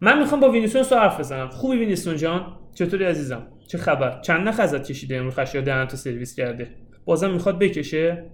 من 0.00 0.18
می‌خوام 0.18 0.40
با 0.40 0.50
وینستون 0.50 0.82
تو 0.82 0.96
حرف 0.96 1.20
بزنم. 1.20 1.48
خوبی 1.48 1.76
وینستون 1.76 2.16
جان؟ 2.16 2.56
چطوری 2.74 3.04
عزیزم؟ 3.04 3.46
چه 3.68 3.78
خبر؟ 3.78 4.20
چند 4.20 4.48
نخ 4.48 4.60
ازت 4.60 4.84
کشیده 4.84 5.16
امروز 5.16 5.34
خشیا 5.34 5.60
دهن 5.60 5.86
تو 5.86 5.96
سرویس 5.96 6.34
کرده؟ 6.34 6.70
بازم 7.04 7.30
می‌خواد 7.30 7.58
بکشه؟ 7.58 8.30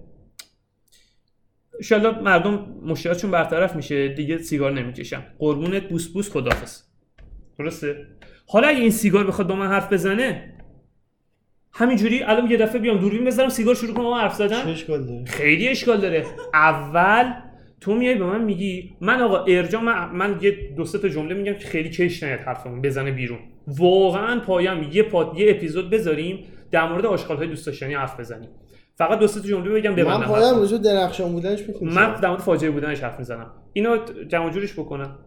انشالله 1.75 2.19
مردم 2.19 2.65
مشکلاتشون 2.83 3.31
برطرف 3.31 3.75
میشه. 3.75 4.07
دیگه 4.07 4.37
سیگار 4.37 4.71
نمی‌کشم. 4.71 5.23
قربونت 5.39 5.83
بوس 5.89 6.07
بوس 6.07 6.31
خدافظ 6.31 6.81
درسته؟ 7.59 8.07
حالا 8.51 8.67
اگه 8.67 8.79
این 8.79 8.91
سیگار 8.91 9.27
بخواد 9.27 9.47
با 9.47 9.55
من 9.55 9.67
حرف 9.67 9.93
بزنه 9.93 10.53
همینجوری 11.73 12.23
الان 12.23 12.51
یه 12.51 12.57
دفعه 12.57 12.81
بیام 12.81 12.97
دوربین 12.97 13.25
بذارم 13.25 13.49
سیگار 13.49 13.75
شروع 13.75 13.93
کنم 13.93 14.03
با 14.03 14.11
من 14.11 14.21
حرف 14.21 14.35
زدن. 14.35 14.63
چه 14.63 14.69
اشکال 14.69 15.05
داره؟ 15.05 15.25
خیلی 15.25 15.67
اشکال 15.67 16.01
داره. 16.01 16.25
اول 16.53 17.33
تو 17.81 17.95
میای 17.95 18.15
به 18.15 18.25
من 18.25 18.43
میگی 18.43 18.95
من 19.01 19.21
آقا 19.21 19.43
ارجا 19.43 19.79
من, 19.79 20.09
من 20.09 20.39
یه 20.41 20.73
دو 20.77 20.85
سه 20.85 20.99
تا 20.99 21.07
جمله 21.07 21.35
میگم 21.35 21.53
که 21.53 21.67
خیلی 21.67 21.89
کش 21.89 22.23
نیاد 22.23 22.39
حرفمون 22.39 22.81
بزنه 22.81 23.11
بیرون. 23.11 23.39
واقعا 23.67 24.39
پایم 24.39 24.89
یه 24.91 25.03
پاد 25.03 25.39
یه 25.39 25.51
اپیزود 25.51 25.89
بذاریم 25.89 26.45
در 26.71 26.89
مورد 26.89 27.05
آشغال 27.05 27.37
های 27.37 27.47
دوست 27.47 27.65
داشتنی 27.65 27.93
حرف 27.93 28.19
بزنیم. 28.19 28.49
فقط 28.95 29.19
دو 29.19 29.27
سه 29.27 29.41
تا 29.41 29.47
جمله 29.47 29.69
بگم 29.69 29.89
من 29.89 29.95
ببندم 29.95 30.23
پایم. 30.23 30.55
روزو 30.55 30.77
درخشان 30.77 31.31
بودنش 31.31 31.59
می‌تونم 31.67 31.93
من 31.93 32.13
در 32.13 32.29
مورد 32.29 32.41
فاجعه 32.41 32.71
بودنش 32.71 33.03
حرف 33.03 33.19
می‌زنم. 33.19 33.51
اینو 33.73 33.97
جمع 34.27 34.49
جورش 34.49 34.73
بکنم. 34.73 35.19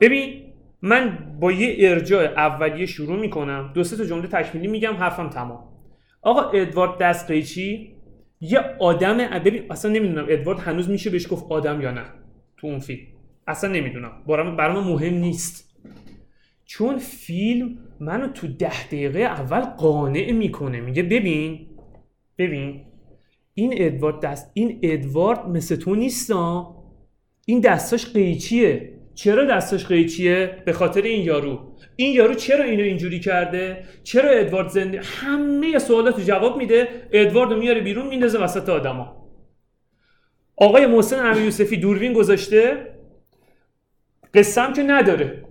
ببین 0.00 0.51
من 0.82 1.18
با 1.40 1.52
یه 1.52 1.90
ارجاع 1.90 2.24
اولیه 2.24 2.86
شروع 2.86 3.20
می‌کنم. 3.20 3.72
دو 3.74 3.84
سه 3.84 3.96
تا 3.96 4.04
جمله 4.04 4.26
تکمیلی 4.26 4.66
میگم 4.68 4.94
حرفم 4.94 5.28
تمام. 5.28 5.68
آقا 6.22 6.40
ادوارد 6.40 6.98
دستقیچی 6.98 7.96
یه 8.40 8.58
آدم 8.80 9.38
ببین 9.38 9.62
اصلا 9.70 9.90
نمی‌دونم 9.92 10.26
ادوارد 10.28 10.58
هنوز 10.58 10.90
میشه 10.90 11.10
بهش 11.10 11.26
گفت 11.30 11.46
آدم 11.48 11.80
یا 11.80 11.90
نه 11.90 12.04
تو 12.56 12.66
اون 12.66 12.78
فیلم. 12.78 13.06
اصلا 13.46 13.72
نمی‌دونم. 13.72 14.12
برام 14.26 14.56
برام 14.56 14.88
مهم 14.88 15.14
نیست. 15.14 15.72
چون 16.64 16.98
فیلم 16.98 17.78
منو 18.00 18.28
تو 18.28 18.46
ده 18.46 18.86
دقیقه 18.86 19.18
اول 19.18 19.60
قانع 19.60 20.32
می‌کنه. 20.32 20.80
میگه 20.80 21.02
ببین 21.02 21.66
ببین 22.38 22.84
این 23.54 23.74
ادوارد 23.76 24.20
دست 24.20 24.50
این 24.54 24.78
ادوارد 24.82 25.48
مثل 25.48 25.76
تو 25.76 25.94
نیستا 25.94 26.74
این 27.46 27.60
دستاش 27.60 28.12
قیچیه. 28.12 28.91
چرا 29.14 29.44
دستاش 29.44 29.86
قیچیه؟ 29.86 30.62
به 30.64 30.72
خاطر 30.72 31.02
این 31.02 31.24
یارو. 31.24 31.72
این 31.96 32.12
یارو 32.12 32.34
چرا 32.34 32.64
اینو 32.64 32.82
اینجوری 32.82 33.20
کرده؟ 33.20 33.84
چرا 34.02 34.30
ادوارد 34.30 34.68
زنده؟ 34.68 35.00
همه 35.04 35.78
سوالات 35.78 36.18
رو 36.18 36.24
جواب 36.24 36.56
میده 36.56 36.88
ادوارد 37.12 37.52
رو 37.52 37.58
میاره 37.58 37.80
بیرون 37.80 38.06
میندازه 38.06 38.38
وسط 38.38 38.68
آدما. 38.68 39.22
آقای 40.56 40.86
محسن 40.86 41.26
امیر 41.26 41.44
یوسفی 41.44 41.76
دوربین 41.76 42.12
گذاشته. 42.12 42.86
هم 44.56 44.72
که 44.72 44.82
نداره. 44.82 45.44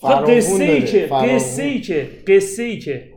خب 0.00 0.36
قصه 0.36 0.64
ای 0.64 0.84
که. 0.84 1.06
قصه 1.06 1.62
ای 1.62 1.80
که 1.80 2.08
قصه 2.26 2.62
ای 2.62 2.78
که. 2.78 3.12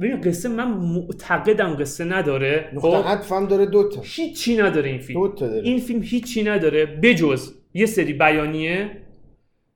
ببین 0.00 0.20
قصه 0.20 0.48
من 0.48 0.68
معتقدم 0.68 1.74
قصه 1.74 2.04
نداره. 2.04 2.70
نقطه 2.72 3.08
عطف 3.08 3.32
هم 3.32 3.46
داره 3.46 3.66
دوتا 3.66 4.00
هیچی 4.04 4.56
نداره 4.56 4.90
این 4.90 4.98
فیلم. 4.98 5.20
دوتا 5.20 5.48
داره. 5.48 5.62
این 5.62 5.78
فیلم 5.78 6.02
هیچی 6.02 6.42
نداره. 6.42 6.86
بجز 6.86 7.52
یه 7.74 7.86
سری 7.86 8.12
بیانیه. 8.12 8.90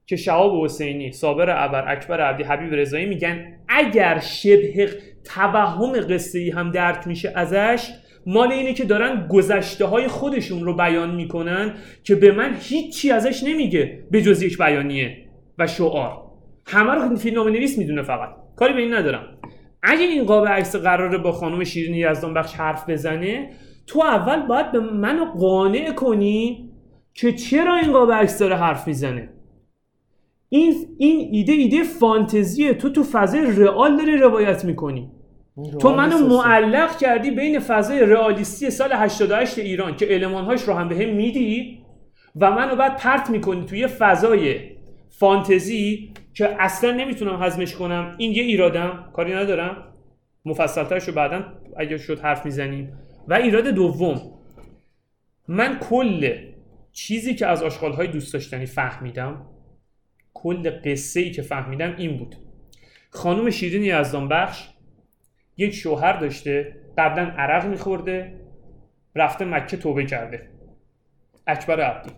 که 0.07 0.17
شهاب 0.17 0.65
حسینی 0.65 1.13
صابر 1.13 1.65
ابر 1.65 1.93
اکبر 1.93 2.21
عبدی 2.21 2.43
حبیب 2.43 2.75
رضایی 2.75 3.07
میگن 3.07 3.47
اگر 3.69 4.19
شبه 4.19 4.91
توهم 5.25 5.93
قصه 6.01 6.39
ای 6.39 6.51
هم 6.51 6.71
درک 6.71 7.07
میشه 7.07 7.33
ازش 7.35 7.91
مال 8.27 8.53
اینه 8.53 8.73
که 8.75 8.85
دارن 8.85 9.29
گذشته 9.29 9.85
های 9.85 10.09
خودشون 10.09 10.65
رو 10.65 10.77
بیان 10.77 11.15
می‌کنن 11.15 11.75
که 12.03 12.15
به 12.15 12.33
من 12.33 12.57
هیچی 12.61 13.11
ازش 13.11 13.43
نمیگه 13.43 13.99
به 14.11 14.23
جز 14.23 14.43
یک 14.43 14.59
بیانیه 14.59 15.17
و 15.59 15.67
شعار. 15.67 16.23
همه 16.67 16.95
رو 16.95 17.17
فیلمنامه 17.17 17.51
نویس 17.51 17.79
می‌دونه 17.79 18.03
فقط. 18.03 18.29
کاری 18.57 18.75
به 18.75 18.81
این 18.81 18.95
ندارم. 18.95 19.39
اگه 19.83 20.03
این 20.03 20.25
قاب 20.25 20.47
عکس 20.47 20.77
قراره 20.77 21.19
با 21.19 21.33
خانم 21.33 21.65
شیرین 21.65 21.95
یزدان 21.95 22.35
بخش 22.35 22.55
حرف 22.55 22.91
بزنه 22.91 23.51
تو 23.87 24.03
اول 24.03 24.47
باید 24.47 24.73
به 24.73 24.81
منو 24.81 25.25
قانع 25.25 25.93
کنی 25.93 26.71
که 27.15 27.33
چرا 27.33 27.77
این 27.77 27.93
قاب 27.93 28.13
عکس 28.13 28.39
داره 28.39 28.57
حرف 28.57 28.89
می‌زنه. 28.89 29.29
این 30.55 30.75
این 30.99 31.29
ایده 31.33 31.53
ایده 31.53 31.83
فانتزیه 31.83 32.75
تو 32.75 32.91
تو 32.91 33.03
فضای 33.03 33.41
رئال 33.57 33.97
داری 33.97 34.17
روایت 34.17 34.65
می‌کنی. 34.65 35.11
تو 35.81 35.95
منو 35.95 36.19
معلق 36.19 36.99
کردی 36.99 37.31
بین 37.31 37.59
فضای 37.59 38.01
رئالیستی 38.01 38.71
سال 38.71 38.93
88 38.93 39.59
ایران 39.59 39.97
که 39.97 40.15
المانهاش 40.15 40.63
رو 40.63 40.75
هم 40.75 40.89
به 40.89 40.95
هم 40.95 41.09
میدی 41.09 41.79
و 42.37 42.51
منو 42.51 42.77
بعد 42.77 42.97
پرت 42.97 43.31
می‌کنی 43.31 43.65
توی 43.65 43.87
فضای 43.87 44.61
فانتزی 45.09 46.13
که 46.35 46.57
اصلا 46.59 46.91
نمی‌تونم 46.91 47.43
هضمش 47.43 47.75
کنم. 47.75 48.15
این 48.19 48.33
یه 48.33 48.43
ایرادم. 48.43 49.11
کاری 49.13 49.35
ندارم. 49.35 49.77
مفصلترش 50.45 51.09
رو 51.09 51.15
بعدا 51.15 51.45
اگه 51.77 51.99
شد 51.99 52.21
حرف 52.21 52.45
می‌زنیم. 52.45 52.93
و 53.29 53.35
ایراد 53.35 53.65
دوم. 53.65 54.21
من 55.49 55.79
کل 55.79 56.31
چیزی 56.93 57.35
که 57.35 57.47
از 57.47 57.63
آشغالهای 57.63 58.07
دوست 58.07 58.33
داشتنی 58.33 58.67
فهمیدم 58.67 59.47
کل 60.35 60.70
قصه 60.85 61.20
ای 61.20 61.30
که 61.30 61.43
فهمیدم 61.43 61.95
این 61.99 62.16
بود. 62.16 62.37
خانم 63.11 63.51
شیرین 63.51 63.85
یزدان 63.85 64.28
بخش 64.28 64.68
یک 65.57 65.74
شوهر 65.74 66.12
داشته 66.12 66.76
قبلا 66.99 67.22
عرق 67.22 67.66
میخورده 67.66 68.41
رفته 69.14 69.45
مکه 69.45 69.76
توبه 69.76 70.05
کرده. 70.05 70.51
اکبر 71.47 71.80
عبدی. 71.80 72.11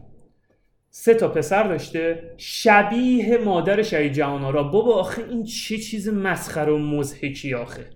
سه 0.91 1.15
تا 1.15 1.29
پسر 1.29 1.63
داشته 1.63 2.35
شبیه 2.37 3.39
مادر 3.39 3.83
شهید 3.83 4.13
جهانارا 4.13 4.63
بابا 4.63 4.95
آخه 4.95 5.23
این 5.31 5.45
چه 5.45 5.79
چیز 5.79 6.09
مسخره 6.09 6.73
و 6.73 6.79
مزهکی 6.79 7.55
آخه. 7.55 7.91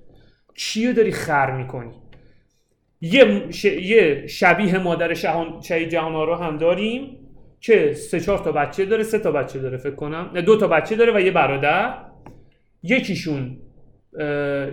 کیو 0.54 0.92
داری 0.92 1.12
خر 1.12 1.50
می‌کنی؟ 1.50 1.92
یه, 3.00 3.50
ش... 3.50 3.64
یه 3.64 4.26
شبیه 4.26 4.78
مادر. 4.78 5.14
شهید 5.62 5.88
جهانارا 5.88 6.36
هم 6.36 6.56
داریم. 6.56 7.18
که 7.61 7.92
سه 7.92 8.20
چهار 8.20 8.38
تا 8.38 8.52
بچه 8.52 8.84
داره 8.84 9.02
سه 9.02 9.18
تا 9.18 9.32
بچه 9.32 9.58
داره 9.58 9.76
فکر 9.76 9.94
کنم. 9.94 10.30
نه 10.34 10.42
دو 10.42 10.56
تا 10.56 10.68
بچه 10.68 10.96
داره 10.96 11.16
و 11.16 11.20
یه 11.20 11.30
برادر. 11.30 11.94
یکیشون 12.82 13.58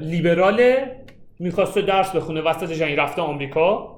لیبراله 0.01 0.95
می‌خواسته 1.39 1.81
درس 1.81 2.15
بخونه 2.15 2.41
وسط 2.41 2.71
جنگ 2.71 2.99
رفته 2.99 3.21
آمریکا. 3.21 3.97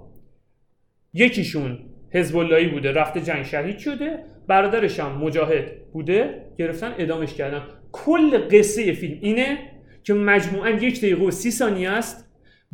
یکیشون 1.13 1.79
حزب 2.13 2.69
بوده 2.71 2.91
رفته 2.91 3.21
جنگ 3.21 3.43
شهید 3.43 3.77
شده. 3.77 4.23
برادرش 4.47 4.99
هم 4.99 5.11
مجاهد 5.11 5.91
بوده 5.91 6.45
گرفتن 6.57 6.95
ادامش 6.97 7.33
کردن. 7.33 7.61
کل 7.91 8.37
قصه 8.37 8.93
فیلم 8.93 9.17
اینه 9.21 9.57
که 10.03 10.13
مجموعا 10.13 10.69
یک 10.69 10.97
دقیقه 10.97 11.23
و 11.23 11.31
سی 11.31 11.51
ثانیه 11.51 11.89
است. 11.89 12.29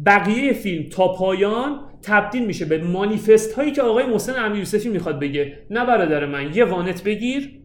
بقیه 0.05 0.53
فیلم 0.53 0.89
تا 0.89 1.13
پایان 1.13 1.79
تبدیل 2.05 2.45
میشه 2.45 2.65
به 2.65 2.77
مانیفست 2.77 3.53
هایی 3.53 3.71
که 3.71 3.81
آقای 3.81 4.05
محسن 4.05 4.45
امیر 4.45 4.59
یوسفی 4.59 4.89
می‌خواد 4.89 5.19
بگه. 5.19 5.65
نه 5.69 5.85
برادر 5.85 6.25
من 6.25 6.55
یه 6.55 6.65
وانت 6.65 7.03
بگیر 7.03 7.61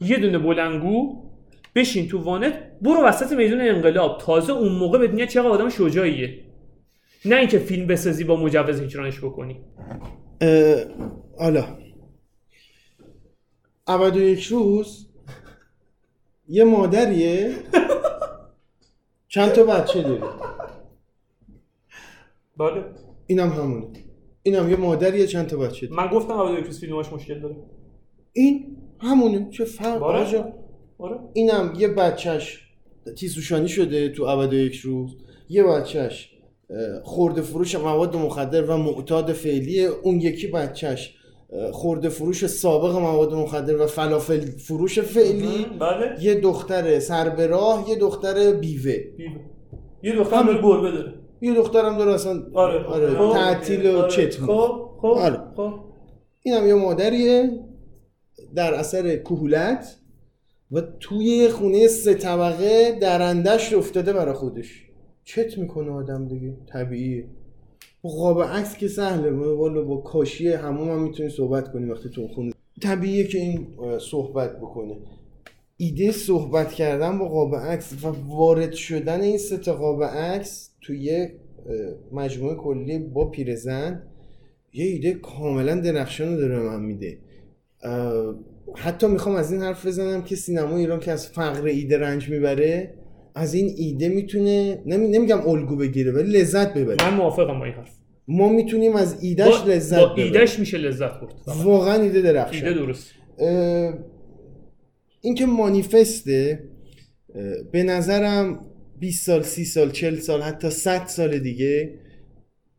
یه 0.00 0.16
دونه 0.16 0.38
بلنگو 0.38 1.22
بشین 1.74 2.08
تو 2.08 2.18
وانت 2.18 2.54
برو 2.82 3.04
وسط 3.04 3.32
میدون 3.32 3.60
انقلاب. 3.60 4.18
تازه 4.20 4.52
اون 4.52 4.72
موقع 4.72 4.98
بدونی 4.98 5.26
چقدر 5.26 5.48
آدم 5.48 5.68
شجاعیه. 5.68 6.44
نه 7.24 7.36
اینکه 7.36 7.58
فیلم 7.58 7.86
بسازی 7.86 8.24
با 8.24 8.36
مجوز 8.36 8.80
هجرانش 8.80 9.18
بکنی. 9.18 9.60
حالا. 11.38 11.64
ابد 13.86 14.16
و 14.16 14.20
یک 14.20 14.44
روز. 14.44 15.08
یه 16.48 16.64
مادریه. 16.64 17.54
چند 19.28 19.52
تا 19.52 19.64
بچه 19.64 20.02
داره 20.02 20.22
بله. 22.56 22.84
اینم 23.28 23.48
همونه. 23.48 23.86
اینم 24.42 24.70
یه 24.70 24.76
مادریه 24.76 25.26
چند 25.26 25.46
تا 25.46 25.56
بچه 25.56 25.86
داره 25.86 26.02
من 26.02 26.08
گفتم 26.12 26.56
یک 26.58 26.64
روز 26.64 26.80
فیلماش 26.80 27.12
مشکل 27.12 27.40
داره. 27.40 27.56
این 28.32 28.76
همونه. 29.00 29.48
چه 29.50 29.64
فرق؟ 29.64 30.02
آجا. 30.02 30.52
آره. 30.98 31.18
اینم 31.32 31.72
یه 31.78 31.88
بچهش 31.88 32.60
تیسوشانی 33.16 33.68
شده 33.68 34.08
تو 34.08 34.24
ابد 34.24 34.52
و 34.52 34.56
یک 34.56 34.76
روز 34.76 35.16
یه 35.48 35.64
بچهش 35.64 36.30
خورده 37.02 37.42
فروش 37.42 37.74
مواد 37.74 38.16
مخدر 38.16 38.62
و 38.62 38.76
معتاد 38.76 39.32
فعلیه 39.32 39.88
اون 40.02 40.20
یکی 40.20 40.46
بچهش 40.46 41.14
خورده 41.72 42.08
فروش 42.08 42.46
سابق 42.46 42.96
مواد 42.96 43.34
مخدر 43.34 43.82
و 43.82 43.86
فلافل 43.86 44.40
فروش 44.40 44.98
فعلی. 44.98 45.66
بله. 45.80 46.24
یه 46.24 46.34
دختر 46.34 46.98
سر 46.98 47.28
به 47.28 47.46
راه 47.46 47.84
یه 47.88 47.96
دختر 47.96 48.52
بیوه. 48.52 48.96
بیوه. 49.16 49.32
یه 50.02 50.16
دختر 50.16 50.42
داره 50.42 50.62
گربه 50.62 50.90
داره. 50.90 51.14
یه 51.40 51.54
دخترم 51.54 51.98
داره 51.98 52.12
اصلا 52.14 52.42
آره. 52.54 52.84
آره 52.84 53.14
خب. 53.14 53.32
تعطیل 53.32 53.86
و 53.86 53.98
آره. 53.98 54.10
چت. 54.10 54.40
خب 54.40 54.90
خب 54.98 55.06
آره. 55.06 55.40
خب. 55.56 55.74
اینم 56.42 56.66
یه 56.66 56.74
مادریه 56.74 57.50
در 58.54 58.74
اثر 58.74 59.16
کهولت 59.16 59.96
و 60.72 60.80
توی 61.00 61.48
خونه 61.48 61.86
سه 61.86 62.14
طبقه 62.14 62.98
درندش 63.00 63.72
افتاده 63.72 64.12
برای 64.12 64.34
خودش. 64.34 64.84
چت 65.24 65.58
می‌کنه 65.58 65.90
آدم 65.90 66.28
دیگه. 66.28 66.54
طبیعیه. 66.72 67.24
با 68.02 68.10
قاب 68.10 68.42
عکس 68.42 68.76
که 68.76 68.88
سهله. 68.88 69.30
والا 69.30 69.82
با 69.82 69.96
کاشی 69.96 70.48
همون 70.48 70.88
هم 70.88 71.02
می‌تونی 71.02 71.28
صحبت 71.28 71.72
کنی 71.72 71.90
وقتی 71.90 72.08
تو 72.08 72.28
خونه. 72.28 72.52
طبیعیه 72.82 73.26
که 73.26 73.38
این 73.38 73.66
صحبت 73.98 74.56
بکنه. 74.56 74.96
ایده 75.80 76.12
صحبت 76.12 76.72
کردن 76.72 77.18
با 77.18 77.28
قاب 77.28 77.56
عکس 77.56 77.92
و 78.04 78.06
وارد 78.28 78.72
شدن 78.72 79.20
این 79.20 79.38
سه 79.38 79.56
تا 79.56 79.74
قاب 79.74 80.04
عکس 80.04 80.70
توی 80.82 81.28
مجموعه 82.12 82.54
کلی 82.54 82.98
با 82.98 83.30
پیرزن 83.30 84.02
یه 84.72 84.86
ایده 84.86 85.12
کاملا 85.12 85.74
درخشان 85.74 86.34
رو 86.34 86.40
داره 86.40 86.58
من 86.58 86.80
میده. 86.80 87.18
حتی 88.76 89.06
می‌خوام 89.06 89.34
از 89.34 89.52
این 89.52 89.62
حرف 89.62 89.86
بزنم 89.86 90.22
که 90.22 90.36
سینما 90.36 90.76
ایران 90.76 91.00
که 91.00 91.12
از 91.12 91.28
فقر 91.28 91.64
ایده 91.64 91.98
رنج 91.98 92.28
می‌بره 92.28 92.94
از 93.34 93.54
این 93.54 93.74
ایده 93.76 94.08
می‌تونه 94.08 94.82
نمی... 94.86 95.08
نمیگم 95.08 95.48
الگو 95.48 95.76
بگیره 95.76 96.12
ولی 96.12 96.40
لذت 96.40 96.74
ببره. 96.74 97.10
من 97.10 97.16
موافقم 97.16 97.58
با 97.58 97.64
این 97.64 97.74
حرف. 97.74 97.90
ما 98.28 98.48
می‌تونیم 98.48 98.96
از 98.96 99.22
ایدهش 99.24 99.58
با, 99.58 99.66
لذت 99.66 99.98
با 99.98 100.06
ببریم. 100.06 100.24
ایدهش 100.24 100.58
میشه 100.58 100.78
لذت 100.78 101.20
برد. 101.20 101.34
واقعا 101.64 102.02
ایده 102.02 102.22
درخشان. 102.22 102.68
ایده 102.68 102.80
درست. 102.80 103.10
اه، 103.38 103.94
این 105.28 105.34
که 105.34 105.46
مانیفسته 105.46 106.64
به 107.72 107.82
نظرم 107.82 108.66
20 109.00 109.26
سال 109.26 109.42
30 109.42 109.64
سال 109.64 109.90
40 109.90 110.18
سال 110.20 110.42
حتی 110.42 110.70
100 110.70 111.06
سال 111.06 111.38
دیگه 111.38 111.94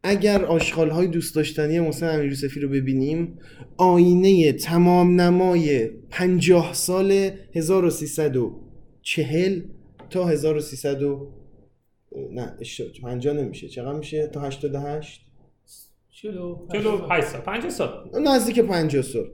اگر 0.04 0.46
آشغال 0.46 0.90
های 0.90 1.08
دوست 1.08 1.36
داشتنی 1.36 1.80
محسن 1.80 2.16
امیر 2.16 2.26
یوسفی 2.30 2.60
رو 2.60 2.70
ببینیم 2.70 3.40
آینه 3.78 4.54
تمام 4.54 5.22
نمای 5.22 5.88
50 6.10 6.74
سال 6.74 7.12
1340 7.56 9.62
تا 10.10 10.28
1300 10.28 11.04
و- 11.04 11.32
نه 12.32 12.54
اشتباه 12.60 12.92
50 13.02 13.34
نمیشه. 13.36 13.68
چقدر 13.68 13.98
میشه؟ 13.98 14.28
تا 14.28 14.42
88 14.42 15.22
چلو 16.12 16.68
چلو 16.74 16.98
8 17.12 17.28
سال. 17.28 17.42
50 17.42 17.70
سال. 17.70 18.22
نزدیک 18.28 18.60
50 18.60 19.02
سال. 19.04 19.32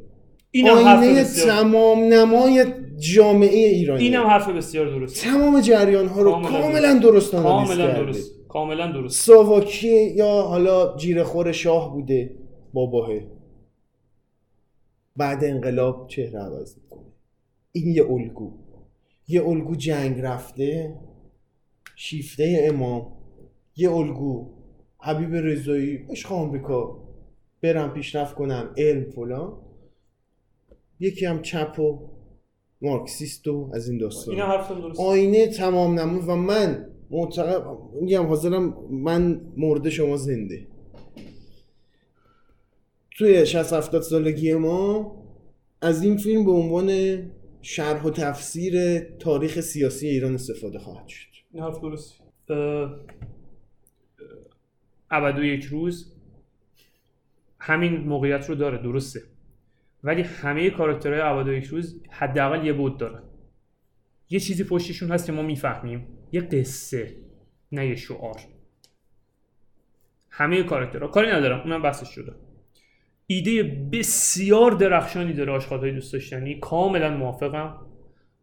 اینم 0.56 0.78
آینه 0.78 1.24
تمام 1.24 2.00
نمای 2.00 2.66
جامعه 2.98 3.68
ایرانی. 3.68 4.04
اینم 4.04 4.28
حرف 4.28 4.50
بسیار 4.50 4.90
درست 4.90 5.24
تمام 5.24 5.62
جریان 5.62 6.08
ها 6.08 6.22
رو 6.22 6.32
کاملا 6.32 7.00
درست 7.00 7.34
آنالیز 7.34 7.70
کاملا 7.70 8.04
درست 8.04 8.32
کاملا 8.48 8.92
درست. 8.92 9.26
ساواکی 9.26 10.12
یا 10.12 10.42
حالا 10.42 10.98
جیره 10.98 11.24
خور 11.24 11.52
شاه 11.52 11.94
بوده 11.94 12.36
باباه. 12.74 13.10
بعد 15.16 15.44
انقلاب 15.44 16.08
چهره 16.08 16.40
عوض 16.40 16.76
می‌کنه. 16.78 17.06
این 17.72 17.88
یه 17.88 18.12
الگو. 18.12 18.52
یه 19.28 19.48
الگو 19.48 19.76
جنگ 19.76 20.20
رفته 20.20 20.96
شیفته 21.96 22.68
امام. 22.74 23.08
یه 23.76 23.92
الگو. 23.92 24.50
حبیب 25.00 25.34
رضایی 25.34 26.06
عشق 26.10 26.32
آمریکا. 26.32 26.98
برم 27.62 27.94
پیشرفت 27.94 28.36
کنم 28.36 28.70
علم 28.78 29.04
فلان. 29.04 29.65
یکی 31.00 31.26
هم 31.26 31.42
چپ 31.42 31.80
و 31.80 32.10
مارکسیست 32.82 33.48
و 33.48 33.72
از 33.74 33.90
این 33.90 33.98
داستان. 33.98 34.36
درست 34.80 35.00
آینه 35.00 35.48
تمام 35.48 36.00
نمون 36.00 36.26
و 36.26 36.36
من 36.36 36.90
معتقد 37.10 37.64
میگم 38.02 38.26
حاضرم 38.26 38.78
من 38.90 39.42
مرده 39.58 39.90
شما 39.90 40.18
زنده. 40.18 40.68
توی 43.18 43.46
60 43.46 43.74
70 43.74 44.02
سالگی 44.02 44.54
ما 44.54 45.16
از 45.82 46.04
این 46.04 46.18
فیلم 46.18 46.46
به 46.46 46.52
عنوان 46.52 47.20
شرح 47.62 48.04
و 48.04 48.10
تفسیر 48.10 49.00
تاریخ 49.00 49.62
سیاسی 49.62 50.08
ایران 50.08 50.34
استفاده 50.34 50.80
خواهد 50.80 51.08
شد. 51.08 51.28
این 51.54 51.64
حرف 51.64 51.82
درستی 51.82 52.14
ابد 55.12 55.40
و 55.40 55.44
یک 55.44 55.64
روز 55.64 56.12
همین 57.60 57.98
موقعیت 57.98 58.50
رو 58.50 58.56
داره. 58.56 58.84
درسته. 58.84 59.22
ولی 60.06 60.22
همه 60.22 60.70
کاراکترهای 60.70 61.44
و 61.44 61.54
یک 61.54 61.66
روز 61.66 62.04
حداقل 62.12 62.66
یه 62.66 62.74
بود 62.74 62.98
دارن. 62.98 63.24
یه 64.30 64.40
چیزی 64.40 64.64
پشتشون 64.64 65.12
هست 65.12 65.26
که 65.26 65.32
ما 65.32 65.42
می‌فهمیم. 65.42 66.08
یه 66.32 66.42
قصه 66.42 67.16
نه 67.72 67.88
یه 67.88 67.96
شعار. 67.96 68.40
همه 70.30 70.64
کاراکترها. 70.64 71.08
کاری 71.08 71.32
ندارم. 71.32 71.60
اونم 71.60 71.82
بحثش 71.82 72.10
شده. 72.10 72.34
ایده 73.28 73.64
بسیار 73.92 74.72
درخشانی 74.72 75.34
داره 75.34 75.52
آشغالهای 75.52 75.92
دوست 75.92 76.14
داشتنی. 76.14 76.60
کاملا 76.60 77.18
موافقم. 77.18 77.86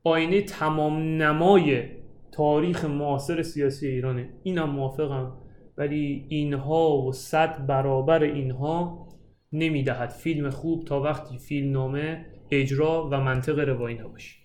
آینه 0.05 0.43
تمام 0.43 0.99
نمای 0.99 1.89
تاریخ 2.33 2.85
معاصر 2.85 3.43
سیاسی 3.43 3.87
ایرانه. 3.87 4.35
اینم 4.43 4.71
موافقم. 4.71 5.37
ولی 5.77 6.27
اینها 6.29 6.99
و 6.99 7.13
صد 7.13 7.67
برابر 7.67 8.23
اینها 8.23 9.09
نمی‌دهد. 9.53 10.11
فیلم 10.11 10.51
خوب 10.51 10.85
تا 10.85 11.01
وقتی 11.01 11.39
فیلم 11.39 11.73
نامه 11.73 12.27
اجرا 12.51 13.09
و 13.13 13.21
منطق 13.21 13.59
روایی 13.59 13.99
نباشه. 13.99 14.37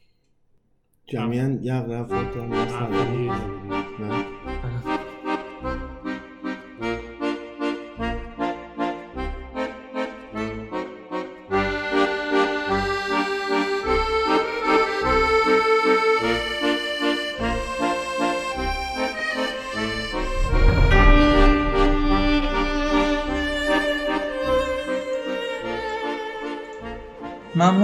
جمعیان 1.05 1.59
یق 1.63 1.89
رفت 1.89 2.13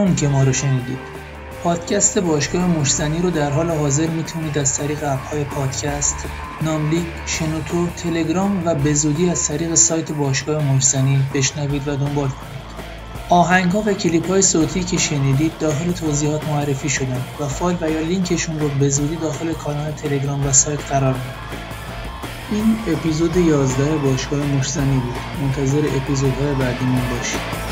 ممنون 0.04 0.16
که 0.16 0.28
ما 0.28 0.44
رو 0.44 0.54
شنیدید. 0.54 0.98
پادکست 1.64 2.20
باشگاه 2.20 2.68
مشتنی 2.68 3.22
رو 3.22 3.30
در 3.30 3.50
حال 3.50 3.72
حاضر 3.72 4.08
می‌تونید 4.08 4.58
از 4.58 4.78
طریق 4.78 5.04
اپهای 5.04 5.44
پادکست 5.44 6.16
ناملیک، 6.62 7.06
شنوتو، 7.26 7.88
تلگرام 7.98 8.62
و 8.66 8.76
به 8.76 8.94
زودی 8.94 9.30
از 9.30 9.48
طریق 9.48 9.76
سایت 9.76 10.12
باشگاه 10.12 10.64
مشتنی 10.64 11.24
بشنوید 11.34 11.88
و 11.88 11.96
دنبال 11.96 12.28
کنید. 12.28 12.64
آهنگ 13.30 13.72
ها 13.72 13.84
و 13.86 13.94
کلیپ 13.94 14.30
های 14.30 14.42
صوتی 14.42 14.84
که 14.84 14.98
شنیدید 14.98 15.52
داخل 15.60 15.92
توضیحات 15.92 16.48
معرفی 16.48 16.90
شدن 16.90 17.22
و 17.40 17.48
فایل 17.48 17.78
و 17.82 17.90
یا 17.90 18.00
لینکشون 18.00 18.60
رو 18.60 18.70
به 18.70 18.90
زودی 18.90 19.16
داخل 19.16 19.54
کانال 19.54 19.92
تلگرام 19.92 20.48
و 20.48 20.52
سایت 20.52 20.92
قرار 20.92 21.14
می‌دید 21.14 21.64
این 22.52 22.96
اپیزود 22.96 23.38
11 23.38 23.98
باشگاه 23.98 24.40
مشتنی 24.40 25.00
بود. 25.00 25.16
منتظر 25.42 25.82
اپیزودهای 25.98 26.54
بعدیمون 26.54 27.02
باشید. 27.18 27.63